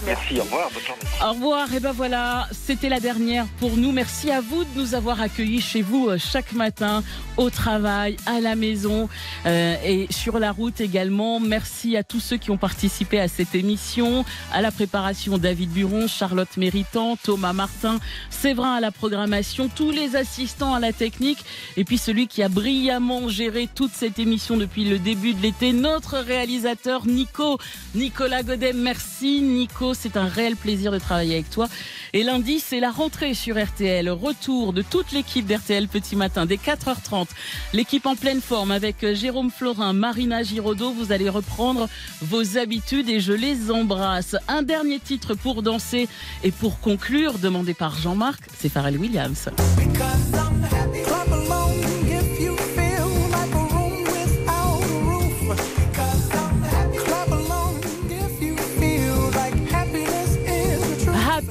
Merci, 0.05 0.39
au 0.39 0.43
revoir, 0.43 0.69
bonne 0.73 0.83
journée. 0.83 1.01
Au 1.21 1.29
revoir. 1.33 1.73
Et 1.73 1.79
ben 1.79 1.91
voilà, 1.91 2.47
c'était 2.51 2.87
la 2.87 2.99
dernière 3.01 3.45
pour 3.59 3.75
nous. 3.75 3.91
Merci 3.91 4.31
à 4.31 4.39
vous 4.39 4.63
de 4.63 4.69
nous 4.75 4.95
avoir 4.95 5.19
accueillis 5.19 5.61
chez 5.61 5.81
vous 5.81 6.07
euh, 6.07 6.17
chaque 6.17 6.53
matin, 6.53 7.03
au 7.35 7.49
travail, 7.49 8.15
à 8.25 8.39
la 8.39 8.55
maison 8.55 9.09
euh, 9.45 9.75
et 9.83 10.07
sur 10.09 10.39
la 10.39 10.53
route 10.53 10.79
également. 10.79 11.41
Merci 11.41 11.97
à 11.97 12.03
tous 12.03 12.21
ceux 12.21 12.37
qui 12.37 12.49
ont 12.49 12.57
participé 12.57 13.19
à 13.19 13.27
cette 13.27 13.55
émission, 13.55 14.23
à 14.53 14.61
la 14.61 14.71
préparation 14.71 15.37
David 15.37 15.71
Buron, 15.71 16.07
Charlotte 16.07 16.55
Méritant, 16.55 17.17
Thomas 17.17 17.53
Martin, 17.53 17.99
Séverin 18.29 18.75
à 18.75 18.79
la 18.79 18.91
programmation, 18.91 19.67
tous 19.67 19.91
les 19.91 20.15
assistants 20.15 20.73
à 20.73 20.79
la 20.79 20.93
technique 20.93 21.39
et 21.75 21.83
puis 21.83 21.97
celui 21.97 22.27
qui 22.27 22.41
a 22.41 22.47
brillamment 22.47 23.27
géré 23.27 23.67
toute 23.73 23.91
cette 23.93 24.17
émission 24.17 24.55
depuis 24.55 24.85
le 24.85 24.97
début 24.97 25.33
de 25.33 25.41
l'été, 25.41 25.73
notre 25.73 26.17
réalisateur 26.19 27.05
Nico, 27.05 27.57
Nicolas 27.95 28.43
Godet. 28.43 28.73
Merci 28.73 29.41
Nico, 29.41 29.88
c'est 29.93 30.17
un 30.17 30.27
réel 30.27 30.55
plaisir 30.55 30.91
de 30.91 30.99
travailler 30.99 31.35
avec 31.35 31.49
toi. 31.49 31.67
Et 32.13 32.23
lundi, 32.23 32.59
c'est 32.59 32.79
la 32.79 32.91
rentrée 32.91 33.33
sur 33.33 33.63
RTL, 33.63 34.09
retour 34.09 34.73
de 34.73 34.81
toute 34.81 35.11
l'équipe 35.11 35.45
d'RTL 35.45 35.87
Petit 35.87 36.15
Matin 36.15 36.45
dès 36.45 36.55
4h30. 36.55 37.27
L'équipe 37.73 38.05
en 38.05 38.15
pleine 38.15 38.41
forme 38.41 38.71
avec 38.71 39.03
euh, 39.03 39.13
Jérôme 39.13 39.51
Florin, 39.51 39.93
Marina 39.93 40.43
Giraudot. 40.43 40.91
Vous 40.91 41.11
allez 41.11 41.29
reprendre 41.29 41.87
vos 42.21 42.57
habitudes 42.57 43.09
et 43.09 43.19
je 43.19 43.33
les 43.33 43.71
embrasse. 43.71 44.35
Un 44.47 44.63
dernier 44.63 44.99
titre 44.99 45.35
pour 45.35 45.61
danser 45.61 46.07
et 46.43 46.51
pour 46.51 46.79
conclure, 46.79 47.37
demandé 47.39 47.73
par 47.73 47.97
Jean-Marc, 47.97 48.41
c'est 48.57 48.69
Pharrell 48.69 48.97
Williams. 48.97 49.49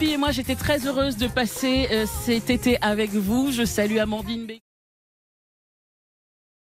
Et 0.01 0.17
moi 0.17 0.33
j'étais 0.33 0.55
très 0.55 0.87
heureuse 0.87 1.17
de 1.17 1.29
passer 1.29 1.89
euh, 1.91 2.05
cet 2.07 2.51
été 2.51 2.77
avec 2.83 3.11
vous. 3.11 3.51
Je 3.53 3.65
salue 3.65 3.99
Amandine 3.99 4.47
Bé. 4.47 4.61